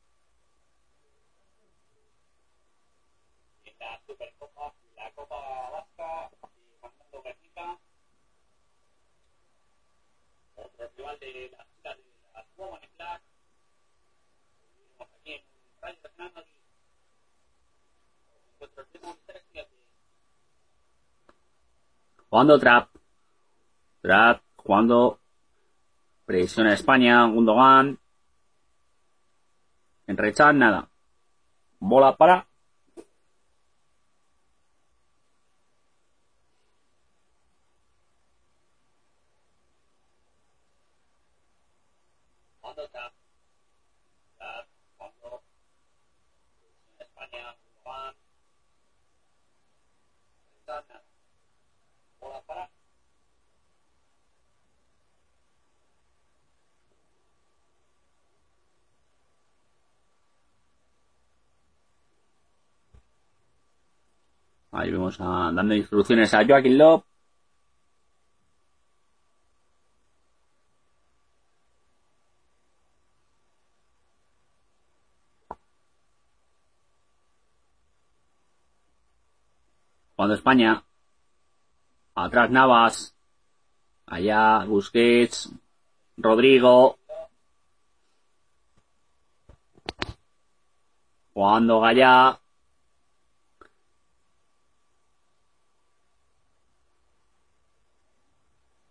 Jugando 22.30 22.60
trap. 22.60 22.90
Trap, 24.02 24.42
jugando 24.58 25.20
presión 26.26 26.68
a 26.68 26.74
España, 26.74 27.26
Gundogan. 27.28 28.00
En 30.08 30.18
rechaz, 30.18 30.54
nada. 30.54 30.90
Bola 31.80 32.16
para. 32.18 32.48
Jugando 42.62 42.90
trap. 42.90 43.14
Trap, 44.38 44.68
jugando 44.98 45.44
presión 46.58 47.00
a 47.00 47.04
España, 47.04 47.56
Gundogan. 47.56 48.16
Rechaz, 50.68 50.86
nada. 50.88 51.04
Bola 52.20 52.42
para. 52.42 52.70
Ahí 64.78 64.92
vemos 64.92 65.16
a, 65.22 65.52
dando 65.54 65.74
instrucciones 65.74 66.34
a 66.34 66.46
Joaquín 66.46 66.78
Lop. 66.78 67.06
Cuando 80.16 80.36
España. 80.36 80.84
Atrás 82.16 82.50
Navas. 82.52 83.16
Allá 84.08 84.66
Busquets. 84.66 85.52
Rodrigo. 86.18 87.00
Jugando 91.34 91.80
Gallá. 91.80 92.42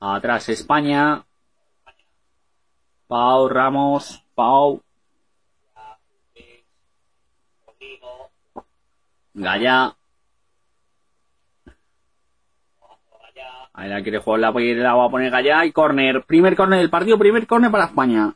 Atrás 0.06 0.50
España. 0.50 1.24
Pau 3.06 3.48
Ramos. 3.48 4.22
Pau. 4.34 4.82
Gallá. 9.32 9.96
Ahí 13.72 13.88
la 13.88 14.02
quiere 14.02 14.18
jugar 14.18 14.40
la, 14.40 14.50
la 14.52 14.94
va 14.94 15.06
a 15.06 15.10
poner 15.10 15.30
Gallá 15.30 15.64
y 15.64 15.72
córner. 15.72 16.22
Primer 16.26 16.54
córner 16.54 16.80
del 16.80 16.90
partido, 16.90 17.18
primer 17.18 17.46
córner 17.46 17.70
para 17.70 17.86
España. 17.86 18.34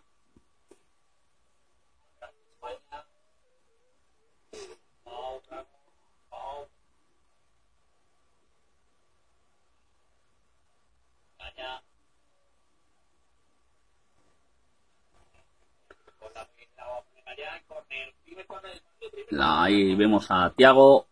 Ahí 19.41 19.95
vemos 19.95 20.26
a 20.30 20.51
Tiago 20.57 21.07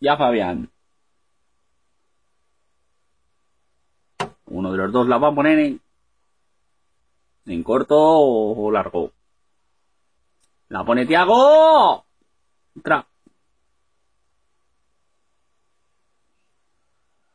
y 0.00 0.08
a 0.08 0.16
Fabián. 0.16 0.70
Uno 4.46 4.72
de 4.72 4.78
los 4.78 4.92
dos 4.92 5.08
la 5.08 5.18
va 5.18 5.28
a 5.28 5.34
poner 5.34 5.58
en, 5.58 5.80
en 7.46 7.62
corto 7.62 7.96
o 7.98 8.70
largo. 8.70 9.12
La 10.68 10.84
pone 10.84 11.06
Tiago. 11.06 12.04
Entra. 12.74 13.06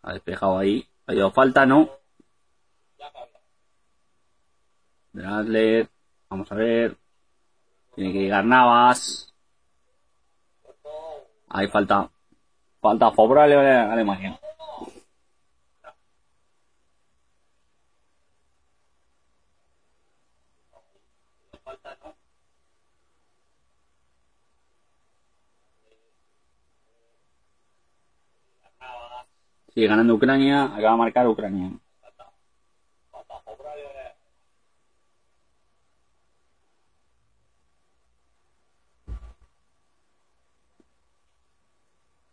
Ha 0.03 0.13
despejado 0.13 0.57
ahí. 0.57 0.87
Ha 1.05 1.13
dado 1.13 1.31
falta, 1.31 1.65
¿no? 1.65 1.89
Drasler. 5.13 5.89
Vamos 6.29 6.51
a 6.51 6.55
ver. 6.55 6.97
Tiene 7.97 8.13
que 8.13 8.19
llegar 8.19 8.45
Navas. 8.45 9.33
Ahí 11.49 11.67
falta. 11.67 12.11
Falta 12.79 13.11
favorable 13.11 13.55
a 13.55 13.91
Alemania. 13.91 14.39
Sigue 29.73 29.87
ganando 29.87 30.13
Ucrania. 30.15 30.65
Acaba 30.65 30.91
de 30.91 30.97
marcar 30.97 31.27
Ucrania. 31.27 31.71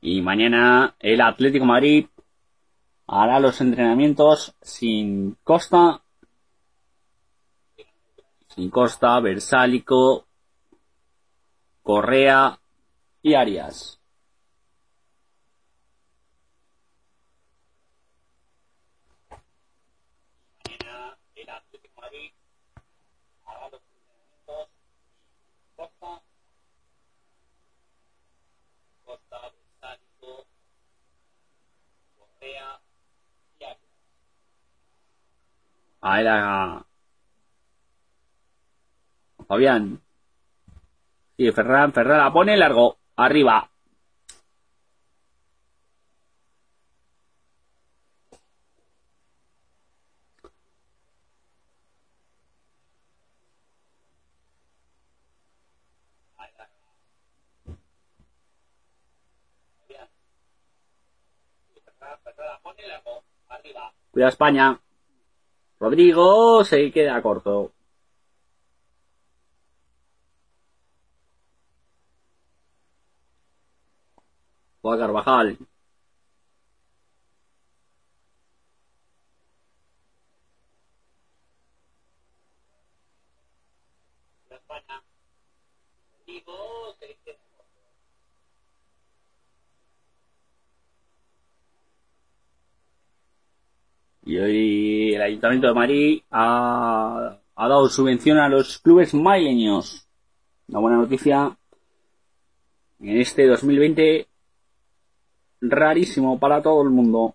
Y 0.04 0.13
mañana 0.24 0.96
el 0.98 1.20
Atlético 1.20 1.64
Madrid 1.64 2.06
hará 3.06 3.38
los 3.38 3.60
entrenamientos 3.60 4.54
sin 4.60 5.36
Costa, 5.44 6.02
sin 8.48 8.70
Costa, 8.70 9.20
Versálico, 9.20 10.26
Correa 11.82 12.58
y 13.22 13.34
Arias. 13.34 14.00
Ah, 36.00 36.20
era 36.20 36.86
Fabián. 39.48 40.00
Sí, 41.36 41.50
Ferran, 41.52 41.92
Ferran 41.92 42.18
la 42.18 42.32
pone 42.32 42.56
largo. 42.56 42.98
Arriba. 43.16 43.70
Cuida 64.14 64.28
España. 64.28 64.80
Rodrigo 65.80 66.64
se 66.64 66.90
queda 66.92 67.20
corto. 67.22 67.72
Juega 74.82 74.98
Carvajal. 75.06 75.58
Y 94.26 94.38
hoy 94.38 95.14
el 95.14 95.20
Ayuntamiento 95.20 95.66
de 95.66 95.74
Madrid 95.74 96.22
ha, 96.30 97.38
ha 97.54 97.68
dado 97.68 97.88
subvención 97.88 98.38
a 98.38 98.48
los 98.48 98.78
clubes 98.78 99.12
madrileños. 99.12 100.08
Una 100.68 100.80
buena 100.80 100.96
noticia. 100.96 101.56
En 103.00 103.18
este 103.18 103.46
2020 103.46 104.26
rarísimo 105.60 106.38
para 106.38 106.62
todo 106.62 106.82
el 106.82 106.90
mundo. 106.90 107.34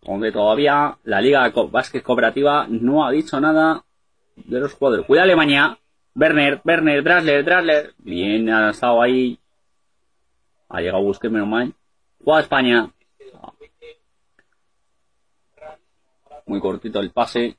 Donde 0.00 0.32
todavía 0.32 0.96
la 1.04 1.20
Liga 1.20 1.52
Básquet 1.70 2.02
Cooperativa 2.02 2.66
no 2.68 3.04
ha 3.04 3.10
dicho 3.10 3.38
nada 3.40 3.84
de 4.36 4.60
los 4.60 4.72
jugadores. 4.72 5.06
Cuida 5.06 5.24
Alemania. 5.24 5.78
Werner, 6.14 6.62
Werner, 6.64 7.04
Drasler, 7.04 7.44
Drasler. 7.44 7.94
Bien, 7.98 8.48
ha 8.48 8.70
estado 8.70 9.02
ahí. 9.02 9.38
Ha 10.70 10.80
llegado 10.80 11.02
Busquets, 11.02 11.30
menos 11.30 11.48
mal. 11.48 11.74
Juega 12.24 12.40
España. 12.40 12.90
Muy 16.46 16.60
cortito 16.60 17.00
el 17.00 17.10
pase. 17.10 17.56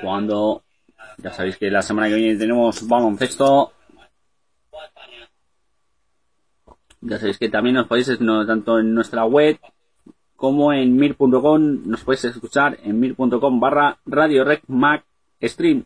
Cuando 0.00 0.64
ya 1.18 1.32
sabéis 1.32 1.56
que 1.58 1.70
la 1.70 1.82
semana 1.82 2.08
que 2.08 2.14
viene 2.14 2.38
tenemos 2.38 2.86
baloncesto. 2.86 3.72
Ya 7.00 7.18
sabéis 7.18 7.38
que 7.38 7.48
también 7.48 7.74
nos 7.74 7.88
podéis, 7.88 8.20
no, 8.20 8.46
tanto 8.46 8.78
en 8.78 8.94
nuestra 8.94 9.24
web 9.24 9.58
como 10.36 10.72
en 10.72 10.96
mir.com, 10.96 11.82
nos 11.86 12.02
podéis 12.02 12.24
escuchar 12.24 12.78
en 12.82 12.98
mir.com 12.98 13.60
barra 13.60 13.98
radio 14.06 14.44
rec 14.44 14.62
mac 14.68 15.04
stream. 15.40 15.84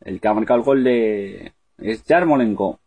El 0.00 0.20
que 0.20 0.28
ha 0.28 0.32
el 0.54 0.62
gol 0.62 0.84
de 0.84 1.52
es 1.78 2.04
Yarmolenko. 2.04 2.80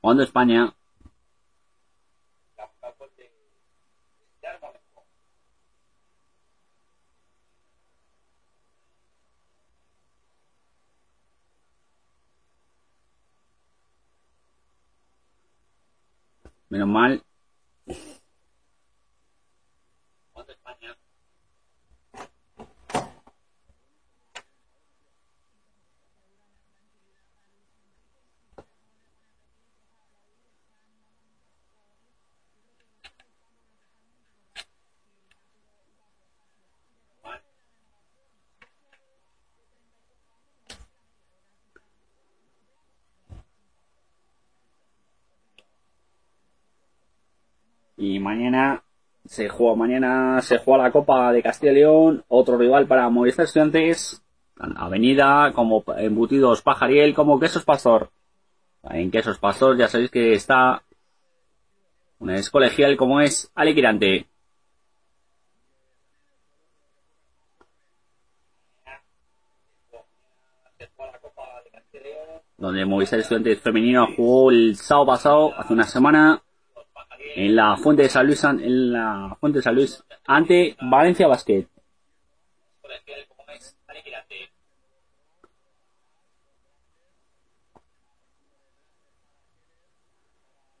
Cuando 0.00 0.24
España 0.24 0.74
Menos 16.72 16.88
mal. 16.88 17.22
Y 47.96 48.18
mañana 48.18 48.82
se 49.24 49.48
juega, 49.48 49.76
mañana 49.76 50.40
se 50.42 50.58
juega 50.58 50.84
la 50.84 50.92
Copa 50.92 51.32
de 51.32 51.42
Castilla 51.42 51.72
y 51.72 51.76
León, 51.76 52.24
otro 52.28 52.58
rival 52.58 52.86
para 52.86 53.08
Movistar 53.08 53.44
Estudiantes, 53.44 54.22
Avenida, 54.56 55.52
como 55.54 55.84
embutidos 55.96 56.62
Pajariel, 56.62 57.14
como 57.14 57.38
Quesos 57.38 57.64
Pastor. 57.64 58.10
En 58.84 59.10
Quesos 59.10 59.38
Pastor 59.38 59.76
ya 59.76 59.88
sabéis 59.88 60.10
que 60.10 60.32
está 60.32 60.82
una 62.22 62.36
es 62.36 62.50
colegial 62.50 62.96
como 62.96 63.20
es 63.20 63.50
Alequirante. 63.52 64.28
Donde 72.56 72.84
Movistar 72.84 73.18
Estudiantes 73.18 73.60
Femenino 73.60 74.06
jugó 74.14 74.52
el 74.52 74.76
sábado 74.76 75.06
pasado, 75.06 75.52
hace 75.58 75.72
una 75.72 75.82
semana, 75.82 76.40
en 77.34 77.56
la 77.56 77.76
Fuente 77.76 78.02
de 78.02 78.08
San 78.08 78.26
Luis, 78.26 78.44
en 78.44 78.92
la 78.92 79.36
Fuente 79.40 79.58
de 79.58 79.62
San 79.62 79.74
Luis, 79.74 80.04
ante 80.26 80.76
Valencia 80.80 81.26
Basket. 81.26 81.66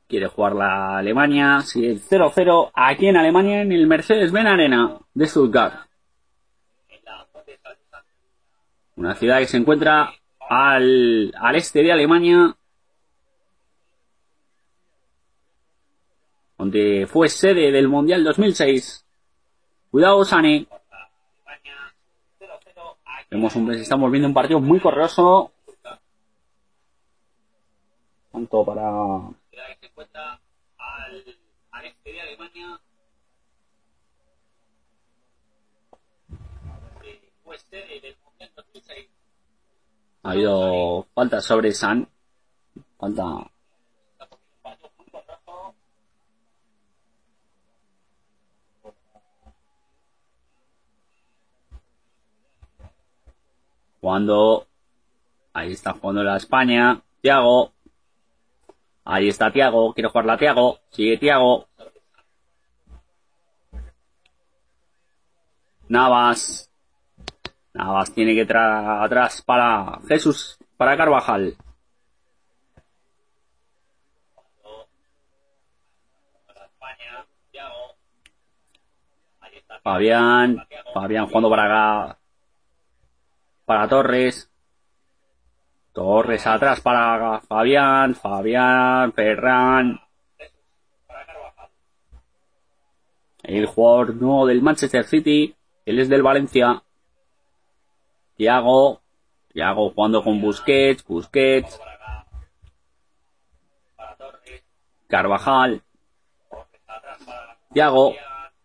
Quiere 0.08 0.26
jugar 0.26 0.54
la 0.54 0.98
Alemania, 0.98 1.60
si 1.62 1.86
el 1.86 2.02
0-0 2.02 2.70
aquí 2.74 3.06
en 3.06 3.16
Alemania 3.16 3.62
en 3.62 3.72
el 3.72 3.86
Mercedes-Benz 3.86 4.46
Arena 4.46 4.98
de 5.14 5.26
Stuttgart. 5.26 5.86
Una 8.96 9.14
ciudad 9.14 9.38
que 9.38 9.46
se 9.46 9.56
encuentra 9.56 10.12
al, 10.38 11.32
al 11.40 11.56
este 11.56 11.82
de 11.82 11.92
Alemania, 11.92 12.54
donde 16.62 17.08
fue 17.08 17.28
sede 17.28 17.72
del 17.72 17.88
Mundial 17.88 18.22
2006. 18.22 19.04
Cuidado, 19.90 20.24
Sane. 20.24 20.68
Vemos 23.28 23.56
un, 23.56 23.72
estamos 23.72 24.08
viendo 24.12 24.28
un 24.28 24.34
partido 24.34 24.60
muy 24.60 24.78
correoso. 24.78 25.50
Tanto 28.30 28.64
para... 28.64 28.88
Ha 40.22 40.30
habido 40.30 41.08
falta 41.12 41.40
sobre 41.40 41.72
San. 41.72 42.08
Falta 42.96 43.50
Cuando 54.02 54.66
ahí 55.52 55.70
está 55.70 55.92
jugando 55.92 56.24
la 56.24 56.36
España, 56.36 57.00
Tiago, 57.20 57.72
ahí 59.04 59.28
está 59.28 59.52
Tiago, 59.52 59.94
quiere 59.94 60.08
jugar 60.08 60.24
la 60.24 60.36
Tiago, 60.36 60.80
sigue 60.90 61.18
Tiago, 61.18 61.68
Navas. 65.88 66.68
Navas 67.74 68.12
tiene 68.12 68.34
que 68.34 68.44
tra 68.44 69.04
atrás 69.04 69.40
para 69.42 70.00
Jesús, 70.08 70.58
para 70.76 70.96
Carvajal. 70.96 71.56
Fabián, 79.84 80.66
Fabián 80.92 81.26
jugando 81.26 81.50
para 81.50 81.64
acá, 81.66 82.21
para 83.64 83.88
Torres. 83.88 84.50
Torres 85.92 86.46
atrás 86.46 86.80
para 86.80 87.40
Fabián, 87.40 88.14
Fabián, 88.14 89.12
Ferran. 89.12 90.00
El 93.42 93.66
jugador 93.66 94.14
nuevo 94.14 94.46
del 94.46 94.62
Manchester 94.62 95.04
City, 95.04 95.54
él 95.84 95.98
es 95.98 96.08
del 96.08 96.22
Valencia. 96.22 96.82
Thiago, 98.36 99.02
Thiago 99.52 99.90
jugando 99.90 100.22
con 100.22 100.40
Busquets, 100.40 101.04
Busquets. 101.04 101.80
Carvajal. 105.08 105.82
Thiago, 107.74 108.14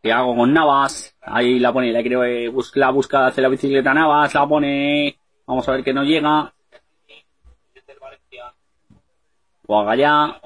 Thiago 0.01 0.35
con 0.35 0.53
Navas. 0.53 1.16
Ahí 1.29 1.59
la 1.59 1.73
pone, 1.73 1.91
la 1.91 2.01
quiere 2.01 2.51
la 2.75 2.89
busca, 2.89 3.27
hace 3.27 3.41
la 3.41 3.49
bicicleta 3.49 3.93
Navas, 3.93 4.33
la 4.33 4.47
pone. 4.47 5.19
Vamos 5.45 5.67
a 5.67 5.73
ver 5.73 5.83
que 5.83 5.93
no 5.93 6.03
llega. 6.03 6.53
Juega 9.65 9.95
ya. 9.95 10.41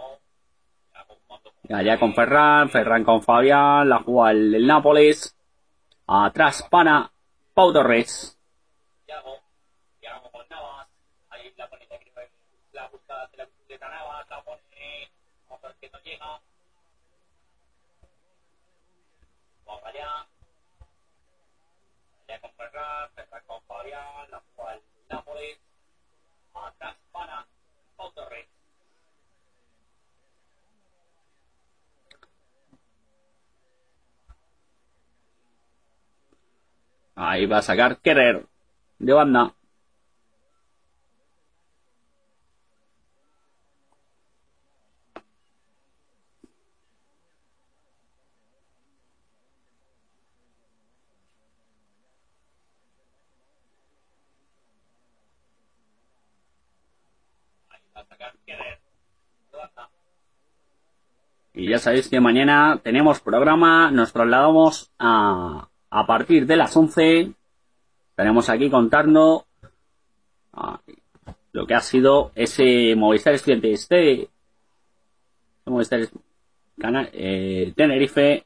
Ya 1.70 2.00
con 2.00 2.14
Ferran, 2.14 2.70
Ferran 2.70 3.04
con 3.04 3.22
Fabián, 3.22 3.88
la 3.88 4.00
juega 4.00 4.32
el, 4.32 4.56
el 4.56 4.68
Nápoles. 4.68 5.36
Atrás 6.08 6.68
para 6.70 7.12
Pau 7.54 7.72
Torres. 7.72 8.38
Ferran 19.82 20.41
con 23.48 23.62
Fabián, 23.64 24.32
la 24.32 24.42
juega 24.56 24.74
el 24.76 24.82
Nápoles. 25.10 25.58
Atrás 26.54 26.96
para 27.12 27.46
Torres. 28.16 28.48
Ahí 37.16 37.46
va 37.46 37.58
a 37.60 37.62
sacar 37.62 37.98
Querer 37.98 38.46
de 39.00 39.14
banda. 39.14 39.54
Y 61.62 61.70
ya 61.70 61.78
sabéis 61.78 62.10
que 62.10 62.20
mañana 62.20 62.80
tenemos 62.84 63.20
programa, 63.20 63.92
nos 63.92 64.12
trasladamos 64.12 64.92
a, 64.98 65.70
a 65.92 66.08
partir 66.08 66.48
de 66.48 66.56
las 66.56 66.76
11. 66.76 67.34
Estaremos 68.10 68.50
aquí 68.50 68.68
contando 68.72 69.46
lo 71.52 71.68
que 71.68 71.76
ha 71.76 71.82
sido 71.82 72.32
ese 72.34 72.96
Movistar 72.96 73.36
Estudiante 73.36 73.74
este 73.74 74.28
Movistar 75.66 76.00
eh, 77.14 77.74
Tenerife 77.76 78.44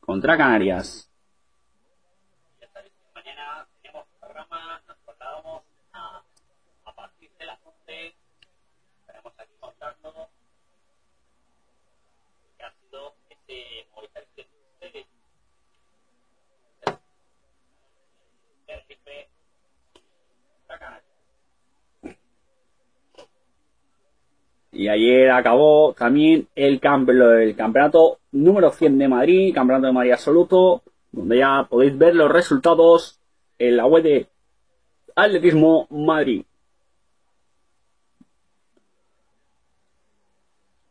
contra 0.00 0.38
Canarias. 0.38 1.07
Y 24.78 24.86
ayer 24.86 25.32
acabó 25.32 25.92
también 25.92 26.46
el, 26.54 26.80
el 26.80 27.56
campeonato 27.56 28.20
número 28.30 28.70
100 28.70 28.96
de 28.96 29.08
Madrid, 29.08 29.52
campeonato 29.52 29.88
de 29.88 29.92
Madrid 29.92 30.12
absoluto, 30.12 30.82
donde 31.10 31.38
ya 31.38 31.66
podéis 31.68 31.98
ver 31.98 32.14
los 32.14 32.30
resultados 32.30 33.18
en 33.58 33.76
la 33.76 33.86
web 33.86 34.04
de 34.04 34.28
Atletismo 35.16 35.88
Madrid. 35.90 36.44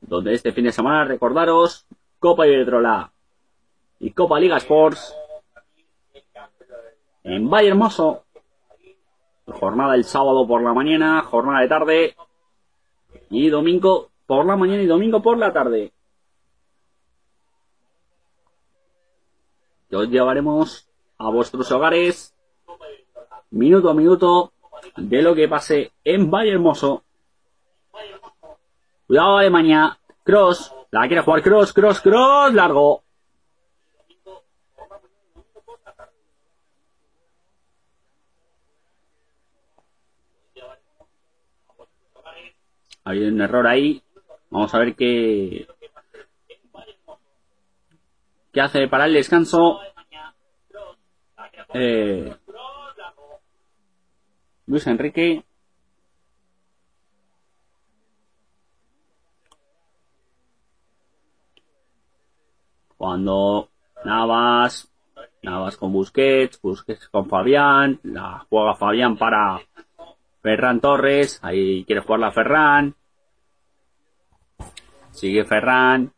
Donde 0.01 0.33
este 0.33 0.51
fin 0.51 0.65
de 0.65 0.73
semana, 0.73 1.05
recordaros, 1.05 1.87
Copa 2.19 2.45
Iberdrola 2.45 3.09
y 4.01 4.11
Copa 4.11 4.37
Liga 4.37 4.57
Sports 4.57 5.15
en 7.23 7.49
Valle 7.49 7.69
Hermoso. 7.69 8.25
Jornada 9.45 9.95
el 9.95 10.03
sábado 10.03 10.45
por 10.45 10.61
la 10.61 10.73
mañana, 10.73 11.21
jornada 11.21 11.61
de 11.61 11.67
tarde 11.69 12.15
y 13.29 13.49
domingo 13.49 14.09
por 14.25 14.45
la 14.45 14.55
mañana 14.55 14.81
y 14.81 14.87
domingo 14.87 15.21
por 15.21 15.37
la 15.37 15.53
tarde. 15.53 15.91
Y 19.89 19.95
os 19.95 20.09
llevaremos 20.09 20.87
a 21.17 21.29
vuestros 21.29 21.71
hogares 21.71 22.33
minuto 23.51 23.89
a 23.89 23.93
minuto 23.93 24.51
de 24.97 25.21
lo 25.21 25.33
que 25.33 25.47
pase 25.47 25.91
en 26.03 26.29
Valle 26.29 26.51
Hermoso. 26.51 27.03
Cuidado 29.07 29.37
Alemania. 29.37 29.97
Cross. 30.23 30.73
La 30.91 31.07
quiere 31.07 31.23
jugar 31.23 31.41
Cross, 31.41 31.73
Cross, 31.73 32.01
Cross. 32.01 32.53
Largo. 32.53 33.03
Hay 43.07 43.23
un 43.23 43.39
error 43.39 43.65
ahí. 43.65 44.03
Vamos 44.49 44.75
a 44.75 44.79
ver 44.79 44.93
qué, 44.93 45.65
qué 48.51 48.59
hace 48.59 48.89
para 48.89 49.05
el 49.05 49.13
descanso. 49.13 49.79
Eh, 51.73 52.35
Luis 54.65 54.85
Enrique. 54.87 55.45
Cuando 62.97 63.69
Navas, 64.03 64.91
Navas 65.43 65.77
con 65.77 65.93
Busquets, 65.93 66.59
Busquets 66.59 67.07
con 67.07 67.29
Fabián, 67.29 68.01
la 68.03 68.45
juega 68.49 68.75
Fabián 68.75 69.15
para 69.15 69.61
Ferran 70.47 70.79
Torres, 70.79 71.39
ahí 71.41 71.83
quiere 71.83 72.01
jugar 72.01 72.21
la 72.21 72.31
Ferran. 72.31 72.95
Sigue 75.11 75.43
Ferran. 75.43 76.13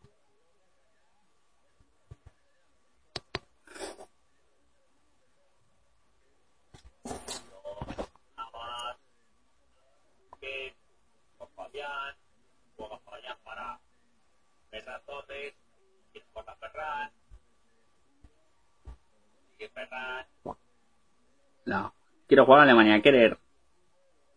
No. 21.66 21.94
Quiero 22.28 22.44
jugar 22.44 22.60
a 22.60 22.62
Alemania, 22.62 23.02
querer. 23.02 23.36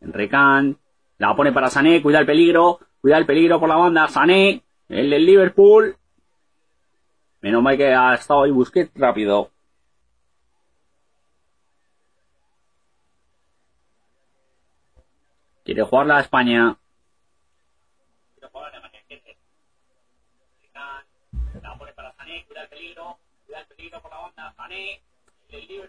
Enrican. 0.03 0.77
La 1.17 1.35
pone 1.35 1.51
para 1.51 1.69
Sané, 1.69 2.01
cuida 2.01 2.19
el 2.19 2.25
peligro. 2.25 2.79
Cuida 3.01 3.17
el 3.17 3.25
peligro 3.25 3.59
por 3.59 3.69
la 3.69 3.77
banda. 3.77 4.07
Sané, 4.07 4.63
el 4.89 5.09
del 5.09 5.25
Liverpool. 5.25 5.95
Menos 7.41 7.61
mal 7.61 7.77
que 7.77 7.93
ha 7.93 8.13
estado 8.13 8.43
ahí 8.43 8.51
Busquets 8.51 8.91
rápido. 8.95 9.49
Quiere 15.63 15.83
jugar 15.83 16.07
la 16.07 16.19
España. 16.19 16.77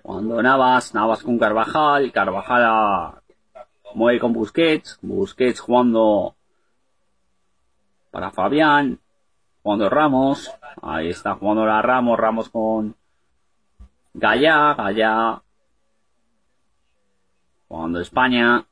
Cuando 0.02 0.42
Navas, 0.42 0.94
Navas 0.94 1.22
con 1.22 1.38
Carvajal, 1.38 2.12
Carvajal 2.12 3.23
mueve 3.94 4.20
con 4.20 4.32
Busquets, 4.32 4.98
Busquets 5.02 5.60
jugando 5.60 6.34
para 8.10 8.30
Fabián, 8.30 9.00
jugando 9.62 9.88
Ramos, 9.88 10.50
ahí 10.82 11.08
está 11.08 11.34
jugando 11.34 11.64
la 11.64 11.80
Ramos, 11.82 12.18
Ramos 12.18 12.48
con 12.48 12.94
Gallá, 14.12 14.74
Gallá, 14.74 15.42
jugando 17.68 18.00
España, 18.00 18.66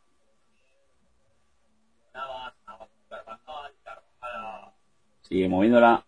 sigue 5.23 5.49
moviéndola, 5.49 6.05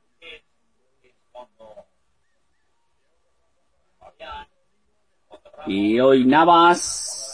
y 5.66 5.98
hoy 5.98 6.24
Navas 6.26 7.33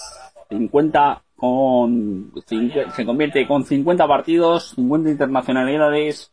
50 0.51 1.23
con 1.37 2.33
se 2.45 3.07
convierte 3.07 3.47
con 3.47 3.65
50 3.65 4.07
partidos, 4.07 4.71
50 4.75 5.11
internacionalidades 5.11 6.33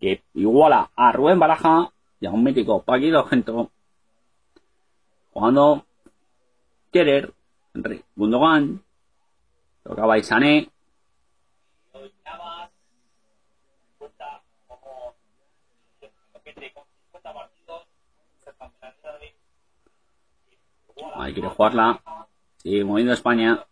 que 0.00 0.22
iguala 0.34 0.90
a 0.96 1.12
Rubén 1.12 1.38
Baraja 1.38 1.92
y 2.20 2.26
a 2.26 2.30
un 2.30 2.42
mítico 2.42 2.82
Paquito 2.82 3.24
Gento 3.24 3.70
jugando 5.32 5.84
Querer, 6.92 7.32
Enrique 7.74 8.04
Gundogan, 8.14 8.80
tocaba 9.82 10.16
Isané 10.16 10.70
Ahí 21.16 21.32
quiere 21.32 21.48
jugarla. 21.48 22.02
Sigue 22.64 22.82
moviendo 22.82 23.12
España. 23.12 23.62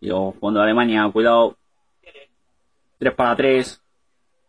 Yo 0.00 0.34
jugando 0.40 0.62
Alemania, 0.62 1.08
cuidado. 1.12 1.56
3 2.98 3.14
para 3.14 3.36
3. 3.36 3.80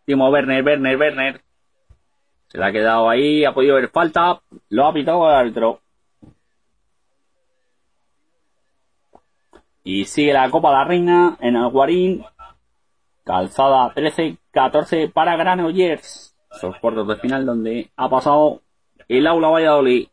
Timo 0.04 0.28
Werner, 0.28 0.64
Werner, 0.64 0.98
Werner. 0.98 1.40
Se 2.48 2.58
le 2.58 2.64
ha 2.64 2.72
quedado 2.72 3.08
ahí, 3.08 3.44
ha 3.44 3.54
podido 3.54 3.76
ver 3.76 3.88
falta. 3.88 4.42
Lo 4.68 4.86
ha 4.86 4.92
pitado 4.92 5.28
el 5.28 5.36
árbitro. 5.36 5.80
Y 9.84 10.04
sigue 10.04 10.32
la 10.32 10.50
Copa 10.50 10.70
de 10.70 10.74
la 10.74 10.84
Reina 10.84 11.36
en 11.40 11.54
Alguarín. 11.54 12.24
Calzada 13.22 13.94
13-14 13.94 15.12
para 15.12 15.36
Granollers. 15.36 16.36
Esos 16.50 16.76
cuartos 16.78 17.06
de 17.06 17.16
final 17.16 17.46
donde 17.46 17.92
ha 17.94 18.10
pasado 18.10 18.60
el 19.06 19.24
Aula 19.28 19.50
Valladolid. 19.50 20.08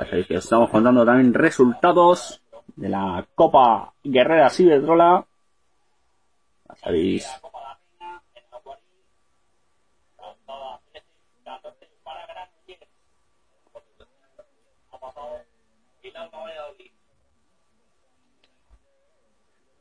Ya 0.00 0.06
sabéis 0.06 0.26
que 0.28 0.34
estamos 0.36 0.70
contando 0.70 1.04
también 1.04 1.34
resultados 1.34 2.40
de 2.74 2.88
la 2.88 3.26
Copa 3.34 3.92
Guerrera 4.02 4.48
Ciberdrola. 4.48 5.26
Ya 6.66 6.74
sabéis. 6.76 7.28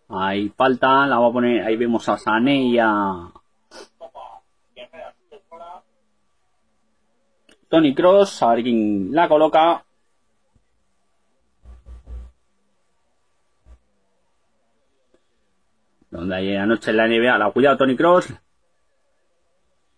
Ahí 0.10 0.50
falta, 0.50 1.08
la 1.08 1.18
va 1.18 1.28
a 1.28 1.32
poner, 1.32 1.66
ahí 1.66 1.78
vemos 1.78 2.10
a 2.10 2.18
Sané 2.18 2.64
y 2.64 2.78
a 2.78 3.32
Tony 7.70 7.96
Cross, 7.96 8.44
a 8.44 8.50
ver 8.50 8.64
quién 8.64 9.14
la 9.14 9.30
coloca. 9.30 9.86
Donde 16.20 16.36
hay 16.36 16.56
anoche 16.58 16.92
en 16.92 16.98
la 16.98 17.08
NBA, 17.08 17.38
la 17.38 17.50
cuidado 17.52 17.78
Tony 17.78 17.96
Cross. 17.96 18.28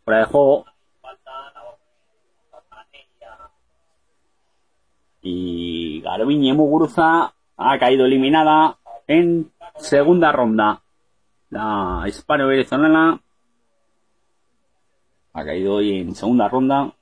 Fuera 0.05 0.19
de 0.19 0.26
juego. 0.26 0.65
Y 5.24 5.99
Garbiñe 6.01 6.53
Muguruza 6.53 7.34
ha 7.57 7.80
caído 7.80 8.05
eliminada 8.05 8.78
en 9.07 9.51
segunda 9.78 10.32
ronda. 10.32 10.84
La 11.49 12.03
hispano-venezolana 12.05 13.19
ha 15.34 15.43
caído 15.43 15.74
hoy 15.74 16.01
en 16.01 16.13
segunda 16.13 16.47
ronda. 16.47 16.93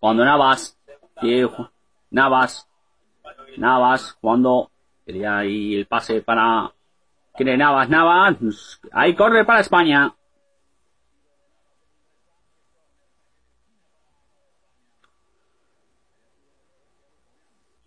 Cuando 0.00 0.24
Navas, 0.24 0.78
Navas, 2.10 2.68
Navas, 3.56 4.18
cuando 4.20 4.70
quería 5.06 5.38
ahí 5.38 5.74
el 5.76 5.86
pase 5.86 6.20
para 6.20 6.72
quiere 7.34 7.56
Navas, 7.56 7.88
Navas, 7.88 8.80
ahí 8.92 9.14
corre 9.14 9.44
para 9.44 9.60
España. 9.60 10.14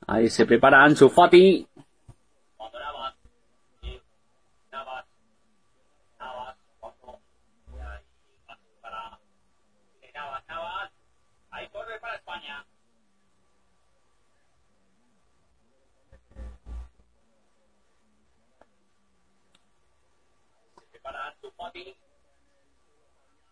Ahí 0.07 0.29
se 0.29 0.45
prepara 0.45 0.83
Ansu 0.83 1.09
Fati. 1.09 1.67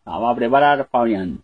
La 0.05 0.17
va 0.19 0.31
a 0.31 0.35
preparar 0.35 0.87
Fabián. 0.87 1.43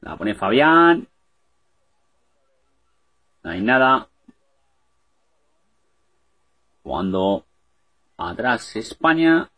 La 0.00 0.16
pone 0.16 0.34
Fabián. 0.34 1.08
No 3.42 3.50
hay 3.50 3.60
nada. 3.60 4.08
Cuando 6.82 7.44
atrás 8.16 8.76
España. 8.76 9.50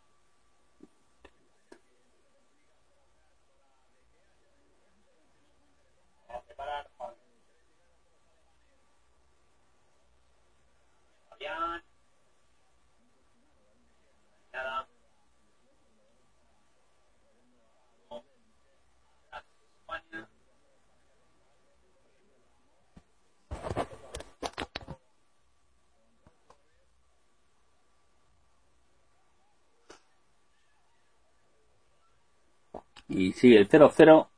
Y 33.19 33.33
sigue 33.33 33.57
el 33.59 33.67
0-0. 33.67 34.29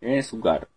Es 0.00 0.32
Ugar. 0.32 0.68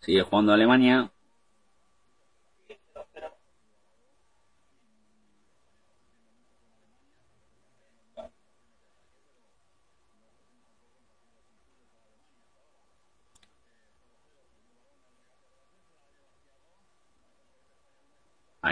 Sigue 0.00 0.22
jugando 0.22 0.52
Alemania. 0.52 1.11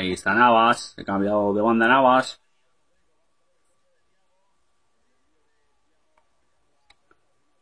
Ahí 0.01 0.13
está 0.13 0.33
Navas, 0.33 0.95
he 0.97 1.05
cambiado 1.05 1.53
de 1.53 1.61
banda 1.61 1.87
Navas. 1.87 2.41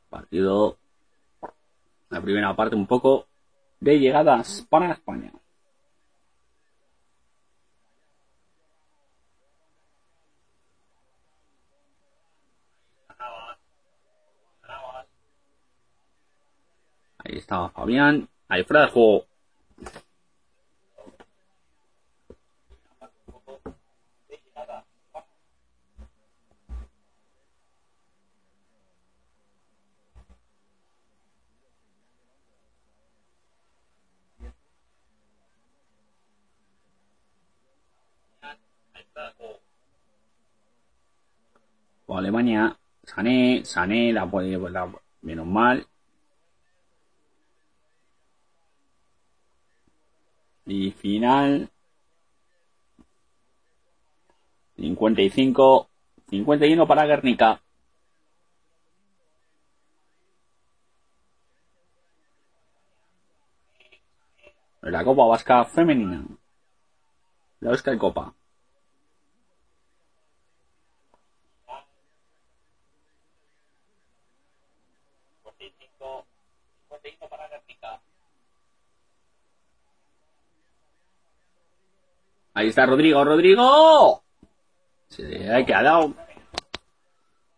Partido, 0.09 0.79
la 2.11 2.21
primera 2.21 2.55
parte 2.55 2.77
un 2.77 2.87
poco 2.87 3.27
de 3.81 3.99
llegadas 3.99 4.65
para 4.71 4.93
España. 4.93 5.33
Ahí 17.19 17.37
estaba 17.37 17.71
Fabián. 17.71 18.29
Ahí 18.49 18.63
fuera 18.63 18.83
de 18.87 18.93
juego. 18.93 19.27
Alemania, 42.19 42.79
Sané, 43.05 43.65
Sané, 43.65 44.13
la 44.13 44.31
puede, 44.31 44.59
la, 44.71 44.93
menos 45.23 45.47
mal. 45.47 45.87
Y 50.67 50.91
final. 50.93 51.71
55. 54.77 55.89
51 56.31 56.87
para 56.87 57.07
Guernica. 57.07 57.61
La 64.83 65.05
Copa 65.05 65.27
Vasca 65.27 65.65
Femenina. 65.65 66.25
La 67.61 67.71
Ahí 82.59 82.71
está 82.71 82.87
Rodrigo, 82.87 83.25
Rodrigo. 83.25 84.25
Se 85.07 85.55
ha 85.55 85.65
quedado 85.65 86.13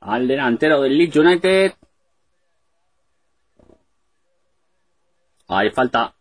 al 0.01 0.29
delantero 0.29 0.83
del 0.83 0.99
Leeds 0.99 1.17
United. 1.17 1.73
Ahí 5.49 5.71
falta. 5.71 6.15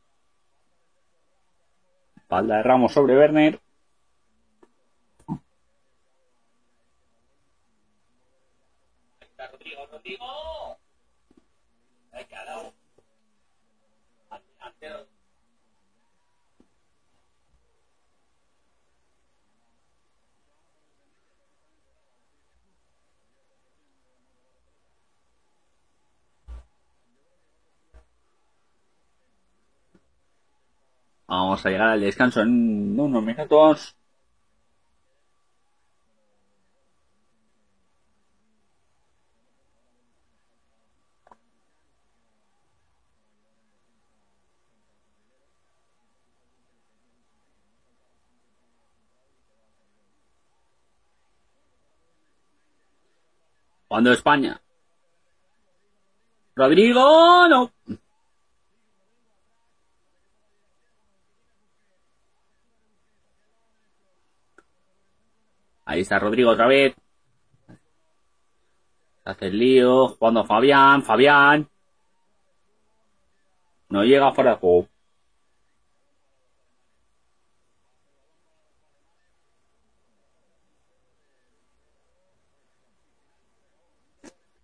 Falta 2.29 2.55
de 2.55 2.63
Ramos 2.63 2.93
sobre 2.93 3.17
Werner. 3.17 3.59
Ahí 5.27 5.37
está 9.19 9.47
Rodrigo, 9.47 9.87
Rodrigo. 9.91 10.58
Vamos 31.29 31.63
a 31.63 31.69
llegar 31.69 31.89
al 31.89 32.01
descanso 32.01 32.41
en 32.41 32.99
unos 32.99 33.23
minutos. 33.23 33.95
Cuando 53.87 54.11
España. 54.11 54.59
Rodrigo, 56.55 57.47
no. 57.47 57.71
Ahí 65.89 66.01
está 66.01 66.19
Rodrigo 66.19 66.51
otra 66.51 66.67
vez. 66.67 66.95
Hace 69.25 69.47
el 69.47 69.57
lío. 69.57 70.09
Jugando 70.09 70.45
Fabián. 70.45 71.01
Fabián. 71.01 71.67
No 73.89 74.03
llega 74.03 74.31
fuera 74.31 74.51
de 74.51 74.57
juego. 74.57 74.87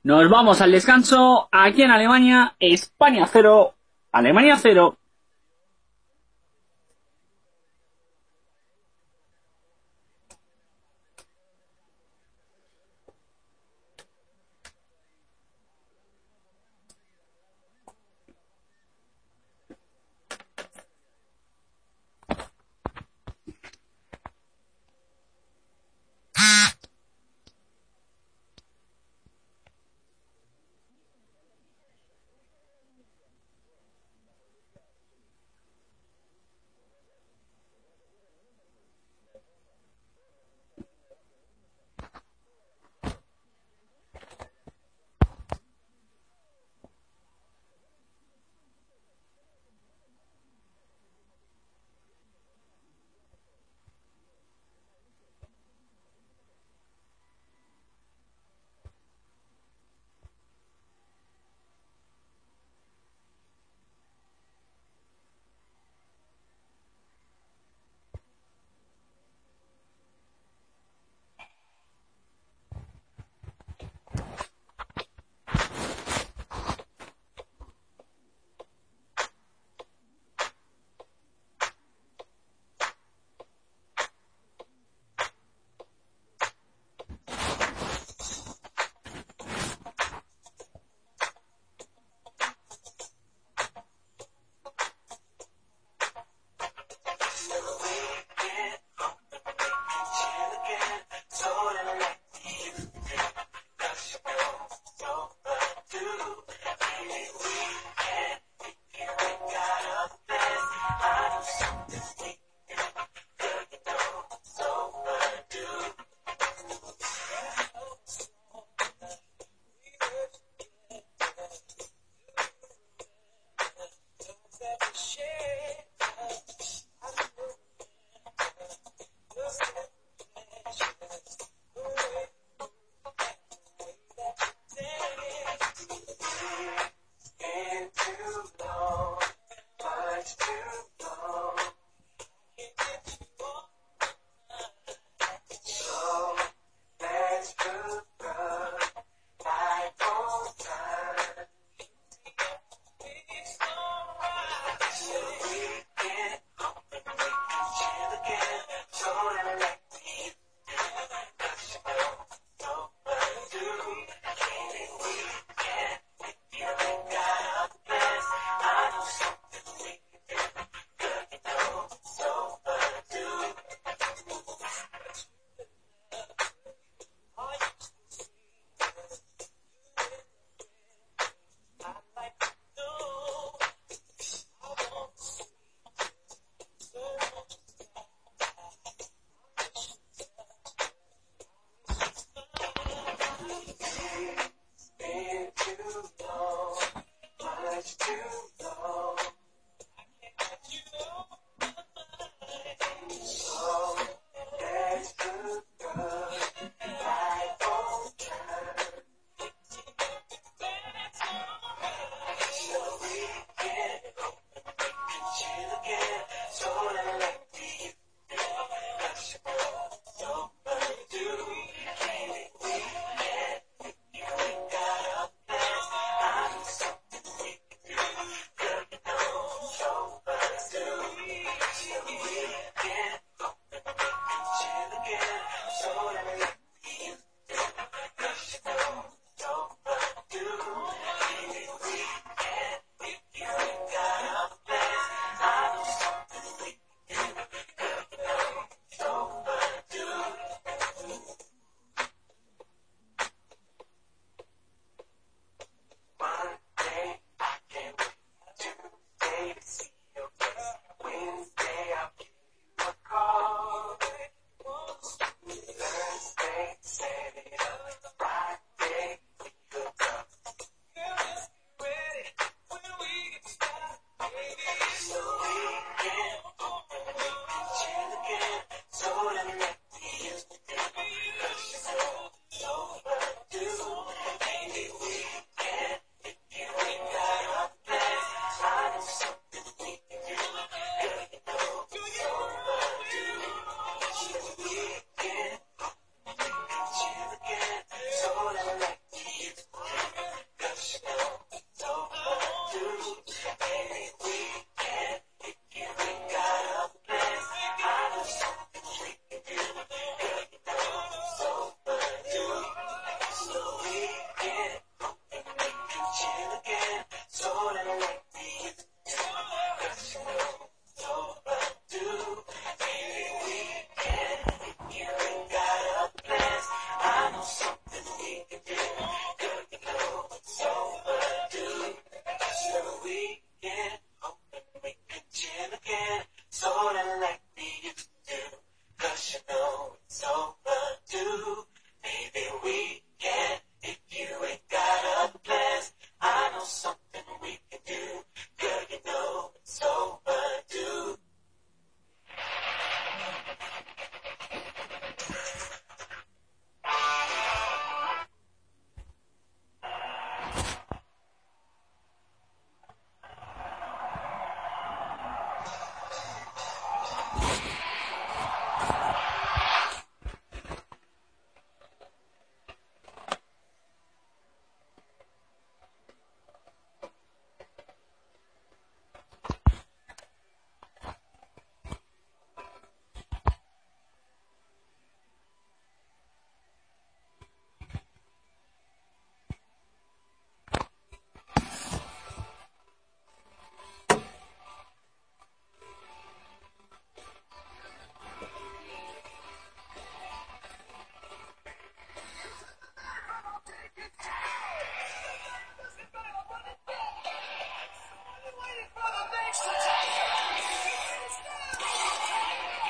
Nos 0.04 0.30
vamos 0.30 0.62
al 0.62 0.72
descanso 0.72 1.50
aquí 1.52 1.82
en 1.82 1.90
Alemania. 1.90 2.56
España 2.60 3.26
0. 3.26 3.74
Alemania 4.12 4.58
0. 4.58 4.96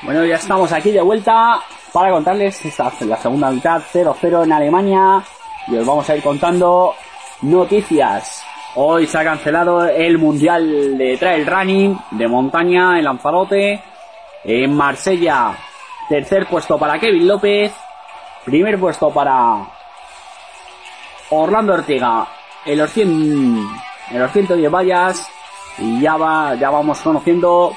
Bueno, 0.06 0.24
ya 0.24 0.36
estamos 0.36 0.72
aquí 0.72 0.92
de 0.92 1.02
vuelta 1.02 1.60
para 1.92 2.12
contarles 2.12 2.64
esta, 2.64 2.94
la 3.00 3.18
segunda 3.18 3.50
mitad 3.50 3.82
0-0 3.92 4.44
en 4.44 4.52
Alemania 4.52 5.24
y 5.68 5.76
os 5.78 5.86
vamos 5.88 6.08
a 6.08 6.16
ir 6.16 6.22
contando 6.22 6.94
noticias. 7.42 8.44
Hoy 8.76 9.08
se 9.08 9.18
ha 9.18 9.24
cancelado 9.24 9.84
el 9.88 10.20
Mundial 10.20 10.96
de 10.96 11.18
Trail 11.18 11.48
Running 11.48 11.98
de 12.12 12.28
montaña 12.28 13.00
en 13.00 13.06
Lanzarote. 13.06 13.82
En 14.44 14.76
Marsella, 14.76 15.58
tercer 16.08 16.46
puesto 16.46 16.78
para 16.78 17.00
Kevin 17.00 17.28
López. 17.28 17.74
Primer 18.46 18.80
puesto 18.80 19.10
para 19.10 19.68
Orlando 21.32 21.74
Ortega 21.74 22.28
en 22.64 22.78
los 22.78 22.92
100, 22.92 23.68
en 24.12 24.20
los 24.20 24.32
110 24.32 24.72
vallas. 24.72 25.28
Y 25.80 26.02
ya 26.02 26.16
va, 26.16 26.54
ya 26.54 26.70
vamos 26.70 27.00
conociendo 27.00 27.74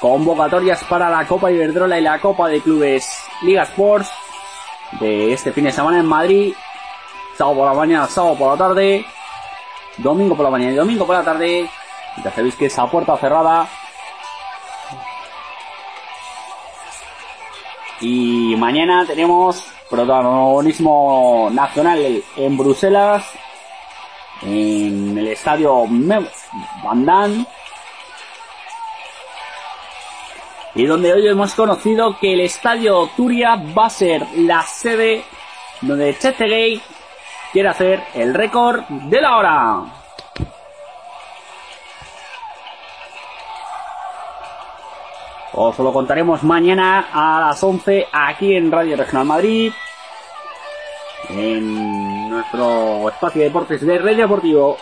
convocatorias 0.00 0.82
para 0.84 1.10
la 1.10 1.26
Copa 1.26 1.50
Iberdrola 1.50 1.98
y 1.98 2.02
la 2.02 2.20
Copa 2.20 2.48
de 2.48 2.60
Clubes 2.60 3.24
Liga 3.42 3.62
Sports 3.64 4.10
de 5.00 5.32
este 5.32 5.52
fin 5.52 5.64
de 5.64 5.72
semana 5.72 6.00
en 6.00 6.06
Madrid. 6.06 6.54
Sábado 7.36 7.56
por 7.56 7.66
la 7.68 7.74
mañana, 7.74 8.06
sábado 8.06 8.36
por 8.36 8.52
la 8.52 8.68
tarde, 8.68 9.04
domingo 9.98 10.36
por 10.36 10.44
la 10.44 10.50
mañana 10.50 10.72
y 10.72 10.76
domingo 10.76 11.06
por 11.06 11.16
la 11.16 11.24
tarde. 11.24 11.68
Ya 12.24 12.32
sabéis 12.32 12.56
que 12.56 12.66
esa 12.66 12.86
puerta 12.86 13.16
cerrada. 13.16 13.68
Y 18.00 18.54
mañana 18.56 19.04
tenemos 19.06 19.64
protagonismo 19.90 21.48
nacional 21.52 22.22
en 22.36 22.56
Bruselas, 22.56 23.24
en 24.42 25.18
el 25.18 25.28
estadio 25.28 25.84
Van 25.88 27.04
Damme 27.04 27.46
y 30.78 30.86
donde 30.86 31.12
hoy 31.12 31.26
hemos 31.26 31.56
conocido 31.56 32.16
que 32.20 32.34
el 32.34 32.40
estadio 32.40 33.10
Turia 33.16 33.60
va 33.76 33.86
a 33.86 33.90
ser 33.90 34.24
la 34.36 34.62
sede 34.62 35.24
donde 35.80 36.16
Gay 36.38 36.80
quiere 37.52 37.68
hacer 37.68 38.00
el 38.14 38.32
récord 38.32 38.84
de 38.88 39.20
la 39.20 39.36
hora. 39.36 39.82
Os 45.54 45.76
lo 45.80 45.92
contaremos 45.92 46.44
mañana 46.44 47.08
a 47.12 47.40
las 47.48 47.60
11 47.60 48.06
aquí 48.12 48.54
en 48.54 48.70
Radio 48.70 48.96
Regional 48.96 49.26
Madrid, 49.26 49.72
en 51.30 52.30
nuestro 52.30 53.08
espacio 53.08 53.40
de 53.40 53.48
deportes 53.48 53.84
de 53.84 53.98
Red 53.98 54.16
Deportivo. 54.16 54.76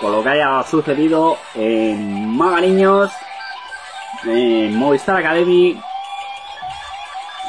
Con 0.00 0.12
lo 0.12 0.22
que 0.22 0.28
haya 0.30 0.62
sucedido 0.62 1.38
en 1.54 2.36
Magariños, 2.36 3.12
en 4.24 4.76
Movistar 4.76 5.16
Academy, 5.16 5.80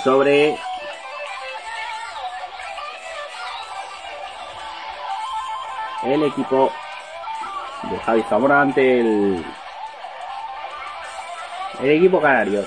sobre 0.03 0.57
el 6.03 6.23
equipo 6.23 6.71
de 7.83 7.99
Javi 7.99 8.23
Zamora 8.23 8.61
ante 8.61 8.99
el, 8.99 9.45
el 11.81 11.89
equipo 11.89 12.21
canario. 12.21 12.65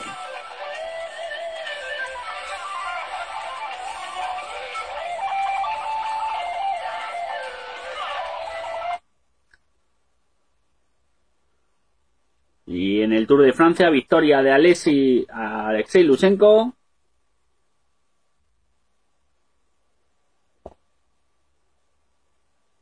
El 13.12 13.26
Tour 13.26 13.42
de 13.42 13.52
Francia, 13.52 13.90
victoria 13.90 14.42
de 14.42 14.50
Alexei, 14.52 15.26
Alexei 15.30 16.04
Lushenko. 16.04 16.74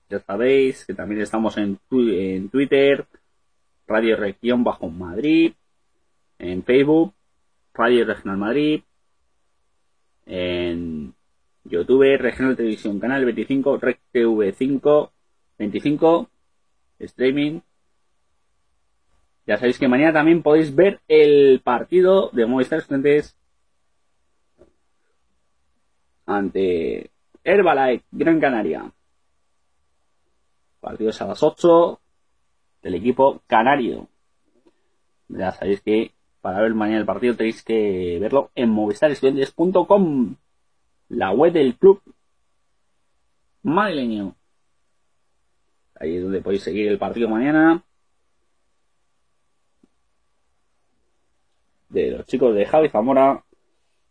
Ya 0.09 0.19
sabéis 0.20 0.85
que 0.85 0.94
también 0.94 1.20
estamos 1.20 1.57
en, 1.57 1.78
en 1.90 2.48
Twitter, 2.48 3.07
Radio 3.86 4.16
Región 4.16 4.65
Bajo 4.65 4.89
Madrid, 4.89 5.52
en 6.39 6.65
Facebook, 6.65 7.15
Radio 7.74 8.05
Regional 8.05 8.36
Madrid, 8.36 8.82
en 10.27 11.15
YouTube, 11.65 12.16
Regional 12.19 12.57
Televisión, 12.57 12.98
Canal 12.98 13.24
25, 13.24 13.78
Rec 13.78 14.01
TV 14.11 14.52
5, 14.52 15.12
25, 15.59 16.31
streaming, 16.98 17.61
ya 19.51 19.57
sabéis 19.57 19.81
que 19.81 19.89
mañana 19.89 20.13
también 20.13 20.45
podéis 20.45 20.73
ver 20.77 21.01
el 21.09 21.61
partido 21.65 22.31
de 22.31 22.47
Movistar 22.47 22.79
Estudiantes 22.79 23.37
ante 26.25 27.11
Herbalife 27.43 28.05
Gran 28.13 28.39
Canaria. 28.39 28.93
Partidos 30.79 31.21
a 31.21 31.27
las 31.27 31.43
8 31.43 32.01
del 32.83 32.95
equipo 32.95 33.43
canario. 33.49 34.07
Ya 35.27 35.51
sabéis 35.51 35.81
que 35.81 36.13
para 36.41 36.61
ver 36.61 36.75
mañana 36.75 37.01
el 37.01 37.07
partido 37.07 37.35
tenéis 37.35 37.65
que 37.65 38.19
verlo 38.21 38.53
en 38.55 38.71
movistarestudiantes.com, 38.71 40.37
la 41.09 41.33
web 41.33 41.53
del 41.53 41.75
club 41.77 42.01
madrileño. 43.65 44.37
Ahí 45.97 46.19
es 46.19 46.23
donde 46.23 46.41
podéis 46.41 46.63
seguir 46.63 46.87
el 46.87 46.99
partido 47.01 47.29
mañana. 47.29 47.85
De 51.91 52.12
los 52.12 52.27
chicos 52.27 52.55
de 52.55 52.65
Javi 52.65 52.89
Zamora. 52.89 53.45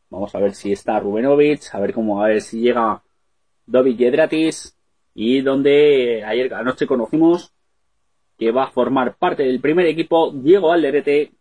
Vamos 0.10 0.34
a 0.35 0.39
ver 0.39 0.53
si 0.53 0.72
está 0.72 0.99
Rubenovic, 0.99 1.73
a 1.73 1.80
ver 1.80 1.93
cómo, 1.93 2.23
a 2.23 2.27
ver 2.27 2.41
si 2.41 2.61
llega 2.61 3.01
Dovi 3.65 3.95
Yedratis 3.95 4.77
y 5.14 5.41
donde 5.41 6.23
ayer 6.23 6.53
anoche 6.53 6.88
conocimos 6.88 7.53
que 8.38 8.51
va 8.51 8.65
a 8.65 8.72
formar 8.72 9.15
parte 9.18 9.43
del 9.43 9.60
primer 9.60 9.85
equipo 9.85 10.31
Diego 10.31 10.72
Alderete, 10.72 11.31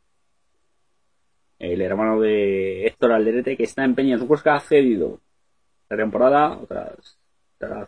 el 1.59 1.81
hermano 1.81 2.20
de 2.20 2.86
Héctor 2.86 3.12
Alderete 3.12 3.56
que 3.56 3.65
está 3.65 3.85
en 3.85 3.94
Peña 3.94 4.16
ha 4.16 4.60
cedido 4.60 5.20
esta 5.82 5.97
temporada, 5.97 6.59
otra, 6.59 6.97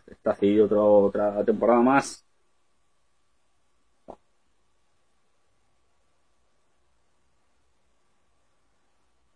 está 0.06 0.35
cedido 0.35 1.05
otra 1.05 1.44
temporada 1.44 1.81
más 1.81 2.24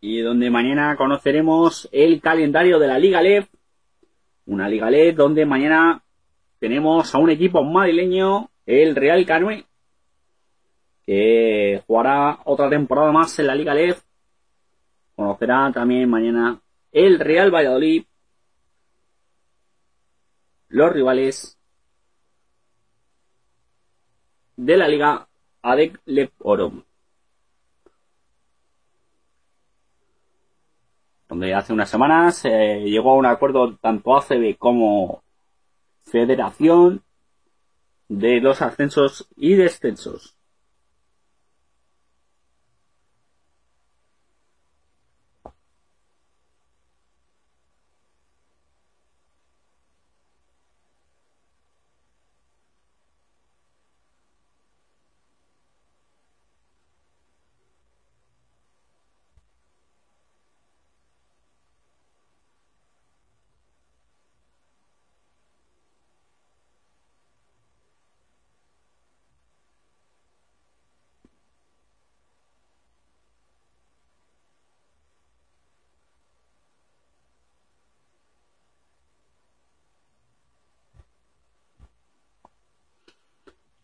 y 0.03 0.19
donde 0.19 0.49
mañana 0.49 0.97
conoceremos 0.97 1.87
el 1.93 2.19
calendario 2.19 2.77
de 2.77 2.87
la 2.87 2.99
Liga 2.99 3.21
LED. 3.21 3.45
Una 4.47 4.67
Liga 4.67 4.89
LED 4.89 5.15
donde 5.15 5.45
mañana 5.45 6.03
tenemos 6.59 7.15
a 7.15 7.19
un 7.19 7.29
equipo 7.29 7.63
madrileño, 7.63 8.49
el 8.65 8.97
Real 8.97 9.25
Canoe, 9.25 9.65
que 11.05 11.81
jugará 11.87 12.39
otra 12.43 12.69
temporada 12.69 13.13
más 13.13 13.39
en 13.39 13.47
la 13.47 13.55
Liga 13.55 13.73
LED. 13.73 13.95
Conocerá 15.15 15.71
también 15.73 16.09
mañana 16.09 16.59
el 16.91 17.17
Real 17.17 17.49
Valladolid, 17.49 18.03
los 20.67 20.91
rivales 20.91 21.57
de 24.57 24.75
la 24.75 24.89
Liga 24.89 25.29
ADEC 25.61 26.01
Le 26.07 26.29
Oro. 26.39 26.83
Donde 31.33 31.55
hace 31.55 31.73
unas 31.73 31.89
semanas 31.89 32.45
eh, 32.45 32.83
llegó 32.85 33.09
a 33.09 33.15
un 33.15 33.25
acuerdo 33.25 33.75
tanto 33.77 34.15
ACB 34.15 34.55
como 34.55 35.23
Federación 36.03 37.01
de 38.07 38.39
los 38.39 38.61
ascensos 38.61 39.27
y 39.35 39.55
descensos. 39.55 40.32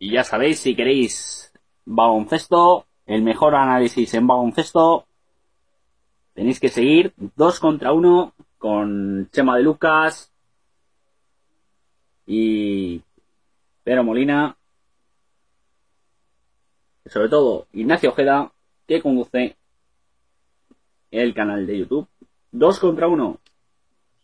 Ya 0.10 0.24
sabéis, 0.24 0.60
si 0.60 0.76
queréis 0.76 1.54
baloncesto, 1.86 2.88
el 3.06 3.22
mejor 3.22 3.54
análisis 3.54 4.12
en 4.16 4.26
baloncesto, 4.26 5.06
tenéis 6.34 6.60
que 6.60 6.70
seguir 6.70 7.14
dos 7.36 7.60
contra 7.60 7.94
uno 7.94 8.34
con 8.58 9.30
Chema 9.32 9.58
de 9.58 9.64
Lucas 9.64 10.32
y 12.26 13.04
Pedro 13.84 14.04
Molina. 14.04 14.58
Sobre 17.06 17.30
todo 17.30 17.68
Ignacio 17.74 18.10
Ojeda, 18.10 18.52
que 18.88 19.04
conduce 19.04 19.58
el 21.12 21.36
canal 21.36 21.68
de 21.68 21.78
YouTube. 21.78 22.08
Dos 22.52 22.80
contra 22.80 23.08
uno. 23.08 23.38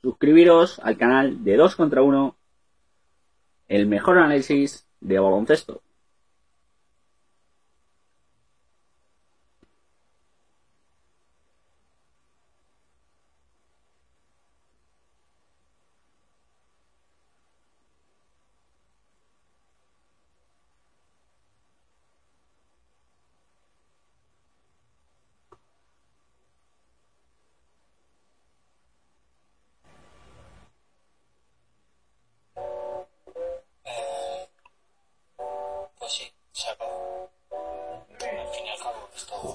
Suscribiros 0.01 0.79
al 0.79 0.97
canal 0.97 1.43
de 1.43 1.57
dos 1.57 1.75
contra 1.75 2.01
uno. 2.01 2.35
El 3.67 3.85
mejor 3.85 4.17
análisis 4.17 4.87
de 5.07 5.19
baloncesto. 5.19 5.81
i 36.57 36.61
Al 36.69 38.47
final, 38.47 38.79
como 38.79 39.09
esto. 39.13 39.54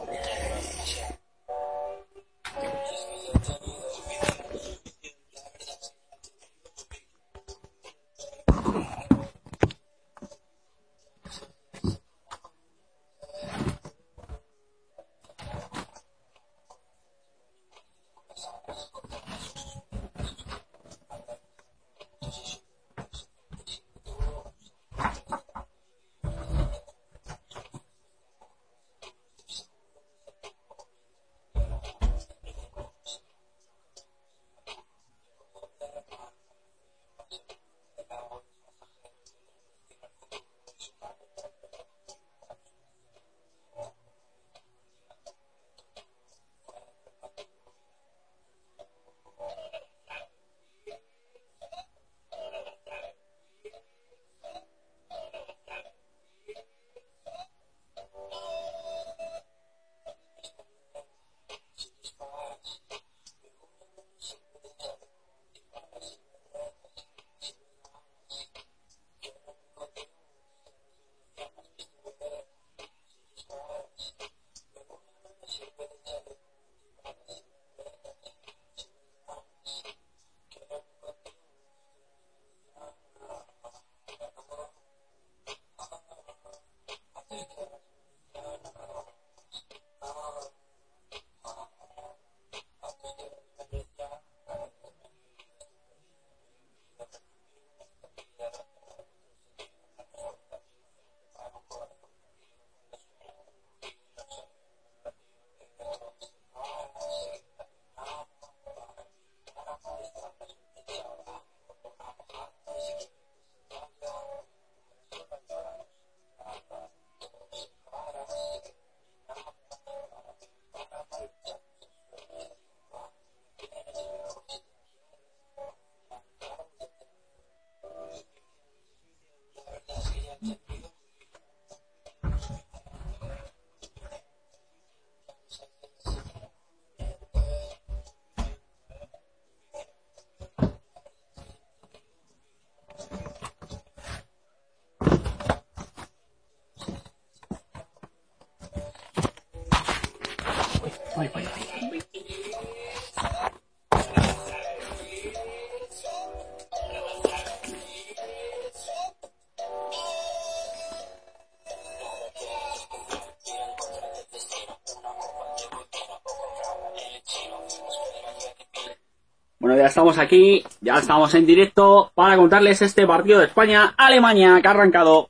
Bueno, 169.58 169.76
ya 169.76 169.86
estamos 169.88 170.16
aquí, 170.16 170.64
ya 170.80 170.94
estamos 171.00 171.34
en 171.34 171.44
directo 171.44 172.12
para 172.14 172.34
contarles 172.36 172.80
este 172.80 173.06
partido 173.06 173.40
de 173.40 173.44
España-Alemania 173.44 174.58
que 174.62 174.68
ha 174.68 174.70
arrancado. 174.70 175.28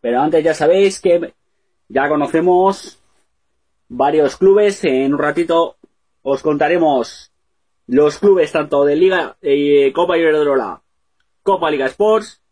Pero 0.00 0.20
antes 0.20 0.44
ya 0.44 0.54
sabéis 0.54 1.00
que 1.00 1.34
ya 1.88 2.08
conocemos 2.08 2.95
varios 3.96 4.36
clubes. 4.36 4.84
En 4.84 5.14
un 5.14 5.18
ratito 5.18 5.76
os 6.22 6.42
contaremos 6.42 7.32
los 7.86 8.18
clubes 8.18 8.52
tanto 8.52 8.84
de 8.84 8.96
Liga 8.96 9.36
eh, 9.40 9.92
Copa 9.94 10.18
Iberdrola, 10.18 10.82
Copa 11.42 11.70
Liga 11.70 11.86
Sports, 11.86 12.42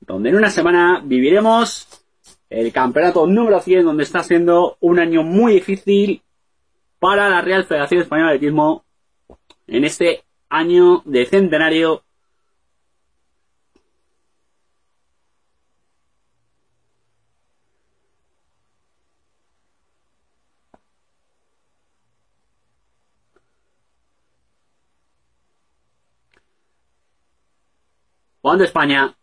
donde 0.00 0.30
en 0.30 0.36
una 0.36 0.50
semana 0.50 1.02
viviremos 1.04 1.86
el 2.48 2.72
campeonato 2.72 3.26
número 3.26 3.60
100, 3.60 3.84
donde 3.84 4.04
está 4.04 4.22
siendo 4.22 4.76
un 4.80 4.98
año 4.98 5.22
muy 5.22 5.54
difícil 5.54 6.22
para 6.98 7.28
la 7.28 7.40
Real 7.40 7.64
Federación 7.64 8.02
Española 8.02 8.30
de 8.30 8.36
Atletismo 8.36 8.84
en 9.66 9.84
este 9.84 10.24
año 10.48 11.02
de 11.04 11.26
centenario 11.26 12.04
Cuando 28.42 28.64
España 28.64 29.16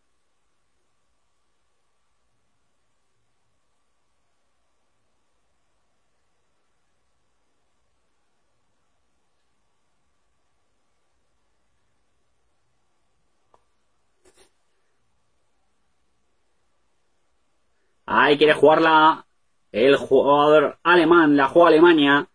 Ahí 18.11 18.37
quiere 18.37 18.53
jugarla 18.53 19.25
el 19.71 19.95
jugador 19.97 20.79
alemán, 20.83 21.37
la 21.37 21.47
juega 21.47 21.69
Alemania, 21.69 22.27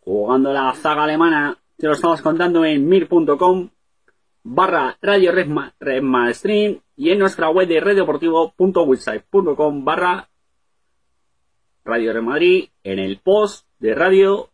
jugando 0.00 0.52
la 0.52 0.74
zaga 0.74 1.04
alemana. 1.04 1.56
Te 1.78 1.86
lo 1.86 1.94
estamos 1.94 2.20
contando 2.20 2.64
en 2.64 2.86
mir.com 2.86 3.70
barra 4.44 4.96
Radio 5.00 5.32
Redma, 5.32 5.74
Stream 6.32 6.80
y 6.96 7.10
en 7.10 7.18
nuestra 7.18 7.50
web 7.50 7.66
de 7.66 7.80
radiodeportivo.website.com 7.80 9.84
barra 9.84 10.28
Radio 11.84 12.12
Red 12.12 12.22
Madrid 12.22 12.68
en 12.84 13.00
el 13.00 13.18
post 13.18 13.66
de 13.78 13.94
Radio 13.94 14.50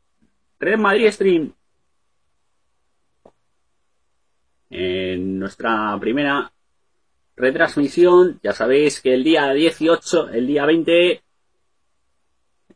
Red 0.59 0.79
Madrid 0.79 1.11
Stream. 1.11 1.53
En 4.71 5.39
nuestra 5.39 5.97
primera 6.01 6.51
retransmisión, 7.37 8.41
ya 8.43 8.53
sabéis 8.53 9.01
que 9.01 9.15
el 9.15 9.23
día 9.25 9.53
18, 9.53 10.31
el 10.31 10.47
día 10.47 10.67
20, 10.67 11.23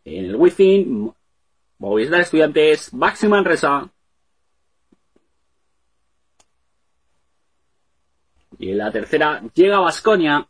en 0.04 0.24
el 0.24 0.34
Wi-Fi, 0.34 1.12
Movistar 1.78 2.22
Estudiantes, 2.22 2.92
Máxima 2.92 3.40
Resa, 3.42 3.93
Y 8.58 8.70
en 8.70 8.78
la 8.78 8.90
tercera 8.90 9.42
llega 9.54 9.80
Vasconia, 9.80 10.48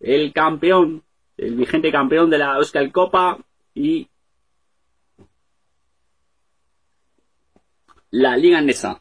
el 0.00 0.32
campeón, 0.32 1.02
el 1.36 1.54
vigente 1.54 1.90
campeón 1.90 2.30
de 2.30 2.38
la 2.38 2.56
Euskal 2.56 2.92
Copa 2.92 3.38
y 3.74 4.08
la 8.10 8.36
Liga 8.36 8.58
Andesa. 8.58 9.00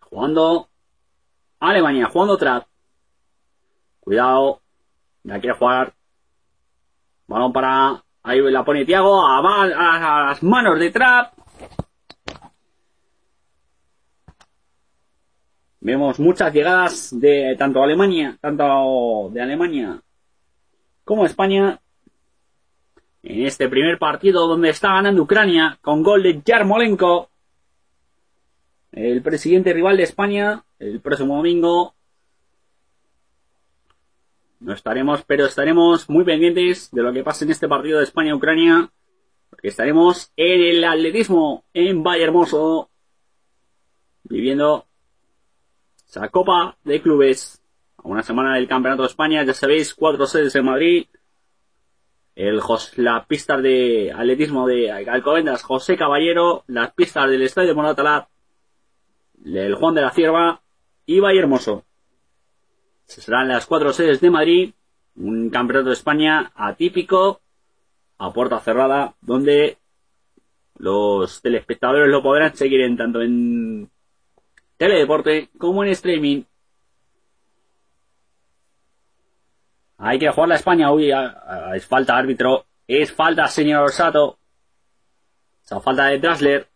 Jugando 0.00 0.68
Alemania, 1.60 2.08
jugando 2.10 2.38
Trap. 2.38 2.66
Cuidado, 4.00 4.62
ya 5.24 5.40
quiere 5.40 5.58
jugar. 5.58 5.94
Balón 7.26 7.52
para. 7.52 8.02
Ahí 8.22 8.40
la 8.40 8.64
pone 8.64 8.84
Tiago 8.84 9.26
a, 9.26 9.38
a 9.38 10.26
las 10.28 10.42
manos 10.42 10.78
de 10.78 10.90
Trap. 10.90 11.37
Vemos 15.80 16.18
muchas 16.18 16.52
llegadas 16.52 17.18
de 17.18 17.54
tanto 17.56 17.82
Alemania, 17.82 18.36
tanto 18.40 19.30
de 19.32 19.40
Alemania 19.40 20.02
como 21.04 21.24
España 21.24 21.80
en 23.22 23.46
este 23.46 23.68
primer 23.68 23.98
partido 23.98 24.46
donde 24.48 24.70
está 24.70 24.88
ganando 24.88 25.22
Ucrania 25.22 25.78
con 25.80 26.02
gol 26.02 26.22
de 26.24 26.42
Yarmolenko, 26.44 27.30
el 28.92 29.22
presidente 29.22 29.72
rival 29.72 29.96
de 29.96 30.02
España, 30.02 30.64
el 30.78 31.00
próximo 31.00 31.36
domingo. 31.36 31.94
No 34.60 34.72
estaremos, 34.72 35.22
pero 35.24 35.46
estaremos 35.46 36.10
muy 36.10 36.24
pendientes 36.24 36.90
de 36.90 37.02
lo 37.02 37.12
que 37.12 37.22
pase 37.22 37.44
en 37.44 37.52
este 37.52 37.68
partido 37.68 37.98
de 37.98 38.04
España-Ucrania, 38.04 38.90
porque 39.48 39.68
estaremos 39.68 40.32
en 40.36 40.60
el 40.60 40.84
atletismo 40.84 41.64
en 41.72 42.02
Valle 42.02 42.24
Hermoso, 42.24 42.90
viviendo 44.24 44.87
esa 46.08 46.28
Copa 46.28 46.76
de 46.84 47.02
Clubes. 47.02 47.62
Una 48.02 48.22
semana 48.22 48.54
del 48.54 48.68
Campeonato 48.68 49.02
de 49.02 49.08
España, 49.08 49.44
ya 49.44 49.52
sabéis, 49.52 49.94
cuatro 49.94 50.26
sedes 50.26 50.54
en 50.54 50.64
Madrid. 50.64 51.06
El, 52.34 52.60
la 52.96 53.26
pista 53.26 53.58
de 53.58 54.12
atletismo 54.12 54.66
de 54.66 54.90
Alcobendas, 54.90 55.62
José 55.62 55.96
Caballero, 55.96 56.64
las 56.68 56.92
pistas 56.94 57.28
del 57.28 57.42
Estadio 57.42 57.74
Moratalá, 57.74 58.28
el 59.44 59.74
Juan 59.74 59.94
de 59.94 60.02
la 60.02 60.10
Cierva 60.10 60.62
y 61.04 61.20
Valle 61.20 61.40
Hermoso. 61.40 61.84
Serán 63.04 63.48
las 63.48 63.66
cuatro 63.66 63.92
sedes 63.92 64.20
de 64.20 64.30
Madrid, 64.30 64.72
un 65.16 65.50
campeonato 65.50 65.88
de 65.88 65.94
España 65.94 66.52
atípico, 66.54 67.40
a 68.18 68.32
puerta 68.32 68.60
cerrada, 68.60 69.14
donde 69.20 69.78
los 70.76 71.42
telespectadores 71.42 72.08
lo 72.08 72.22
podrán 72.22 72.54
seguir 72.54 72.82
en 72.82 72.96
tanto 72.96 73.20
en 73.20 73.90
teledeporte 74.78 75.50
como 75.58 75.84
en 75.84 75.90
streaming. 75.90 76.44
Hay 79.98 80.18
que 80.18 80.30
jugar 80.30 80.48
la 80.48 80.54
España. 80.54 80.90
Uy, 80.92 81.10
es 81.74 81.86
falta 81.86 82.16
árbitro. 82.16 82.64
Es 82.86 83.12
falta, 83.12 83.46
señor 83.48 83.90
Sato. 83.90 84.38
Esa 85.62 85.80
falta 85.80 86.06
de 86.06 86.18
Drasler. 86.18 86.68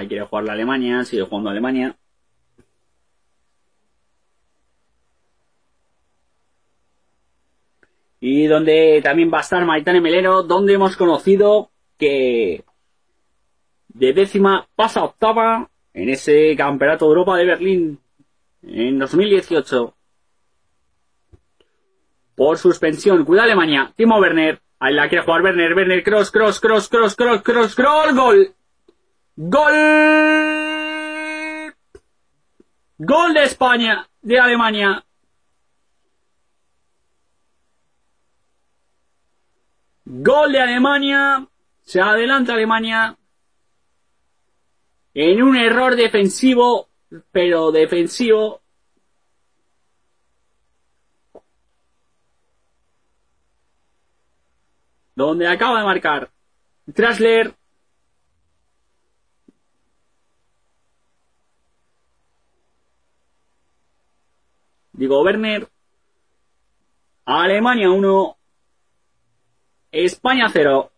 Ahí 0.00 0.08
quiere 0.08 0.24
jugar 0.24 0.44
la 0.44 0.54
Alemania, 0.54 1.04
sigue 1.04 1.24
jugando 1.24 1.50
Alemania. 1.50 1.94
Y 8.18 8.46
donde 8.46 9.02
también 9.04 9.30
va 9.30 9.38
a 9.38 9.40
estar 9.42 9.62
Maitane 9.66 10.00
Melero, 10.00 10.42
donde 10.42 10.72
hemos 10.72 10.96
conocido 10.96 11.70
que 11.98 12.64
de 13.88 14.12
décima 14.14 14.66
pasa 14.74 15.04
octava 15.04 15.68
en 15.92 16.08
ese 16.08 16.56
Campeonato 16.56 17.04
de 17.04 17.08
Europa 17.10 17.36
de 17.36 17.44
Berlín 17.44 18.00
en 18.62 18.98
2018. 18.98 19.94
Por 22.36 22.56
suspensión, 22.56 23.26
cuida 23.26 23.42
Alemania, 23.42 23.92
Timo 23.94 24.18
Werner, 24.18 24.62
ahí 24.78 24.94
la 24.94 25.10
quiere 25.10 25.26
jugar 25.26 25.42
Werner, 25.42 25.74
Werner, 25.74 26.02
cross, 26.02 26.30
cross, 26.30 26.58
cross, 26.58 26.88
cross, 26.88 27.14
cross, 27.14 27.42
cross, 27.42 27.74
cross, 27.74 28.14
gol. 28.14 28.54
Gol. 29.36 29.74
Gol 32.98 33.34
de 33.34 33.44
España, 33.44 34.06
de 34.20 34.38
Alemania. 34.38 35.04
Gol 40.04 40.52
de 40.52 40.60
Alemania. 40.60 41.46
Se 41.82 42.00
adelanta 42.00 42.52
Alemania. 42.52 43.16
En 45.14 45.42
un 45.42 45.56
error 45.56 45.96
defensivo, 45.96 46.88
pero 47.32 47.72
defensivo. 47.72 48.60
Donde 55.14 55.48
acaba 55.48 55.78
de 55.80 55.84
marcar 55.84 56.30
Trasler 56.94 57.54
digo 65.00 65.22
Werner, 65.22 65.66
Alemania 67.24 67.88
1, 67.90 68.36
España 69.92 70.46
0. 70.52 70.92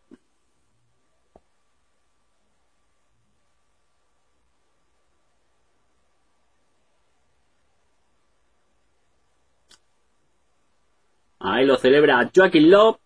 Ahí 11.38 11.64
lo 11.64 11.76
celebra 11.76 12.28
Joaquín 12.34 12.72
Love, 12.72 12.98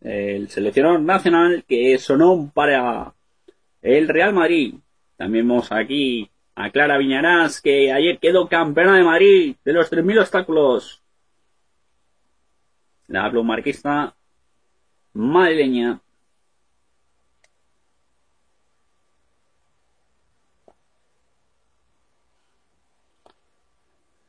el 0.00 0.48
seleccionador 0.48 1.00
nacional 1.02 1.64
que 1.68 1.98
sonó 1.98 2.50
para 2.54 3.12
el 3.82 4.08
Real 4.08 4.32
Madrid. 4.32 4.74
También 5.18 5.46
vemos 5.46 5.70
aquí 5.70 6.30
a 6.58 6.70
Clara 6.70 6.98
Viñarás, 6.98 7.60
que 7.60 7.92
ayer 7.92 8.18
quedó 8.18 8.48
campeona 8.48 8.96
de 8.96 9.04
Madrid 9.04 9.56
de 9.64 9.72
los 9.72 9.90
3.000 9.92 10.20
obstáculos. 10.22 11.00
La 13.06 13.30
marquista 13.30 14.16
madrileña. 15.12 16.00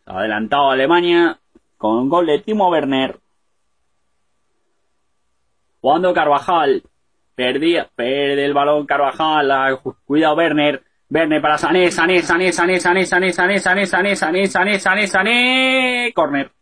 Adelantado 0.05 0.69
Alemania 0.69 1.39
con 1.77 2.09
gol 2.09 2.27
de 2.27 2.39
Timo 2.39 2.69
Werner. 2.69 3.19
Jugando 5.81 6.13
Carvajal. 6.13 6.83
Perdía, 7.33 7.89
perde 7.95 8.45
el 8.45 8.53
balón 8.53 8.85
Carvajal. 8.85 9.79
Cuidado 10.05 10.35
Werner. 10.35 10.88
Werner 11.11 11.41
para 11.41 11.57
Sané, 11.57 11.89
Sané, 11.91 12.21
Sané, 12.21 12.51
Sané, 12.53 12.79
Sané, 12.79 13.05
Sané, 13.05 13.33
Sané, 13.33 13.59
Sané, 13.59 13.59
Sané, 13.59 14.15
Sané, 14.15 14.47
Sané, 14.47 14.79
Sané, 14.79 15.07
Sané, 15.07 16.11
corner. 16.13 16.58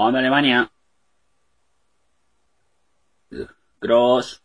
Jugando 0.00 0.18
Alemania. 0.18 0.72
Cross. 3.80 4.42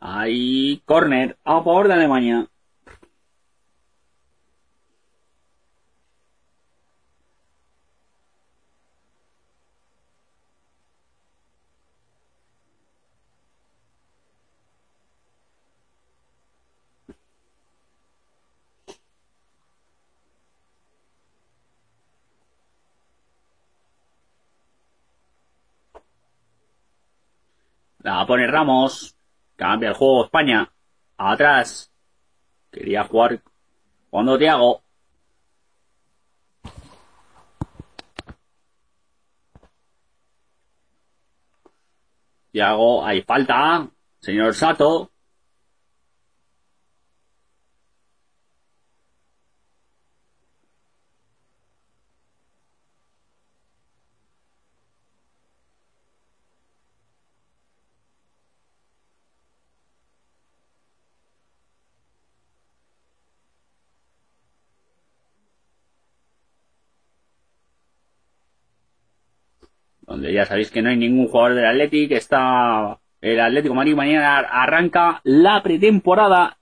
Ahí, 0.00 0.82
corner 0.84 1.38
a 1.44 1.62
favor 1.62 1.86
de 1.86 1.94
Alemania. 1.94 2.48
La 28.06 28.24
pone 28.24 28.46
Ramos. 28.46 29.16
Cambia 29.56 29.88
el 29.88 29.96
juego 29.96 30.26
España. 30.26 30.72
Atrás. 31.16 31.90
Quería 32.70 33.02
jugar 33.02 33.42
cuando 34.10 34.38
Tiago. 34.38 34.84
Tiago, 42.52 43.04
hay 43.04 43.22
falta. 43.22 43.88
Señor 44.20 44.54
Sato. 44.54 45.10
Ya 70.32 70.44
sabéis 70.44 70.70
que 70.70 70.82
no 70.82 70.90
hay 70.90 70.96
ningún 70.96 71.28
jugador 71.28 71.54
del 71.54 71.66
Atlético, 71.66 72.14
está 72.14 72.98
el 73.20 73.40
Atlético 73.40 73.74
Madrid 73.74 73.94
mañana 73.94 74.38
arranca 74.38 75.20
la 75.24 75.62
pretemporada 75.62 76.58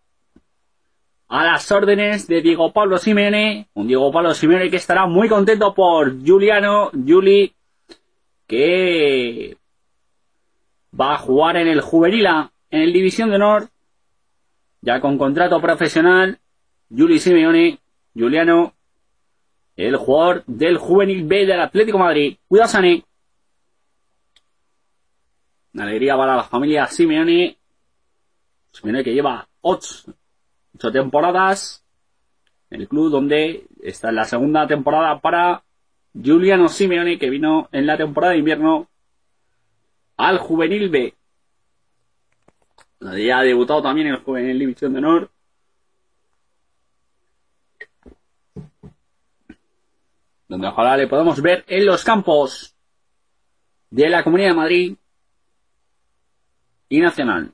a 1.29 1.45
las 1.45 1.71
órdenes 1.73 2.27
de 2.29 2.43
Diego 2.43 2.73
Pablo 2.73 2.99
Simeone, 2.99 3.69
un 3.75 3.89
Diego 3.89 4.13
Pablo 4.13 4.35
Simeone 4.35 4.71
que 4.71 4.77
estará 4.77 5.07
muy 5.07 5.29
contento 5.29 5.75
por 5.75 6.25
Juliano, 6.25 6.91
Juli, 6.93 7.53
que 8.47 9.57
va 10.99 11.15
a 11.15 11.19
jugar 11.19 11.57
en 11.57 11.69
el 11.69 11.81
Juvenila, 11.81 12.53
en 12.71 12.83
el 12.83 12.93
División 12.93 13.31
de 13.31 13.37
Honor, 13.37 13.69
ya 14.81 15.01
con 15.01 15.19
contrato 15.19 15.61
profesional, 15.61 16.39
Juli 16.89 17.19
Simeone, 17.19 17.79
Juliano, 18.15 18.75
el 19.77 19.97
jugador 19.97 20.45
del 20.47 20.79
Juvenil 20.79 21.25
B 21.25 21.47
del 21.47 21.61
Atlético 21.61 21.99
Madrid. 21.99 22.37
Cuidado, 22.47 22.69
Sané. 22.69 23.05
Una 25.75 25.85
alegría 25.85 26.17
para 26.17 26.37
la 26.37 26.45
familia 26.45 26.87
Simeone. 26.87 27.59
Simeone 28.71 29.03
que 29.03 29.13
lleva 29.13 29.49
ocho, 29.61 30.15
temporadas 30.93 31.85
en 32.71 32.81
el 32.81 32.89
club 32.89 33.11
donde 33.11 33.67
está 33.83 34.11
en 34.11 34.17
la 34.17 34.25
segunda 34.25 34.67
temporada 34.69 35.21
para 35.21 35.65
Giuliano 36.13 36.69
Simeone 36.69 37.19
que 37.19 37.29
vino 37.29 37.69
en 37.73 37.87
la 37.87 37.97
temporada 37.97 38.33
de 38.33 38.39
invierno 38.39 38.89
al 40.17 40.39
Juvenil 40.39 40.91
B. 40.91 41.15
Donde 43.01 43.25
ya 43.25 43.41
ha 43.41 43.43
debutado 43.43 43.83
también 43.83 44.07
en 44.07 44.15
el 44.15 44.23
Juvenil 44.23 44.59
División 44.59 44.93
de 44.93 44.99
Honor. 45.01 45.31
Donde 50.47 50.69
ojalá 50.69 50.97
le 50.97 51.09
podamos 51.09 51.43
ver 51.43 51.65
en 51.67 51.85
los 51.85 52.05
campos 52.05 52.77
de 53.91 54.09
la 54.09 54.23
Comunidad 54.23 54.51
de 54.51 54.55
Madrid 54.55 54.97
y 56.97 57.01
Nacional. 57.01 57.53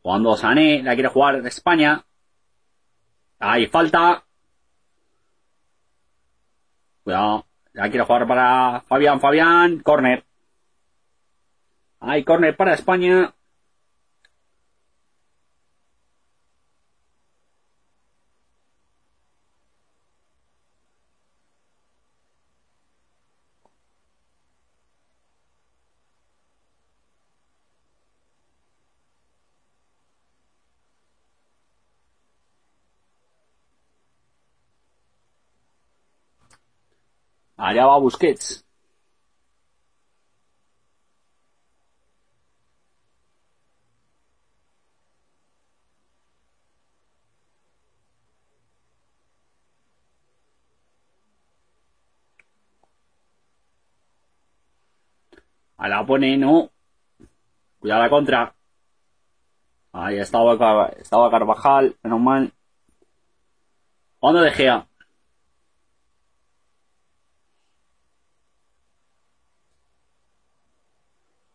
Cuando 0.00 0.36
Sané 0.36 0.82
la 0.82 0.94
quiere 0.94 1.08
jugar 1.08 1.42
de 1.42 1.48
España. 1.48 2.04
Hay 3.40 3.66
falta. 3.66 4.24
Cuidado. 7.02 7.46
La 7.72 7.88
quiere 7.88 8.04
jugar 8.04 8.28
para 8.28 8.82
Fabián, 8.82 9.20
Fabián. 9.20 9.80
Corner. 9.80 10.24
Hay 11.98 12.24
corner 12.24 12.56
para 12.56 12.74
España. 12.74 13.34
Allá 37.68 37.86
va 37.86 37.98
Busquets. 38.04 38.48
A 55.76 55.88
la 55.88 56.04
pone, 56.06 56.36
no. 56.36 56.70
Cuidado 57.80 58.02
la 58.02 58.10
contra. 58.10 58.54
Ahí 59.92 60.18
estaba, 60.18 60.88
estaba 60.88 61.30
Carvajal, 61.30 61.96
menos 62.02 62.20
mal. 62.20 62.52
¿Cuándo 64.18 64.40
De 64.40 64.50
Gea. 64.50 64.86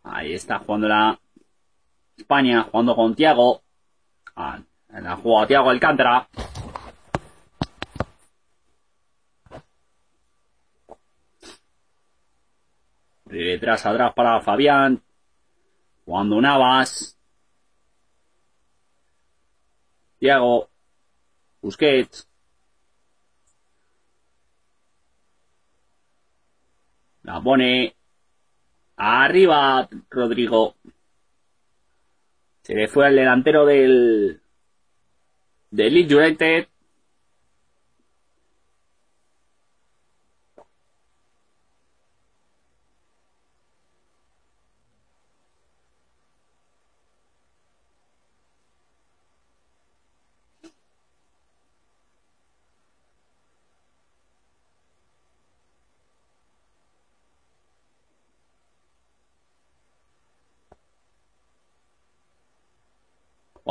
Ahí 0.09 0.33
está 0.33 0.59
jugando 0.59 0.87
la 0.87 1.19
España, 2.15 2.63
jugando 2.63 2.95
con 2.95 3.15
Tiago. 3.15 3.61
Ah, 4.35 4.59
la 4.89 5.15
juega 5.17 5.47
Tiago 5.47 5.69
Alcántara. 5.69 6.27
Detrás 13.25 13.85
atrás 13.85 14.13
para 14.13 14.41
Fabián. 14.41 15.03
Jugando 16.05 16.41
Navas. 16.41 17.17
Tiago. 20.19 20.69
Busquets. 21.61 22.27
La 27.23 27.41
pone 27.41 27.96
arriba 28.97 29.87
Rodrigo. 30.09 30.75
Se 32.63 32.73
le 32.73 32.87
fue 32.89 33.07
al 33.07 33.15
delantero 33.15 33.65
del, 33.65 34.41
del 35.69 35.93
Leeds 35.93 36.13
United. 36.13 36.67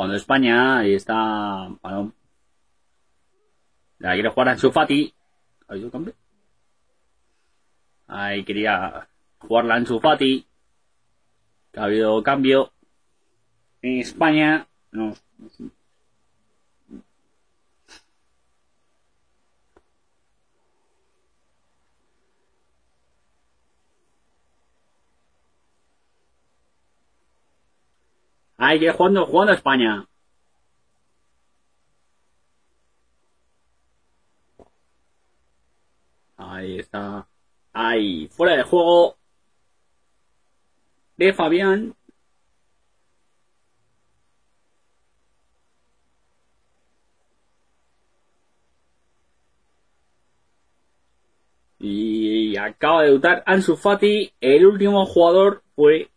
Cuando 0.07 0.19
España 0.19 0.85
está 0.85 1.67
balón. 1.83 2.13
La 3.97 4.13
quiere 4.13 4.29
jugar 4.29 4.47
a 4.47 4.55
Fati. 4.57 5.13
¿Ahí 8.07 8.45
quería 8.45 9.05
jugarla 9.37 9.83
Fati. 9.99 10.47
Que 11.73 11.79
ha 11.81 11.83
habido 11.83 12.23
cambio. 12.23 12.71
En 13.81 13.99
España. 13.99 14.65
No. 14.93 15.13
Ahí 28.57 28.79
que 28.79 28.91
jugando, 28.91 29.25
jugando 29.25 29.53
España. 29.53 30.07
Ahí 36.37 36.79
está. 36.79 37.27
Ahí, 37.73 38.27
fuera 38.29 38.57
de 38.57 38.63
juego. 38.63 39.17
De 41.17 41.33
Fabián. 41.33 41.95
Y 51.79 52.55
acaba 52.57 53.01
de 53.01 53.07
debutar 53.09 53.43
Ansu 53.45 53.75
Fati. 53.77 54.33
El 54.41 54.65
último 54.65 55.05
jugador 55.05 55.63
fue 55.75 56.09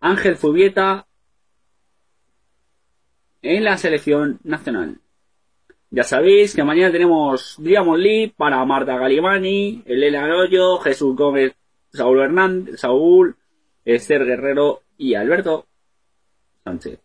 Ángel 0.00 0.36
Zubieta 0.36 1.06
en 3.42 3.64
la 3.64 3.76
selección 3.76 4.40
nacional. 4.44 5.00
Ya 5.90 6.04
sabéis 6.04 6.54
que 6.54 6.62
mañana 6.62 6.92
tenemos 6.92 7.56
Diamond 7.58 8.00
League 8.00 8.34
para 8.36 8.64
Marta 8.64 8.96
Galimani, 8.96 9.82
Elena 9.86 10.24
Arroyo, 10.24 10.78
Jesús 10.78 11.16
Gómez, 11.16 11.54
Saúl 11.92 12.20
Hernández, 12.20 12.80
Saúl, 12.80 13.36
Esther 13.84 14.24
Guerrero 14.24 14.82
y 14.96 15.14
Alberto 15.14 15.66
Sánchez. 16.62 17.00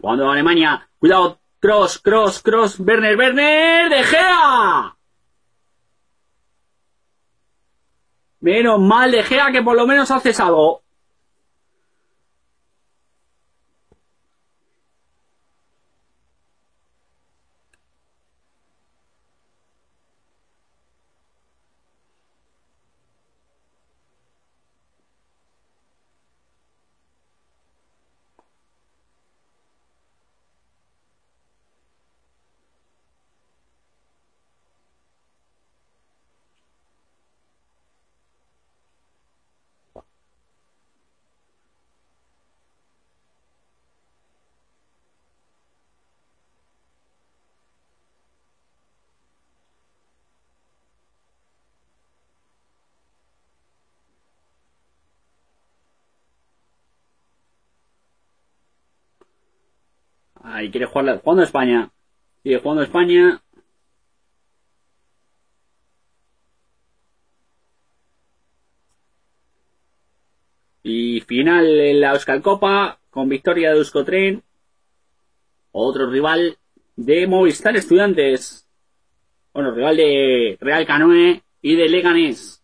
Cuando 0.00 0.30
Alemania, 0.30 0.88
cuidado, 1.00 1.40
cross, 1.58 1.98
cross, 1.98 2.40
cross, 2.40 2.78
Werner, 2.78 3.16
Werner, 3.16 3.90
de 3.90 4.04
Gea. 4.04 4.96
Menos 8.40 8.80
mal 8.80 9.10
de 9.10 9.24
Gea 9.24 9.50
que 9.50 9.62
por 9.62 9.74
lo 9.74 9.84
menos 9.84 10.08
haces 10.12 10.38
algo. 10.38 10.84
Ahí 60.58 60.72
quiere 60.72 60.86
jugar 60.86 61.20
jugando 61.20 61.44
España. 61.44 61.88
Sigue 62.42 62.58
jugando 62.58 62.82
España. 62.82 63.40
Y 70.82 71.20
final 71.20 71.64
en 71.64 72.00
la 72.00 72.10
Euskal 72.10 72.42
Copa 72.42 72.98
con 73.08 73.28
victoria 73.28 73.70
de 73.70 73.78
Euskotren. 73.78 74.42
Otro 75.70 76.10
rival 76.10 76.58
de 76.96 77.28
Movistar 77.28 77.76
Estudiantes. 77.76 78.68
Bueno, 79.54 79.70
rival 79.70 79.96
de 79.96 80.58
Real 80.60 80.84
Canoe 80.84 81.40
y 81.62 81.76
de 81.76 81.88
Leganés. 81.88 82.57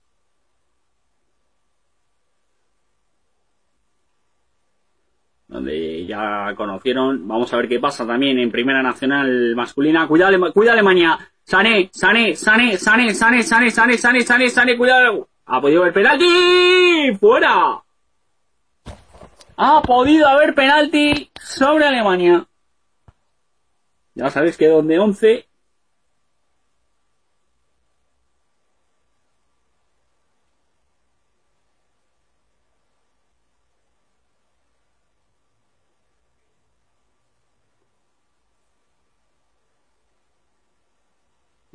Donde 5.54 6.04
ya 6.04 6.52
conocieron. 6.56 7.28
Vamos 7.28 7.52
a 7.52 7.56
ver 7.56 7.68
qué 7.68 7.78
pasa 7.78 8.04
también 8.04 8.40
en 8.40 8.50
Primera 8.50 8.82
Nacional 8.82 9.54
masculina. 9.54 10.08
Cuidado, 10.08 10.52
cuidado 10.52 10.72
Alemania. 10.74 11.16
Sané, 11.44 11.90
Sané, 11.92 12.34
Sané, 12.34 12.76
Sané, 12.76 13.14
Sané, 13.14 13.44
Sané, 13.44 13.70
Sané, 13.70 13.96
Sané, 13.96 14.22
Sané, 14.22 14.50
Sané, 14.50 14.76
cuidado. 14.76 15.28
Ha 15.46 15.60
podido 15.60 15.82
haber 15.82 15.92
penalti. 15.92 17.16
Fuera. 17.20 17.80
Ha 19.56 19.82
podido 19.82 20.26
haber 20.26 20.56
penalti 20.56 21.30
sobre 21.40 21.84
Alemania. 21.84 22.44
Ya 24.16 24.30
sabéis 24.30 24.56
que 24.56 24.66
donde 24.66 24.98
11 24.98 25.46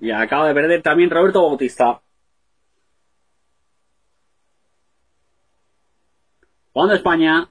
Y 0.10 0.12
acaba 0.12 0.48
de 0.48 0.56
perder 0.56 0.82
también 0.82 1.12
Roberto 1.12 1.44
Bautista. 1.44 2.02
Cuando 6.72 6.96
España. 6.96 7.48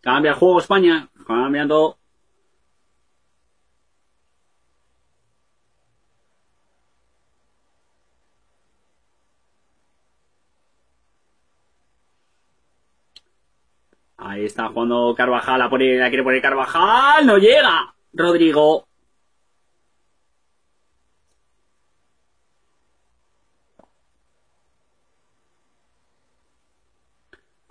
Cambia 0.00 0.32
el 0.32 0.36
juego 0.36 0.58
España. 0.58 1.08
Cambiando. 1.24 1.96
Ahí 14.16 14.44
está 14.46 14.66
jugando 14.70 15.14
Carvajal, 15.16 15.60
la, 15.60 15.70
pone, 15.70 15.98
la 15.98 16.08
quiere 16.08 16.24
poner 16.24 16.42
Carvajal, 16.42 17.24
no 17.24 17.38
llega. 17.38 17.94
Rodrigo. 18.12 18.88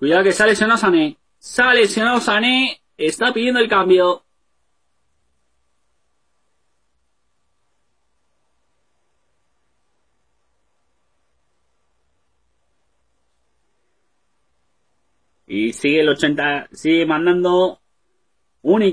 Cuidado 0.02 0.23
que 0.23 0.32
sale 0.32 0.53
lesionado 0.53 0.80
Sané. 0.80 1.15
Sale 1.38 1.82
lesionado 1.82 2.19
Sané. 2.19 2.82
Está 2.98 3.32
pidiendo 3.32 3.60
el 3.60 3.69
cambio. 3.69 4.23
Y 15.45 15.72
sigue 15.72 16.02
el 16.02 16.10
80, 16.10 16.69
sigue 16.72 17.06
mandando 17.06 17.80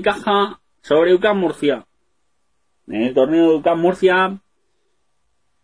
caja 0.03 0.61
sobre 0.83 1.15
UCAM 1.15 1.39
Murcia. 1.39 1.87
En 2.85 3.01
el 3.01 3.15
torneo 3.15 3.49
de 3.49 3.55
UCAM 3.55 3.81
Murcia 3.81 4.39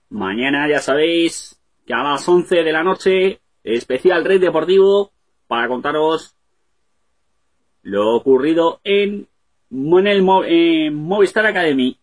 Mañana 0.10 0.68
ya 0.68 0.80
sabéis 0.80 1.62
que 1.86 1.94
a 1.94 2.02
las 2.02 2.28
11 2.28 2.64
de 2.64 2.72
la 2.72 2.84
noche, 2.84 3.42
especial 3.64 4.26
Red 4.26 4.42
Deportivo, 4.42 5.12
para 5.48 5.68
contaros 5.68 6.36
lo 7.84 8.16
ocurrido 8.16 8.82
en, 8.84 9.28
en 9.70 10.08
el 10.08 10.28
en 10.48 10.96
Movistar 10.96 11.46
Academy. 11.46 12.00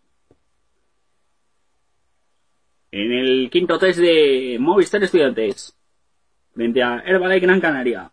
En 2.92 3.12
el 3.12 3.50
quinto 3.50 3.78
test 3.78 3.98
de 3.98 4.58
Movistar 4.60 5.02
Estudiantes. 5.02 5.76
Frente 6.54 6.82
a 6.82 6.98
Herbalife 7.00 7.40
Gran 7.40 7.60
Canaria. 7.60 8.12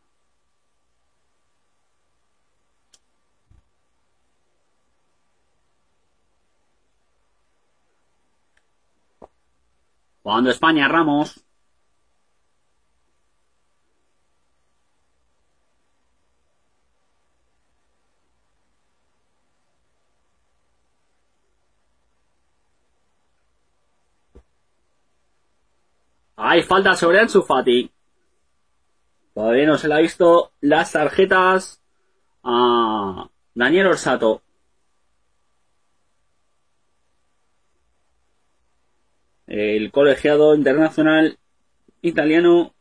Cuando 10.22 10.50
España 10.50 10.88
Ramos. 10.88 11.44
Falta 26.64 26.96
sobre 26.96 27.20
Ansu 27.20 27.42
Fati. 27.42 27.90
Todavía 29.34 29.66
no 29.66 29.78
se 29.78 29.88
le 29.88 29.96
ha 29.96 30.00
visto 30.00 30.52
las 30.62 30.92
tarjetas 30.92 31.82
a 32.44 33.30
Daniel 33.54 33.88
Orsato. 33.88 34.42
el 39.50 39.92
colegiado 39.92 40.54
internacional 40.54 41.40
italiano 42.04 42.72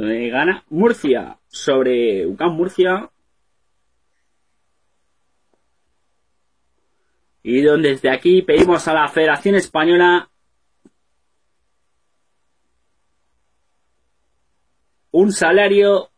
gana 0.00 0.64
Murcia 0.70 1.38
sobre 1.48 2.26
UCAM 2.26 2.52
Murcia. 2.54 3.10
Y 7.42 7.62
donde 7.62 7.90
desde 7.90 8.10
aquí 8.10 8.42
pedimos 8.42 8.86
a 8.86 8.94
la 8.94 9.08
Federación 9.08 9.54
Española 9.54 10.30
un 15.12 15.32
salario 15.32 16.10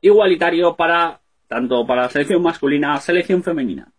igualitario 0.00 0.74
para 0.74 1.20
tanto 1.52 1.86
para 1.86 2.02
la 2.02 2.08
selección 2.08 2.42
masculina, 2.42 2.98
selección 2.98 3.42
femenina, 3.42 3.92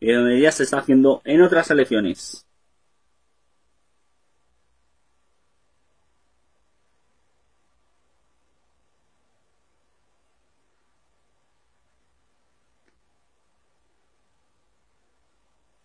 y 0.00 0.12
donde 0.12 0.40
ya 0.40 0.50
se 0.50 0.64
está 0.64 0.78
haciendo 0.78 1.22
en 1.24 1.40
otras 1.40 1.68
selecciones. 1.68 2.43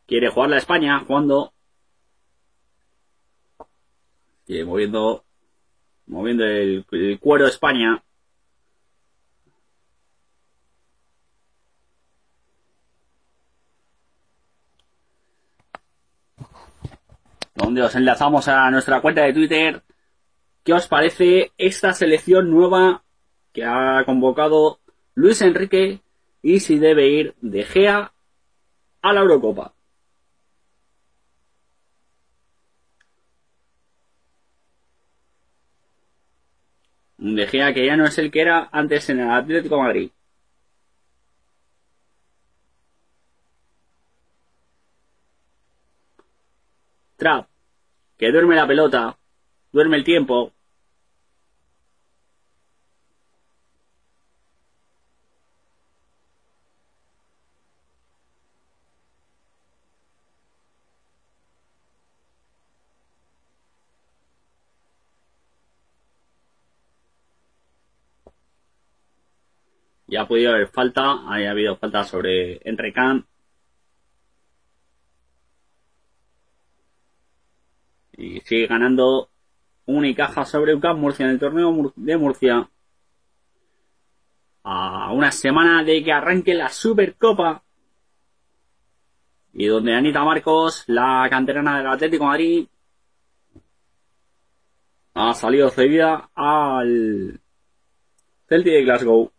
Quiere 0.09 0.29
jugar 0.29 0.49
la 0.49 0.57
España 0.57 0.99
jugando. 1.05 1.53
Y 4.47 4.63
moviendo 4.63 5.23
moviendo 6.07 6.43
el, 6.43 6.85
cuero 7.19 7.45
España. 7.45 8.03
Donde 17.53 17.83
os 17.83 17.93
enlazamos 17.93 18.47
a 18.47 18.71
nuestra 18.71 19.01
cuenta 19.01 19.21
de 19.21 19.33
Twitter. 19.33 19.83
¿qué 20.63 20.73
os 20.73 20.87
parece 20.87 21.51
esta 21.57 21.93
selección 21.93 22.49
nueva 22.49 23.03
que 23.53 23.63
ha 23.63 24.03
convocado 24.05 24.79
Luis 25.13 25.41
Enrique 25.41 26.01
y 26.41 26.59
si 26.59 26.77
debe 26.79 27.07
ir 27.07 27.35
de 27.41 27.63
Gea 27.63 28.13
a 29.01 29.13
la 29.13 29.21
Eurocopa 29.21 29.73
De 37.19 37.47
que 37.47 37.85
ya 37.85 37.97
no 37.97 38.05
es 38.05 38.17
el 38.17 38.31
que 38.31 38.41
era 38.41 38.69
antes 38.71 39.09
en 39.09 39.19
el 39.19 39.29
Atlético 39.29 39.77
Madrid. 39.77 40.09
Trap, 47.17 47.47
que 48.17 48.31
duerme 48.31 48.55
la 48.55 48.65
pelota, 48.65 49.17
duerme 49.73 49.97
el 49.97 50.05
tiempo, 50.05 50.53
ya 70.09 70.21
ha 70.21 70.27
podido 70.27 70.51
haber 70.51 70.67
falta, 70.67 71.31
haya 71.31 71.51
habido 71.51 71.77
falta 71.77 72.03
sobre 72.03 72.59
Enrecam. 72.67 73.25
Y 78.17 78.41
sigue 78.41 78.67
ganando 78.67 79.29
Unicaja 79.85 80.45
sobre 80.45 80.75
UCAM 80.75 80.99
Murcia 80.99 81.25
en 81.25 81.31
el 81.31 81.39
torneo 81.39 81.93
de 81.95 82.17
Murcia. 82.17 82.69
A 84.63 85.11
una 85.13 85.31
semana 85.31 85.83
de 85.83 86.03
que 86.03 86.11
arranque 86.11 86.53
la 86.53 86.69
Supercopa. 86.69 87.63
Y 89.53 89.67
donde 89.67 89.95
Anita 89.95 90.23
Marcos, 90.23 90.83
la 90.87 91.27
canterana 91.29 91.77
del 91.77 91.87
Atlético 91.87 92.25
Madrid, 92.25 92.67
ha 95.13 95.33
salido 95.33 95.69
cedida 95.69 96.29
al 96.35 97.39
Celtic 98.47 98.73
de 98.73 98.83
Glasgow. 98.83 99.31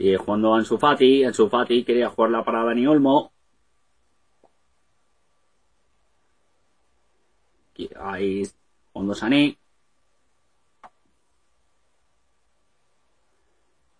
Y 0.00 0.16
jugando 0.16 0.54
Ansu 0.54 0.78
Fati, 0.78 1.24
Ansu 1.24 1.48
Fati 1.50 1.84
quería 1.84 2.08
jugarla 2.08 2.42
para 2.42 2.64
Dani 2.64 2.86
Olmo. 2.86 3.32
Ahí 7.96 8.42
Hondo 8.92 9.14
Sané. 9.14 9.58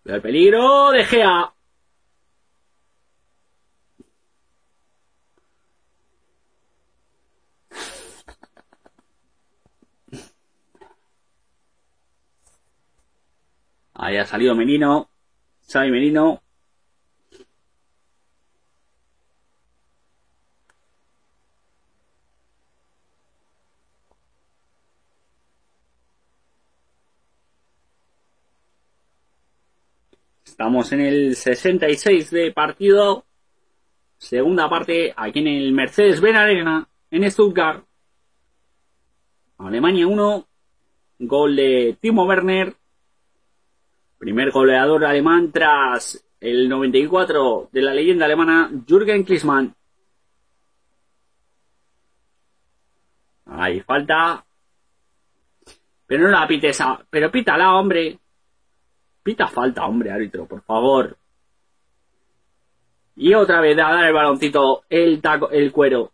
el 0.05 0.21
peligro 0.21 0.91
de 0.91 1.05
Gea. 1.05 1.53
Ahí 13.93 14.17
ha 14.17 14.25
salido 14.25 14.55
Menino. 14.55 15.10
Xavi 15.71 15.89
Merino. 15.89 16.41
Estamos 30.43 30.91
en 30.91 30.99
el 30.99 31.35
66 31.37 32.29
de 32.31 32.51
partido. 32.51 33.23
Segunda 34.17 34.69
parte 34.69 35.13
aquí 35.15 35.39
en 35.39 35.47
el 35.47 35.71
Mercedes-Benz 35.71 36.37
Arena 36.37 36.87
en 37.09 37.31
Stuttgart. 37.31 37.85
Alemania 39.57 40.05
1. 40.05 40.47
Gol 41.19 41.55
de 41.55 41.97
Timo 42.01 42.25
Werner. 42.25 42.75
Primer 44.21 44.51
goleador 44.51 45.03
alemán 45.03 45.51
tras 45.51 46.23
el 46.39 46.69
94 46.69 47.69
de 47.71 47.81
la 47.81 47.91
leyenda 47.91 48.25
alemana 48.25 48.69
Jürgen 48.87 49.23
Klinsmann. 49.23 49.73
Ahí 53.47 53.79
falta. 53.81 54.45
Pero 56.05 56.25
no 56.25 56.29
la 56.29 56.47
pites 56.47 56.79
a... 56.81 57.03
Pero 57.09 57.31
pítala, 57.31 57.73
hombre. 57.73 58.19
Pita 59.23 59.47
falta, 59.47 59.87
hombre, 59.87 60.11
árbitro, 60.11 60.45
por 60.45 60.61
favor. 60.61 61.17
Y 63.15 63.33
otra 63.33 63.59
vez 63.59 63.75
a 63.79 63.89
dar 63.89 64.05
el 64.05 64.13
baloncito, 64.13 64.83
el 64.87 65.19
taco, 65.19 65.49
el 65.49 65.71
cuero. 65.71 66.11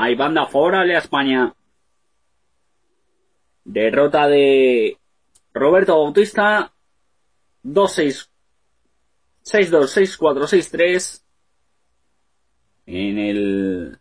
Hay 0.00 0.14
banda 0.14 0.46
favorable 0.46 0.94
a 0.94 1.00
España. 1.00 1.52
Derrota 3.64 4.28
de 4.28 4.96
Roberto 5.52 5.98
Bautista. 5.98 6.72
2-6. 7.64 8.28
6-2, 9.44 10.18
6-4, 10.18 10.46
6-3. 10.46 11.22
En 12.86 13.18
el 13.18 13.97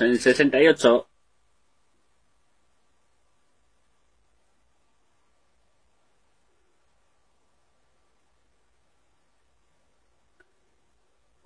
en 0.00 0.08
el 0.08 0.20
68. 0.20 1.08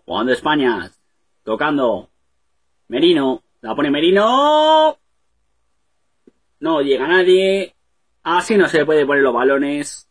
Jugando 0.05 0.33
España. 0.33 0.91
Tocando. 1.43 2.09
Merino. 2.89 3.43
La 3.61 3.75
pone 3.75 3.91
Merino. 3.91 4.97
No 6.61 6.81
llega 6.81 7.09
nadie. 7.09 7.75
Así 8.23 8.57
no 8.57 8.69
se 8.69 8.85
puede 8.85 9.05
poner 9.05 9.23
los 9.23 9.35
balones. 9.35 10.06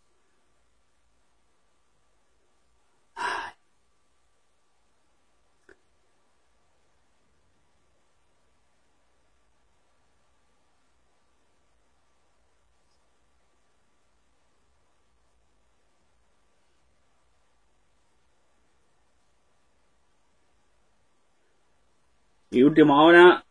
Y 22.56 22.64
última 22.64 23.03
hora, 23.03 23.44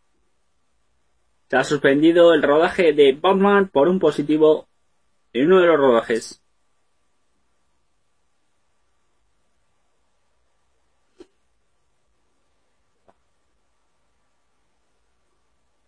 se 1.51 1.57
ha 1.59 1.63
suspendido 1.63 2.33
el 2.33 2.43
rodaje 2.43 2.95
de 2.95 3.13
Batman 3.13 3.69
por 3.69 3.87
un 3.87 3.99
positivo 3.99 4.67
en 5.35 5.49
uno 5.49 5.61
de 5.61 5.67
los 5.67 5.77
rodajes. 5.77 6.43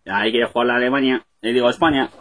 Hay 0.05 0.31
que 0.31 0.45
jugar 0.45 0.67
la 0.67 0.75
Alemania, 0.75 1.25
le 1.41 1.53
digo 1.53 1.71
España. 1.71 2.11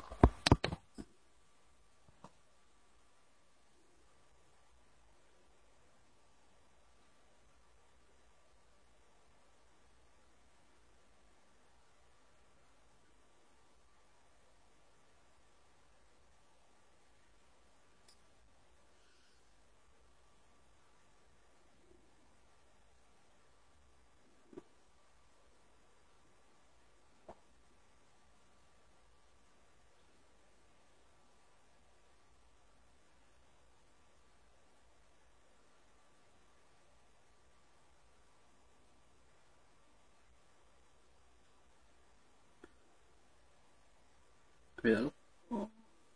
Cuidado. 44.87 45.13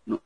No. 0.06 0.22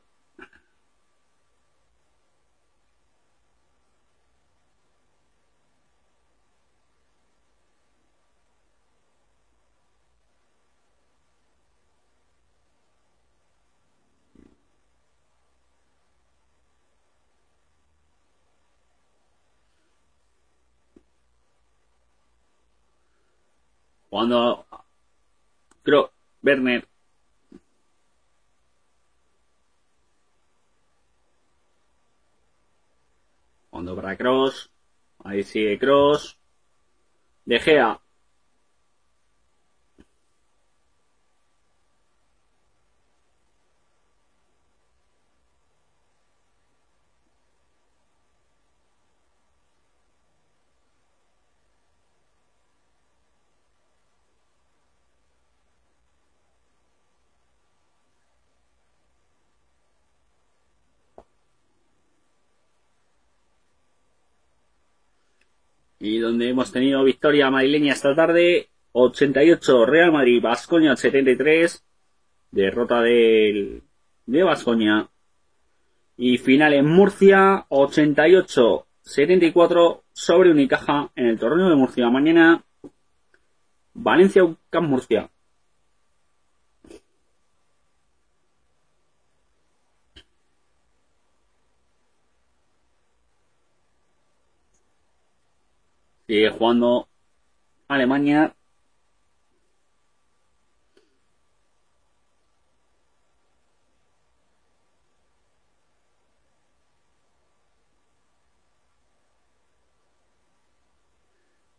Cuando 24.15 24.65
creo 25.83 26.09
Werner 26.41 26.87
Cuando 33.69 33.93
para 33.93 34.15
Cross. 34.15 34.71
Ahí 35.21 35.43
sigue 35.43 35.77
Cross. 35.77 36.39
De 37.43 37.59
Gea. 37.59 37.99
Y 66.05 66.19
donde 66.19 66.49
hemos 66.49 66.71
tenido 66.71 67.03
victoria 67.03 67.49
madrileña 67.49 67.93
esta 67.93 68.15
tarde, 68.15 68.69
88 68.91 69.85
Real 69.87 70.11
Madrid, 70.11 70.39
Vascoña 70.39 70.95
73, 70.95 71.83
derrota 72.51 73.01
del, 73.01 73.81
de 74.27 74.43
Vascoña 74.43 75.09
y 76.15 76.37
final 76.37 76.73
en 76.73 76.85
Murcia 76.85 77.65
88 77.69 78.85
74 79.01 80.03
sobre 80.13 80.51
Unicaja 80.51 81.11
en 81.15 81.25
el 81.25 81.39
torneo 81.39 81.69
de 81.69 81.75
Murcia. 81.75 82.09
Mañana 82.09 82.63
Valencia 83.93 84.43
Camp 84.69 84.87
Murcia. 84.87 85.31
Sigue 96.27 96.49
jugando 96.49 97.07
Alemania. 97.87 98.55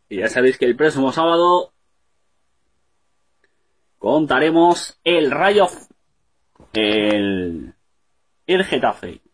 Y 0.09 0.17
ya 0.19 0.29
sabéis 0.29 0.57
que 0.57 0.65
el 0.65 0.75
próximo 0.77 1.11
sábado 1.11 1.73
contaremos 3.99 4.97
el 5.03 5.31
Rayo, 5.31 5.67
el, 6.73 7.73
el 8.45 8.63
Getafe. 8.63 9.26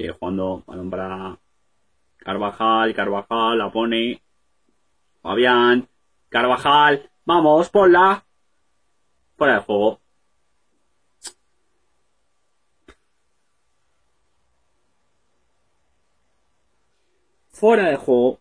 Sigue 0.00 0.14
jugando 0.18 0.64
balón 0.66 0.88
para 0.88 1.38
Carvajal, 2.16 2.94
Carvajal 2.94 3.58
la 3.58 3.70
pone. 3.70 4.22
Fabián, 5.20 5.86
Carvajal, 6.30 7.10
vamos, 7.26 7.68
ponla. 7.68 8.24
Fuera 9.36 9.56
de 9.56 9.60
juego. 9.60 10.00
Fuera 17.50 17.90
de 17.90 17.96
juego. 17.96 18.40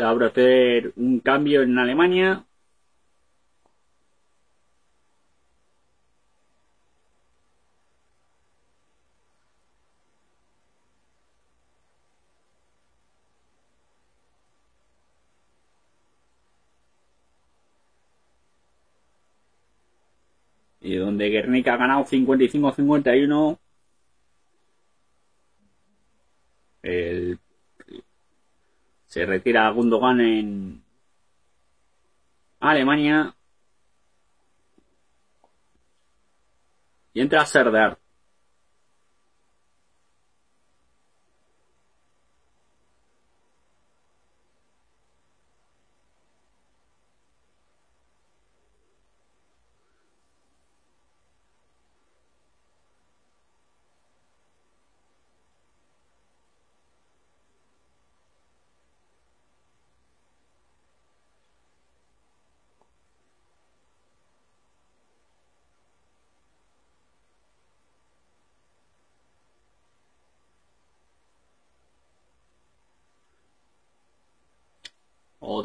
Se 0.00 0.04
va 0.04 0.12
a 0.12 0.26
hacer 0.28 0.94
un 0.96 1.20
cambio 1.20 1.60
en 1.62 1.78
Alemania. 1.78 2.46
y 20.80 20.96
donde 20.96 21.28
Guernica 21.28 21.74
ha 21.74 21.76
ganado 21.76 22.04
55-51. 22.06 23.58
El 26.82 27.38
se 29.10 29.26
retira 29.26 29.68
Gundogan 29.70 30.20
en 30.20 30.84
Alemania. 32.60 33.34
Y 37.12 37.20
entra 37.20 37.44
Serdar. 37.44 37.98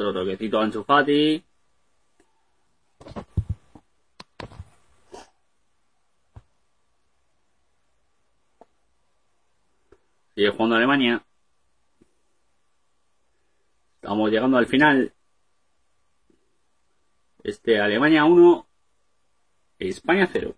Otro 0.06 0.22
toquecito 0.22 0.60
a 0.60 0.64
Ansu 0.64 0.84
Fati. 0.84 1.44
Sigue 10.36 10.50
jugando 10.52 10.76
Alemania. 10.76 11.26
Estamos 13.96 14.30
llegando 14.30 14.58
al 14.58 14.68
final. 14.68 15.12
Este 17.44 17.80
Alemania 17.80 18.26
1, 18.26 18.68
España 19.80 20.30
0. 20.32 20.56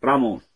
Ramos. 0.00 0.49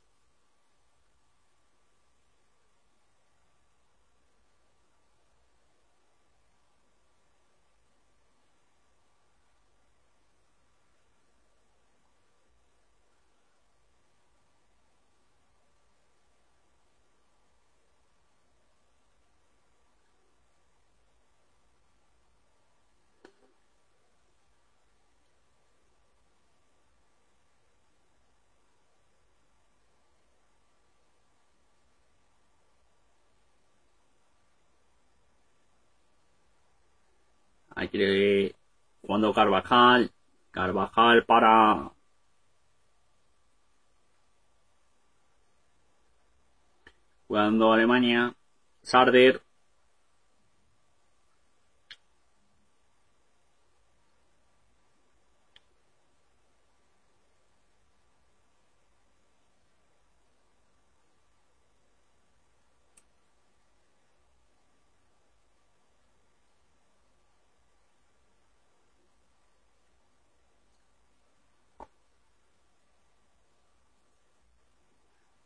Aquí 37.94 38.52
jugando 39.02 39.32
Carvajal. 39.32 40.10
Carvajal 40.50 41.24
para 41.24 41.92
jugando 47.28 47.72
Alemania. 47.72 48.34
Sarder. 48.82 49.40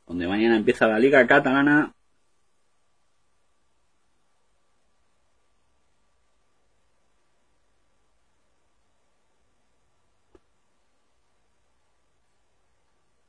Donde 0.09 0.26
mañana 0.26 0.56
empieza 0.56 0.86
la 0.89 0.98
Liga 0.98 1.26
Catalana. 1.26 1.94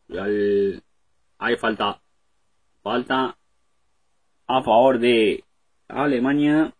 Y 0.09 0.17
hay 1.37 1.55
falta, 1.57 2.01
falta 2.83 3.37
a 4.47 4.63
favor 4.63 4.99
de 4.99 5.43
Alemania. 5.87 6.73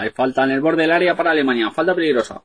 Hay 0.00 0.09
falta 0.20 0.44
en 0.44 0.50
el 0.50 0.60
borde 0.60 0.82
del 0.82 0.92
área 0.92 1.16
para 1.16 1.30
Alemania. 1.30 1.70
Falta 1.70 1.94
peligrosa. 1.94 2.44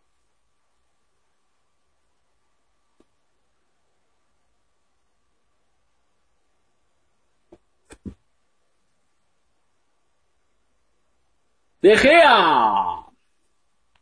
De 11.82 11.96
Gea. 11.98 13.06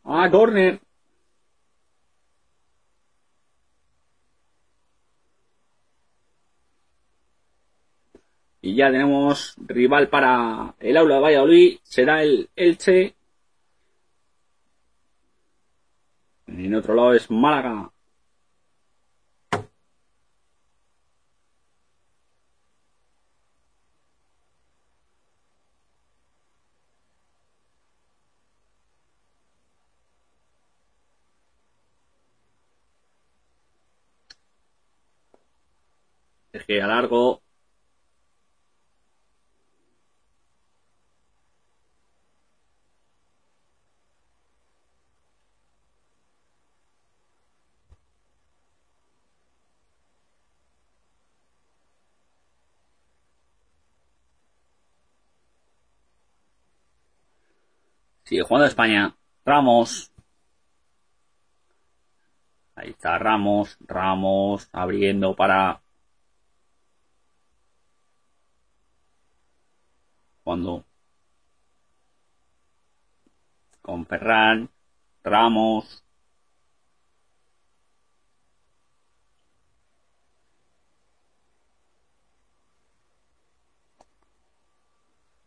Ah, 0.04 0.30
corner. 0.32 0.80
Y 8.62 8.76
ya 8.76 8.92
tenemos 8.92 9.56
rival 9.58 10.10
para 10.10 10.76
el 10.80 10.98
aula 10.98 11.16
de 11.16 11.22
Valladolid. 11.22 11.78
Será 11.84 12.24
el 12.24 12.50
Elche. 12.56 13.16
En 16.58 16.74
otro 16.76 16.94
lado 16.96 17.14
es 17.14 17.30
Málaga. 17.30 17.92
Es 36.52 36.66
que 36.66 36.82
a 36.82 36.88
largo 36.88 37.43
Sigue 58.26 58.44
jugando 58.44 58.68
España. 58.68 59.16
Ramos. 59.46 60.12
Ahí 62.76 62.90
está 62.92 63.18
Ramos. 63.18 63.78
Ramos 63.82 64.70
abriendo 64.72 65.36
para. 65.36 65.82
Cuando. 70.44 70.86
Con 73.82 74.06
Ferran. 74.06 74.70
Ramos. 75.24 76.04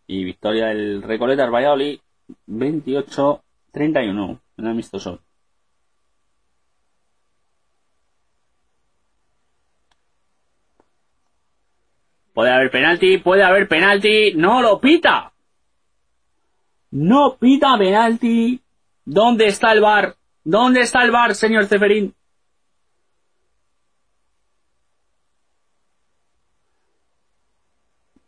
Y 0.08 0.24
victoria 0.24 0.66
del 0.66 1.02
Recoletas 1.02 1.50
Valladolid 1.50 2.00
28-31 2.46 4.40
en 4.58 4.66
amistoso. 4.66 5.20
Puede 12.32 12.50
haber 12.50 12.70
penalti, 12.70 13.18
puede 13.18 13.42
haber 13.42 13.66
penalti, 13.66 14.34
no 14.34 14.60
lo 14.60 14.78
pita. 14.78 15.32
No 16.90 17.36
pita 17.38 17.78
penalti. 17.78 18.60
¿Dónde 19.04 19.46
está 19.46 19.72
el 19.72 19.80
bar? 19.80 20.16
¿Dónde 20.44 20.80
está 20.80 21.02
el 21.02 21.10
bar, 21.10 21.34
señor 21.34 21.66
Ceferín? 21.66 22.14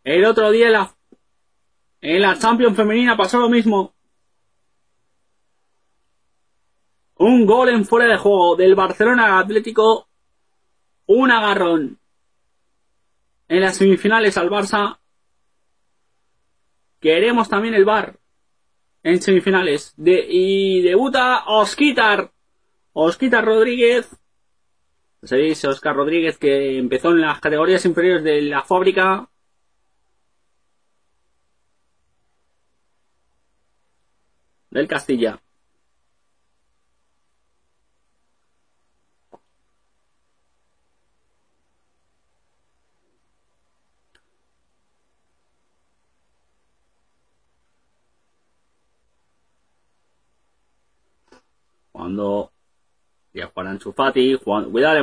El 0.04 0.24
otro 0.24 0.50
día 0.50 0.70
la 0.70 0.97
en 2.00 2.22
la 2.22 2.38
Champions 2.38 2.76
femenina 2.76 3.16
pasó 3.16 3.40
lo 3.40 3.48
mismo. 3.48 3.94
Un 7.16 7.46
gol 7.46 7.70
en 7.70 7.84
fuera 7.84 8.06
de 8.06 8.16
juego 8.16 8.54
del 8.54 8.74
Barcelona 8.76 9.40
Atlético. 9.40 10.08
Un 11.06 11.30
agarrón. 11.30 11.98
En 13.48 13.60
las 13.60 13.76
semifinales 13.76 14.36
al 14.36 14.50
Barça. 14.50 14.98
Queremos 17.00 17.48
también 17.48 17.74
el 17.74 17.84
Bar. 17.84 18.18
En 19.02 19.20
semifinales. 19.20 19.94
De, 19.96 20.24
y 20.28 20.82
debuta 20.82 21.44
Osquitar. 21.46 22.30
Osquitar 22.92 23.44
Rodríguez. 23.44 24.08
Se 25.22 25.36
dice 25.36 25.66
Oscar 25.66 25.96
Rodríguez 25.96 26.38
que 26.38 26.78
empezó 26.78 27.10
en 27.10 27.22
las 27.22 27.40
categorías 27.40 27.84
inferiores 27.84 28.22
de 28.22 28.42
la 28.42 28.62
fábrica 28.62 29.28
del 34.78 34.88
Castilla. 34.88 35.40
Cuando 51.90 52.52
ya 53.32 53.46
jugarán 53.48 53.80
su 53.80 53.92
Fati, 53.92 54.38
cuida 54.38 54.94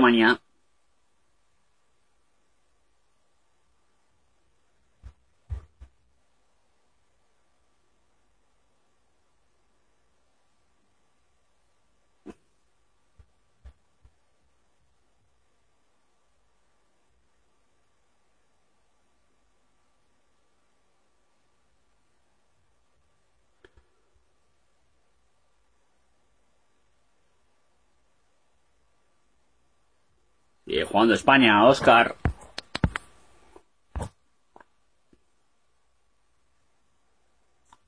Jugando 30.84 31.14
España, 31.14 31.66
Oscar. 31.66 32.16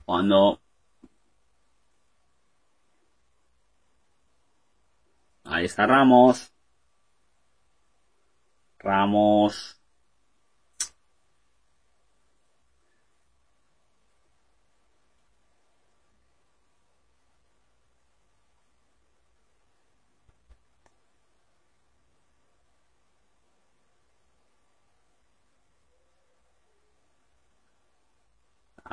Cuando 0.05 0.61
Ahí 5.49 5.65
está 5.65 5.87
Ramos. 5.87 6.53
Ramos. 8.79 9.76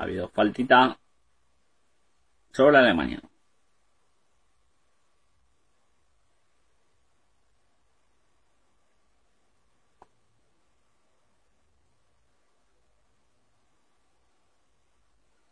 Habido 0.05 0.29
faltita 0.29 0.99
sobre 2.53 2.79
Alemania. 2.79 3.21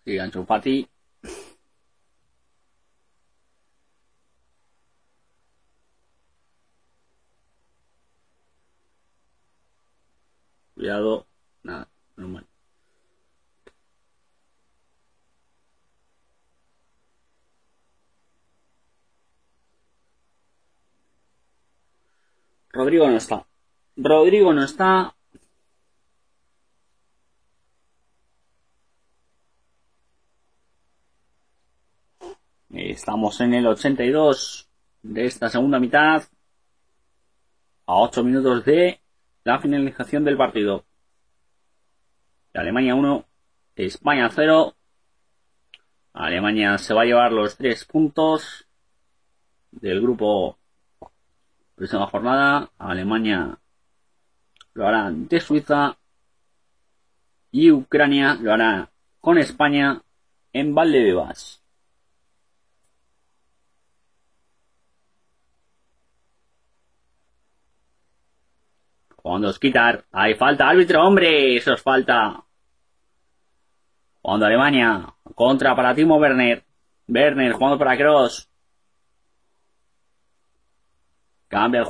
Sigan 0.05 0.31
su 0.33 0.45
Fati. 0.45 0.89
Cuidado. 10.75 11.27
Nada, 11.63 11.89
normal. 12.17 12.52
Rodrigo 22.73 23.07
no 23.07 23.17
está. 23.17 23.47
Rodrigo 23.97 24.53
no 24.55 24.65
está. 24.65 25.15
Estamos 32.71 33.41
en 33.43 33.53
el 33.53 33.67
82 33.67 34.71
de 35.03 35.27
esta 35.27 35.51
segunda 35.51 35.79
mitad. 35.79 36.23
A 37.85 37.97
8 37.97 38.25
minutos 38.25 38.65
de 38.65 39.01
la 39.45 39.61
finalización 39.61 40.25
del 40.25 40.39
partido. 40.39 40.87
Alemania 42.55 42.95
1, 42.95 43.27
España 43.77 44.31
0. 44.35 44.75
Alemania 46.15 46.79
se 46.79 46.95
va 46.95 47.03
a 47.03 47.05
llevar 47.05 47.33
los 47.33 47.57
3 47.59 47.85
puntos 47.85 48.67
del 49.71 50.01
grupo 50.01 50.59
Próxima 51.83 52.07
jornada, 52.07 52.71
Alemania 52.79 53.59
lo 54.75 54.87
hará 54.87 55.11
de 55.11 55.41
Suiza. 55.41 55.99
y 57.51 57.73
Ucrania 57.73 58.37
lo 58.41 58.53
hará 58.53 58.89
con 59.19 59.37
España 59.37 60.01
en 60.53 60.77
Valdebebas. 60.77 61.61
Cuando 69.17 69.49
os 69.49 69.59
quitar, 69.59 70.05
hay 70.13 70.37
falta, 70.37 70.69
árbitro, 70.69 71.03
hombre, 71.05 71.57
eso 71.57 71.75
os 71.75 71.83
falta. 71.83 72.45
Cuando 74.21 74.47
Alemania, 74.47 75.13
contra 75.35 75.75
para 75.75 75.97
Timo 75.97 76.17
Werner. 76.19 76.63
Werner 77.09 77.53
jugando 77.55 77.77
para 77.77 77.97
Cross. 77.97 78.52
Cambia 81.53 81.81
el 81.81 81.87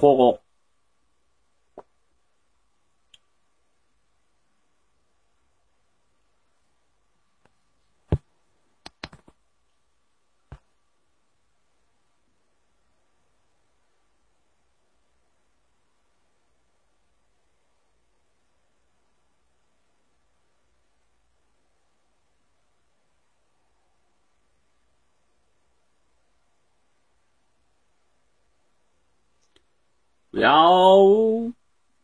Cuidado. 30.42 31.52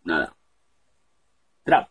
Nada. 0.05 0.36
Trap. 1.65 1.89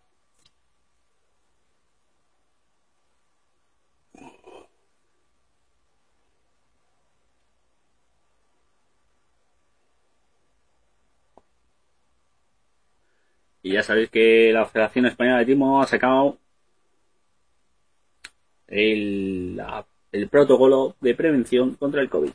Y 13.61 13.73
ya 13.73 13.83
sabéis 13.83 14.09
que 14.09 14.51
la 14.53 14.65
Federación 14.65 15.05
Española 15.05 15.39
de 15.39 15.45
Timo 15.45 15.81
ha 15.81 15.87
sacado 15.87 16.37
el, 18.67 19.61
el 20.11 20.29
protocolo 20.29 20.95
de 21.01 21.13
prevención 21.13 21.75
contra 21.75 22.01
el 22.01 22.09
COVID. 22.09 22.31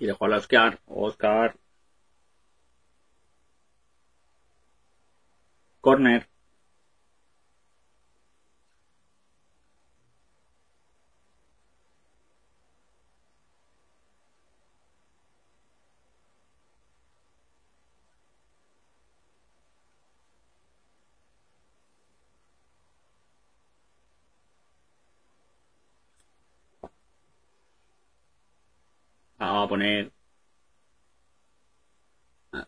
Quiere 0.00 0.14
jugar 0.14 0.32
a 0.32 0.38
Oscar. 0.38 0.80
Oscar. 0.86 1.54
Corner. 5.82 6.26
Vamos 29.38 29.64
a 29.64 29.68
poner. 29.80 30.12
Nada. 32.52 32.66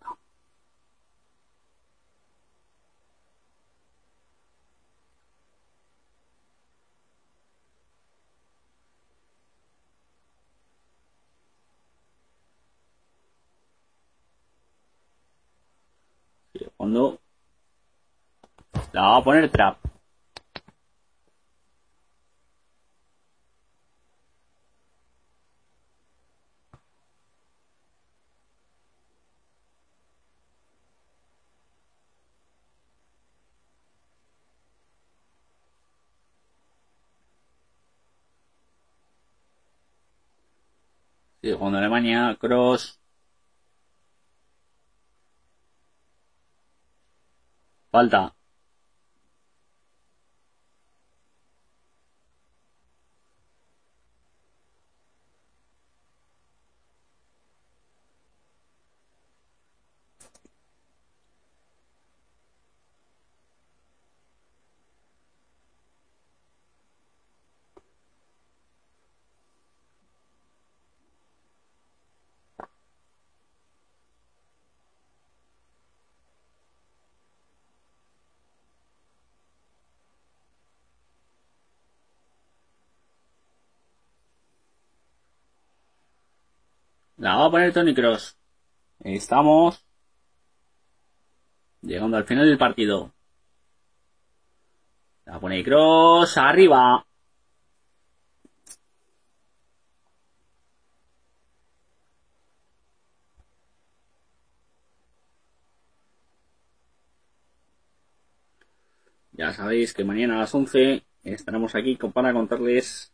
Sigue 16.52 16.70
jugando. 16.76 17.18
La 18.92 19.02
vamos 19.02 19.20
a 19.20 19.24
poner 19.24 19.50
trap. 19.50 19.91
Sigue 41.52 41.58
jugando 41.58 41.76
Alemania. 41.78 42.34
Cross. 42.40 42.98
Falta. 47.92 48.34
La 87.22 87.36
va 87.38 87.44
a 87.46 87.50
poner 87.50 87.72
Tony 87.72 87.94
Cross. 87.94 88.36
Estamos 89.04 89.84
llegando 91.80 92.16
al 92.16 92.24
final 92.24 92.46
del 92.46 92.58
partido. 92.58 93.12
La 95.26 95.38
pone 95.38 95.62
Cross 95.62 96.36
arriba. 96.38 97.06
Ya 109.30 109.52
sabéis 109.52 109.94
que 109.94 110.02
mañana 110.04 110.34
a 110.34 110.38
las 110.40 110.52
11 110.52 111.04
estaremos 111.22 111.76
aquí 111.76 111.96
para 111.96 112.32
contarles 112.32 113.12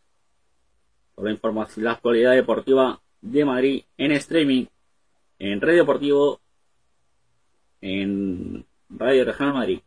toda 1.14 1.28
la 1.28 1.34
información, 1.34 1.84
la 1.84 1.92
actualidad 1.92 2.32
deportiva 2.32 3.02
de 3.20 3.44
Madrid 3.44 3.84
en 3.96 4.12
streaming, 4.12 4.66
en 5.38 5.60
Radio 5.60 5.80
Deportivo, 5.80 6.40
en 7.80 8.66
Radio 8.88 9.24
Regional 9.24 9.54
Madrid. 9.54 9.80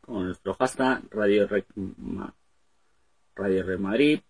Con 0.00 0.26
nuestro 0.26 0.54
hashtag 0.54 1.02
Radio 1.10 1.46
Rec, 1.48 1.66
Radio 3.34 3.62
Red 3.64 3.78
Madrid 3.78 4.20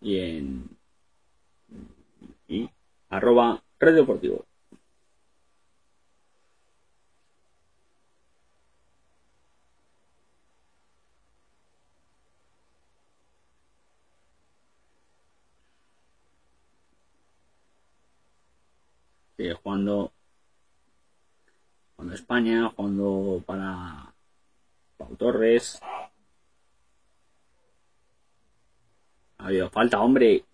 y 0.00 0.18
en 0.18 0.78
y 2.48 2.68
arroba 3.10 3.62
Radio 3.78 4.00
Deportivo. 4.00 4.47
Sigue 19.38 19.54
jugando. 19.54 20.12
Jugando 21.94 22.14
España, 22.14 22.68
jugando 22.70 23.42
para 23.46 24.12
Pau 24.96 25.14
Torres. 25.16 25.80
Ha 29.38 29.46
habido 29.46 29.70
falta, 29.70 30.00
hombre. 30.00 30.44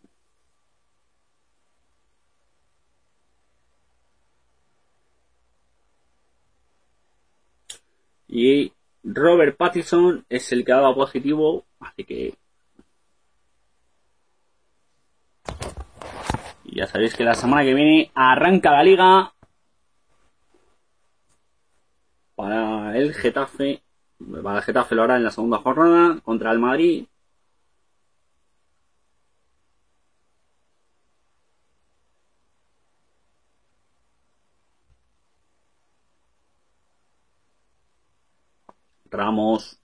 Y 8.28 8.70
Robert 9.02 9.56
Pattinson 9.56 10.26
es 10.28 10.52
el 10.52 10.62
que 10.64 10.72
ha 10.72 10.76
dado 10.76 10.94
positivo, 10.94 11.64
así 11.80 12.04
que... 12.04 12.34
ya 16.74 16.86
sabéis 16.86 17.14
que 17.14 17.24
la 17.24 17.34
semana 17.34 17.62
que 17.64 17.74
viene 17.74 18.10
arranca 18.14 18.72
la 18.72 18.82
liga 18.82 19.32
para 22.34 22.96
el 22.98 23.14
Getafe. 23.14 23.82
Para 24.42 24.58
el 24.58 24.64
Getafe 24.64 24.94
lo 24.94 25.02
hará 25.04 25.16
en 25.16 25.24
la 25.24 25.30
segunda 25.30 25.58
jornada 25.58 26.20
contra 26.22 26.52
el 26.52 26.58
Madrid. 26.58 27.06
Ramos. 39.10 39.83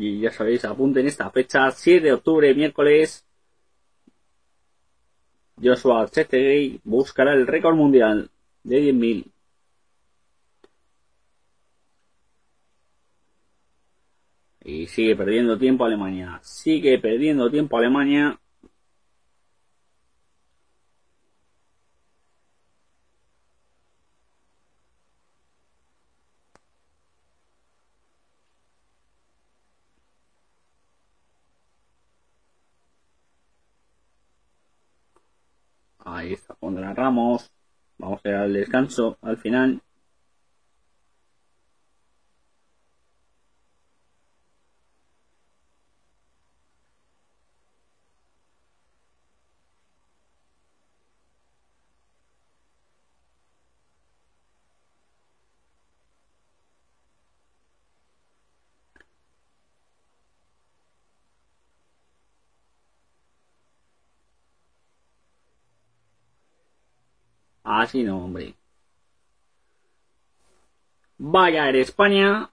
Y 0.00 0.18
ya 0.20 0.30
sabéis, 0.32 0.64
apunten 0.64 1.06
esta 1.06 1.30
fecha, 1.30 1.70
7 1.70 2.06
de 2.06 2.12
octubre, 2.14 2.54
miércoles. 2.54 3.24
Joshua 5.62 6.08
Chetegui 6.10 6.80
buscará 6.84 7.34
el 7.34 7.46
récord 7.46 7.76
mundial 7.76 8.30
de 8.64 8.80
10.000. 8.80 9.30
Y 14.64 14.86
sigue 14.86 15.14
perdiendo 15.16 15.58
tiempo 15.58 15.84
Alemania. 15.84 16.40
Sigue 16.42 16.98
perdiendo 16.98 17.50
tiempo 17.50 17.76
Alemania. 17.76 18.38
Ahí 36.04 36.36
está 37.00 37.04
contra 37.04 37.04
Ramos. 37.04 37.50
Vamos 37.98 38.20
a 38.24 38.28
ir 38.28 38.34
al 38.34 38.52
descanso 38.52 39.18
al 39.22 39.36
final. 39.38 39.80
Así 67.80 68.02
no, 68.02 68.22
hombre. 68.22 68.54
Vaya 71.16 71.64
a 71.64 71.70
España 71.70 72.50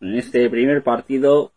en 0.00 0.14
este 0.14 0.48
primer 0.48 0.84
partido. 0.84 1.52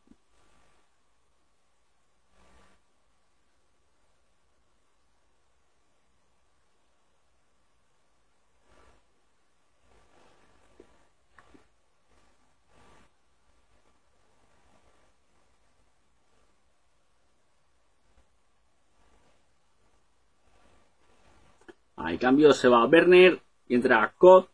Hay 21.95 22.17
cambio, 22.29 22.53
se 22.53 22.67
va 22.67 22.85
Werner 22.85 23.41
y 23.67 23.73
entra 23.73 24.13
Cod. 24.15 24.45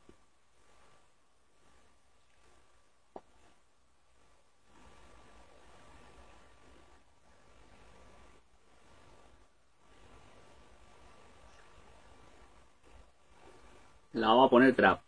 La 14.14 14.34
va 14.34 14.46
a 14.46 14.50
poner 14.50 14.74
Trap. 14.74 15.02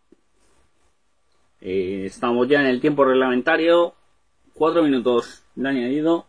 Eh, 1.62 2.04
estamos 2.04 2.46
ya 2.48 2.60
en 2.60 2.66
el 2.66 2.82
tiempo 2.82 3.06
reglamentario. 3.06 3.94
Cuatro 4.52 4.82
minutos 4.82 5.42
de 5.54 5.68
añadido. 5.70 6.26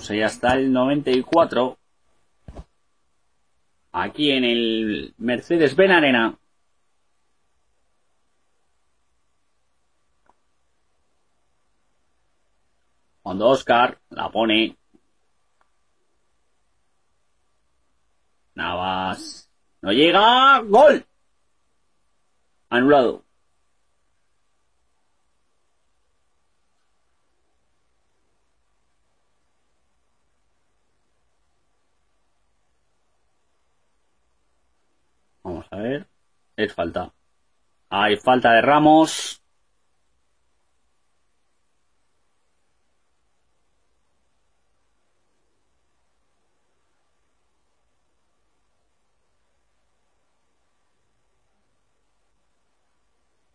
Vamos 0.00 0.10
allá 0.12 0.26
hasta 0.28 0.54
el 0.54 0.72
94. 0.72 1.78
Aquí 3.92 4.30
en 4.30 4.44
el 4.44 5.14
Mercedes-Benz 5.18 5.92
Arena. 5.92 6.38
Cuando 13.20 13.48
Oscar 13.48 14.00
la 14.08 14.30
pone. 14.30 14.78
Navas. 18.54 19.50
No 19.82 19.92
llega. 19.92 20.60
Gol. 20.60 21.04
Anulado. 22.70 23.29
A 35.70 35.76
ver. 35.78 36.06
Es 36.56 36.74
falta. 36.74 37.12
Hay 37.90 38.16
falta 38.16 38.52
de 38.52 38.62
Ramos. 38.62 39.42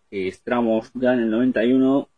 Estamos 0.09 0.91
ya 0.95 1.13
en 1.13 1.19
el 1.19 1.29
91. 1.29 2.09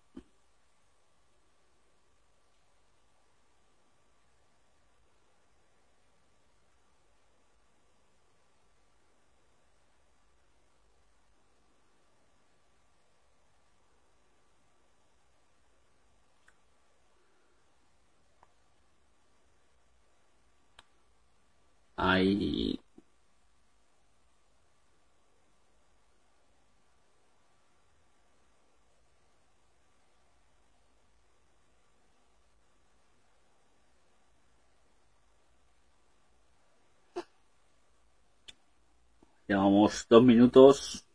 Llevamos 39.47 40.05
dos 40.09 40.23
minutos. 40.23 41.06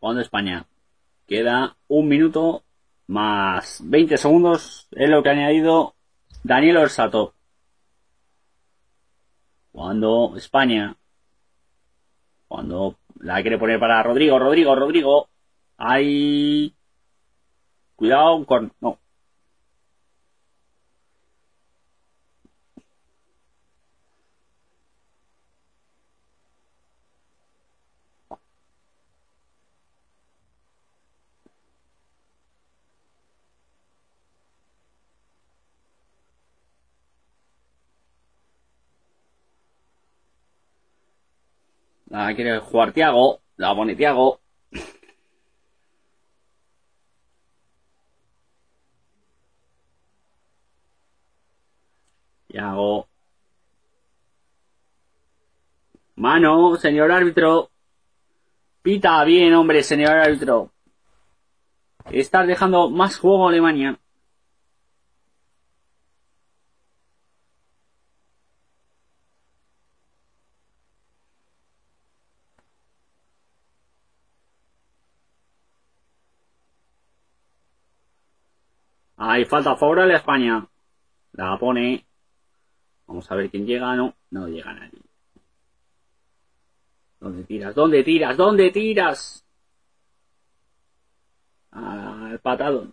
Jugando 0.00 0.22
España. 0.22 0.66
Queda 1.26 1.76
un 1.88 2.08
minuto 2.08 2.64
más 3.06 3.80
20 3.84 4.16
segundos. 4.16 4.88
Es 4.90 5.08
lo 5.08 5.22
que 5.22 5.28
ha 5.28 5.32
añadido 5.32 5.94
Daniel 6.42 6.78
Orsato. 6.78 7.34
Cuando 9.70 10.34
España. 10.36 10.96
Cuando 12.48 12.96
la 13.20 13.40
quiere 13.42 13.58
poner 13.58 13.78
para 13.78 14.02
Rodrigo, 14.02 14.38
Rodrigo, 14.38 14.74
Rodrigo. 14.74 15.28
Hay. 15.76 16.74
Cuidado 17.94 18.44
con. 18.44 18.72
No. 18.80 18.98
La 42.10 42.34
quiere 42.34 42.58
jugar 42.58 42.92
Tiago. 42.92 43.40
La 43.56 43.74
pone 43.74 43.94
Tiago. 43.94 44.40
Tiago. 52.48 53.08
Mano, 56.16 56.76
señor 56.76 57.12
árbitro. 57.12 57.70
Pita 58.82 59.22
bien, 59.24 59.54
hombre, 59.54 59.82
señor 59.82 60.16
árbitro. 60.16 60.72
Estás 62.10 62.46
dejando 62.46 62.90
más 62.90 63.18
juego 63.18 63.46
a 63.46 63.50
Alemania. 63.50 63.98
Hay 79.30 79.44
falta 79.44 79.76
favorable 79.76 80.14
a 80.14 80.16
España. 80.16 80.66
La 81.34 81.56
pone. 81.56 82.04
Vamos 83.06 83.30
a 83.30 83.36
ver 83.36 83.48
quién 83.48 83.64
llega. 83.64 83.94
No, 83.94 84.12
no 84.30 84.48
llega 84.48 84.72
nadie. 84.72 84.98
¿Dónde 87.20 87.44
tiras? 87.44 87.72
¿Dónde 87.76 88.02
tiras? 88.02 88.36
¿Dónde 88.36 88.70
tiras? 88.72 89.44
Al 91.70 92.40
patadón. 92.40 92.92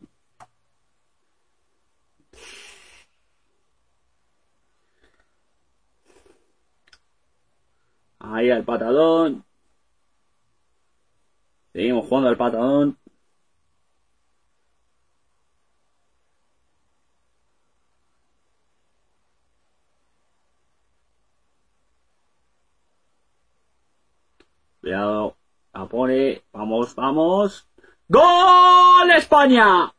Ahí 8.20 8.52
al 8.52 8.64
patadón. 8.64 9.44
Seguimos 11.74 12.06
jugando 12.08 12.30
al 12.30 12.38
patadón. 12.38 12.98
Cuidado. 24.88 25.36
La 25.74 25.86
pone. 25.86 26.44
Vamos, 26.54 26.96
vamos. 26.96 27.68
¡Gol 28.08 29.12
España! 29.18 29.94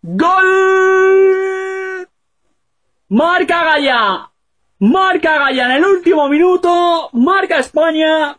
¡Gol! 0.00 2.08
Marca 3.10 3.64
Gaya. 3.64 4.30
Marca 4.78 5.38
Gaya 5.40 5.66
en 5.66 5.72
el 5.72 5.84
último 5.84 6.26
minuto. 6.30 7.10
Marca 7.12 7.58
España. 7.58 8.34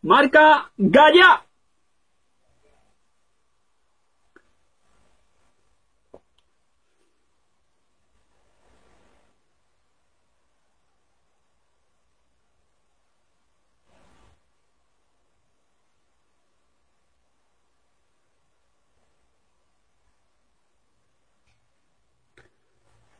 Marca 0.00 0.72
Gaya. 0.78 1.44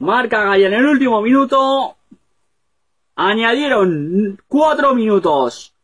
Marca 0.03 0.43
Gaya 0.43 0.67
en 0.67 0.75
el 0.75 0.85
último 0.85 1.23
minuto. 1.23 1.97
Añadieron 3.15 4.37
cuatro 4.49 4.97
minutos. 4.97 5.77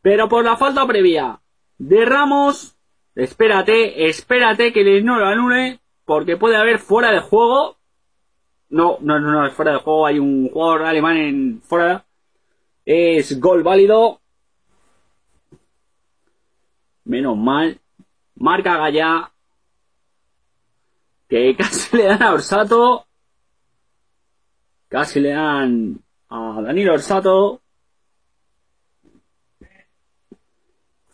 Pero 0.00 0.30
por 0.30 0.42
la 0.42 0.56
falta 0.56 0.86
previa 0.86 1.38
de 1.76 2.06
Ramos, 2.06 2.74
espérate, 3.14 4.08
espérate 4.08 4.72
que 4.72 5.02
no 5.02 5.18
lo 5.18 5.26
anule, 5.26 5.78
porque 6.06 6.38
puede 6.38 6.56
haber 6.56 6.78
fuera 6.78 7.12
de 7.12 7.20
juego. 7.20 7.76
No, 8.70 8.96
no, 9.02 9.20
no, 9.20 9.30
no, 9.30 9.46
es 9.46 9.52
fuera 9.52 9.72
de 9.72 9.78
juego, 9.78 10.06
hay 10.06 10.18
un 10.18 10.48
jugador 10.48 10.86
alemán 10.86 11.18
en 11.18 11.60
fuera. 11.60 12.02
Es 12.86 13.38
gol 13.38 13.62
válido. 13.62 14.22
Menos 17.04 17.36
mal. 17.36 17.78
Marca 18.36 18.78
Gaya 18.78 19.32
que 21.28 21.56
casi 21.56 21.96
le 21.96 22.04
dan 22.04 22.22
a 22.22 22.32
Orsato, 22.32 23.06
casi 24.88 25.20
le 25.20 25.30
dan 25.30 25.98
a 26.28 26.60
Danilo 26.62 26.94
Orsato. 26.94 27.60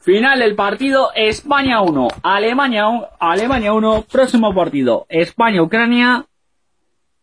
Final 0.01 0.41
del 0.41 0.57
partido, 0.57 1.11
España 1.15 1.81
1, 1.81 2.09
Alemania 2.25 2.89
1, 2.89 3.09
Alemania 3.21 3.73
1, 3.73 4.03
próximo 4.11 4.53
partido, 4.53 5.07
España-Ucrania 5.09 6.27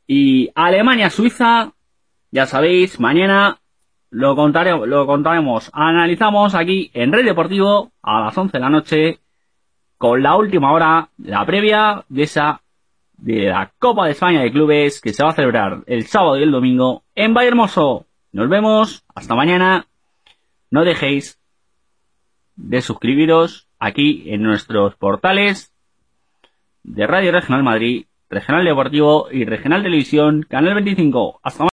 y 0.07 0.49
Alemania-Suiza, 0.55 1.73
ya 2.31 2.45
sabéis, 2.45 2.97
mañana 3.01 3.59
lo 4.11 4.33
contaremos, 4.37 4.87
lo 4.87 5.05
contaremos, 5.05 5.69
analizamos 5.73 6.55
aquí 6.55 6.89
en 6.93 7.11
Red 7.11 7.25
Deportivo 7.25 7.91
a 8.01 8.21
las 8.21 8.37
11 8.37 8.57
de 8.57 8.61
la 8.61 8.69
noche 8.69 9.19
con 9.97 10.23
la 10.23 10.37
última 10.37 10.71
hora, 10.71 11.09
la 11.17 11.45
previa 11.45 12.05
de 12.07 12.23
esa 12.23 12.61
de 13.21 13.47
la 13.47 13.71
Copa 13.79 14.05
de 14.05 14.11
España 14.11 14.41
de 14.41 14.51
Clubes 14.51 15.01
que 15.01 15.13
se 15.13 15.23
va 15.23 15.29
a 15.29 15.35
celebrar 15.35 15.83
el 15.87 16.07
sábado 16.07 16.37
y 16.37 16.43
el 16.43 16.51
domingo 16.51 17.03
en 17.15 17.33
Valle 17.33 17.49
Hermoso. 17.49 18.05
Nos 18.31 18.49
vemos, 18.49 19.03
hasta 19.13 19.35
mañana. 19.35 19.87
No 20.71 20.83
dejéis 20.83 21.39
de 22.55 22.81
suscribiros 22.81 23.67
aquí 23.79 24.23
en 24.27 24.43
nuestros 24.43 24.95
portales 24.95 25.73
de 26.83 27.07
Radio 27.07 27.31
Regional 27.31 27.63
Madrid, 27.63 28.05
Regional 28.29 28.65
Deportivo 28.65 29.27
y 29.31 29.45
Regional 29.45 29.83
Televisión, 29.83 30.45
Canal 30.47 30.75
25. 30.75 31.39
Hasta. 31.43 31.63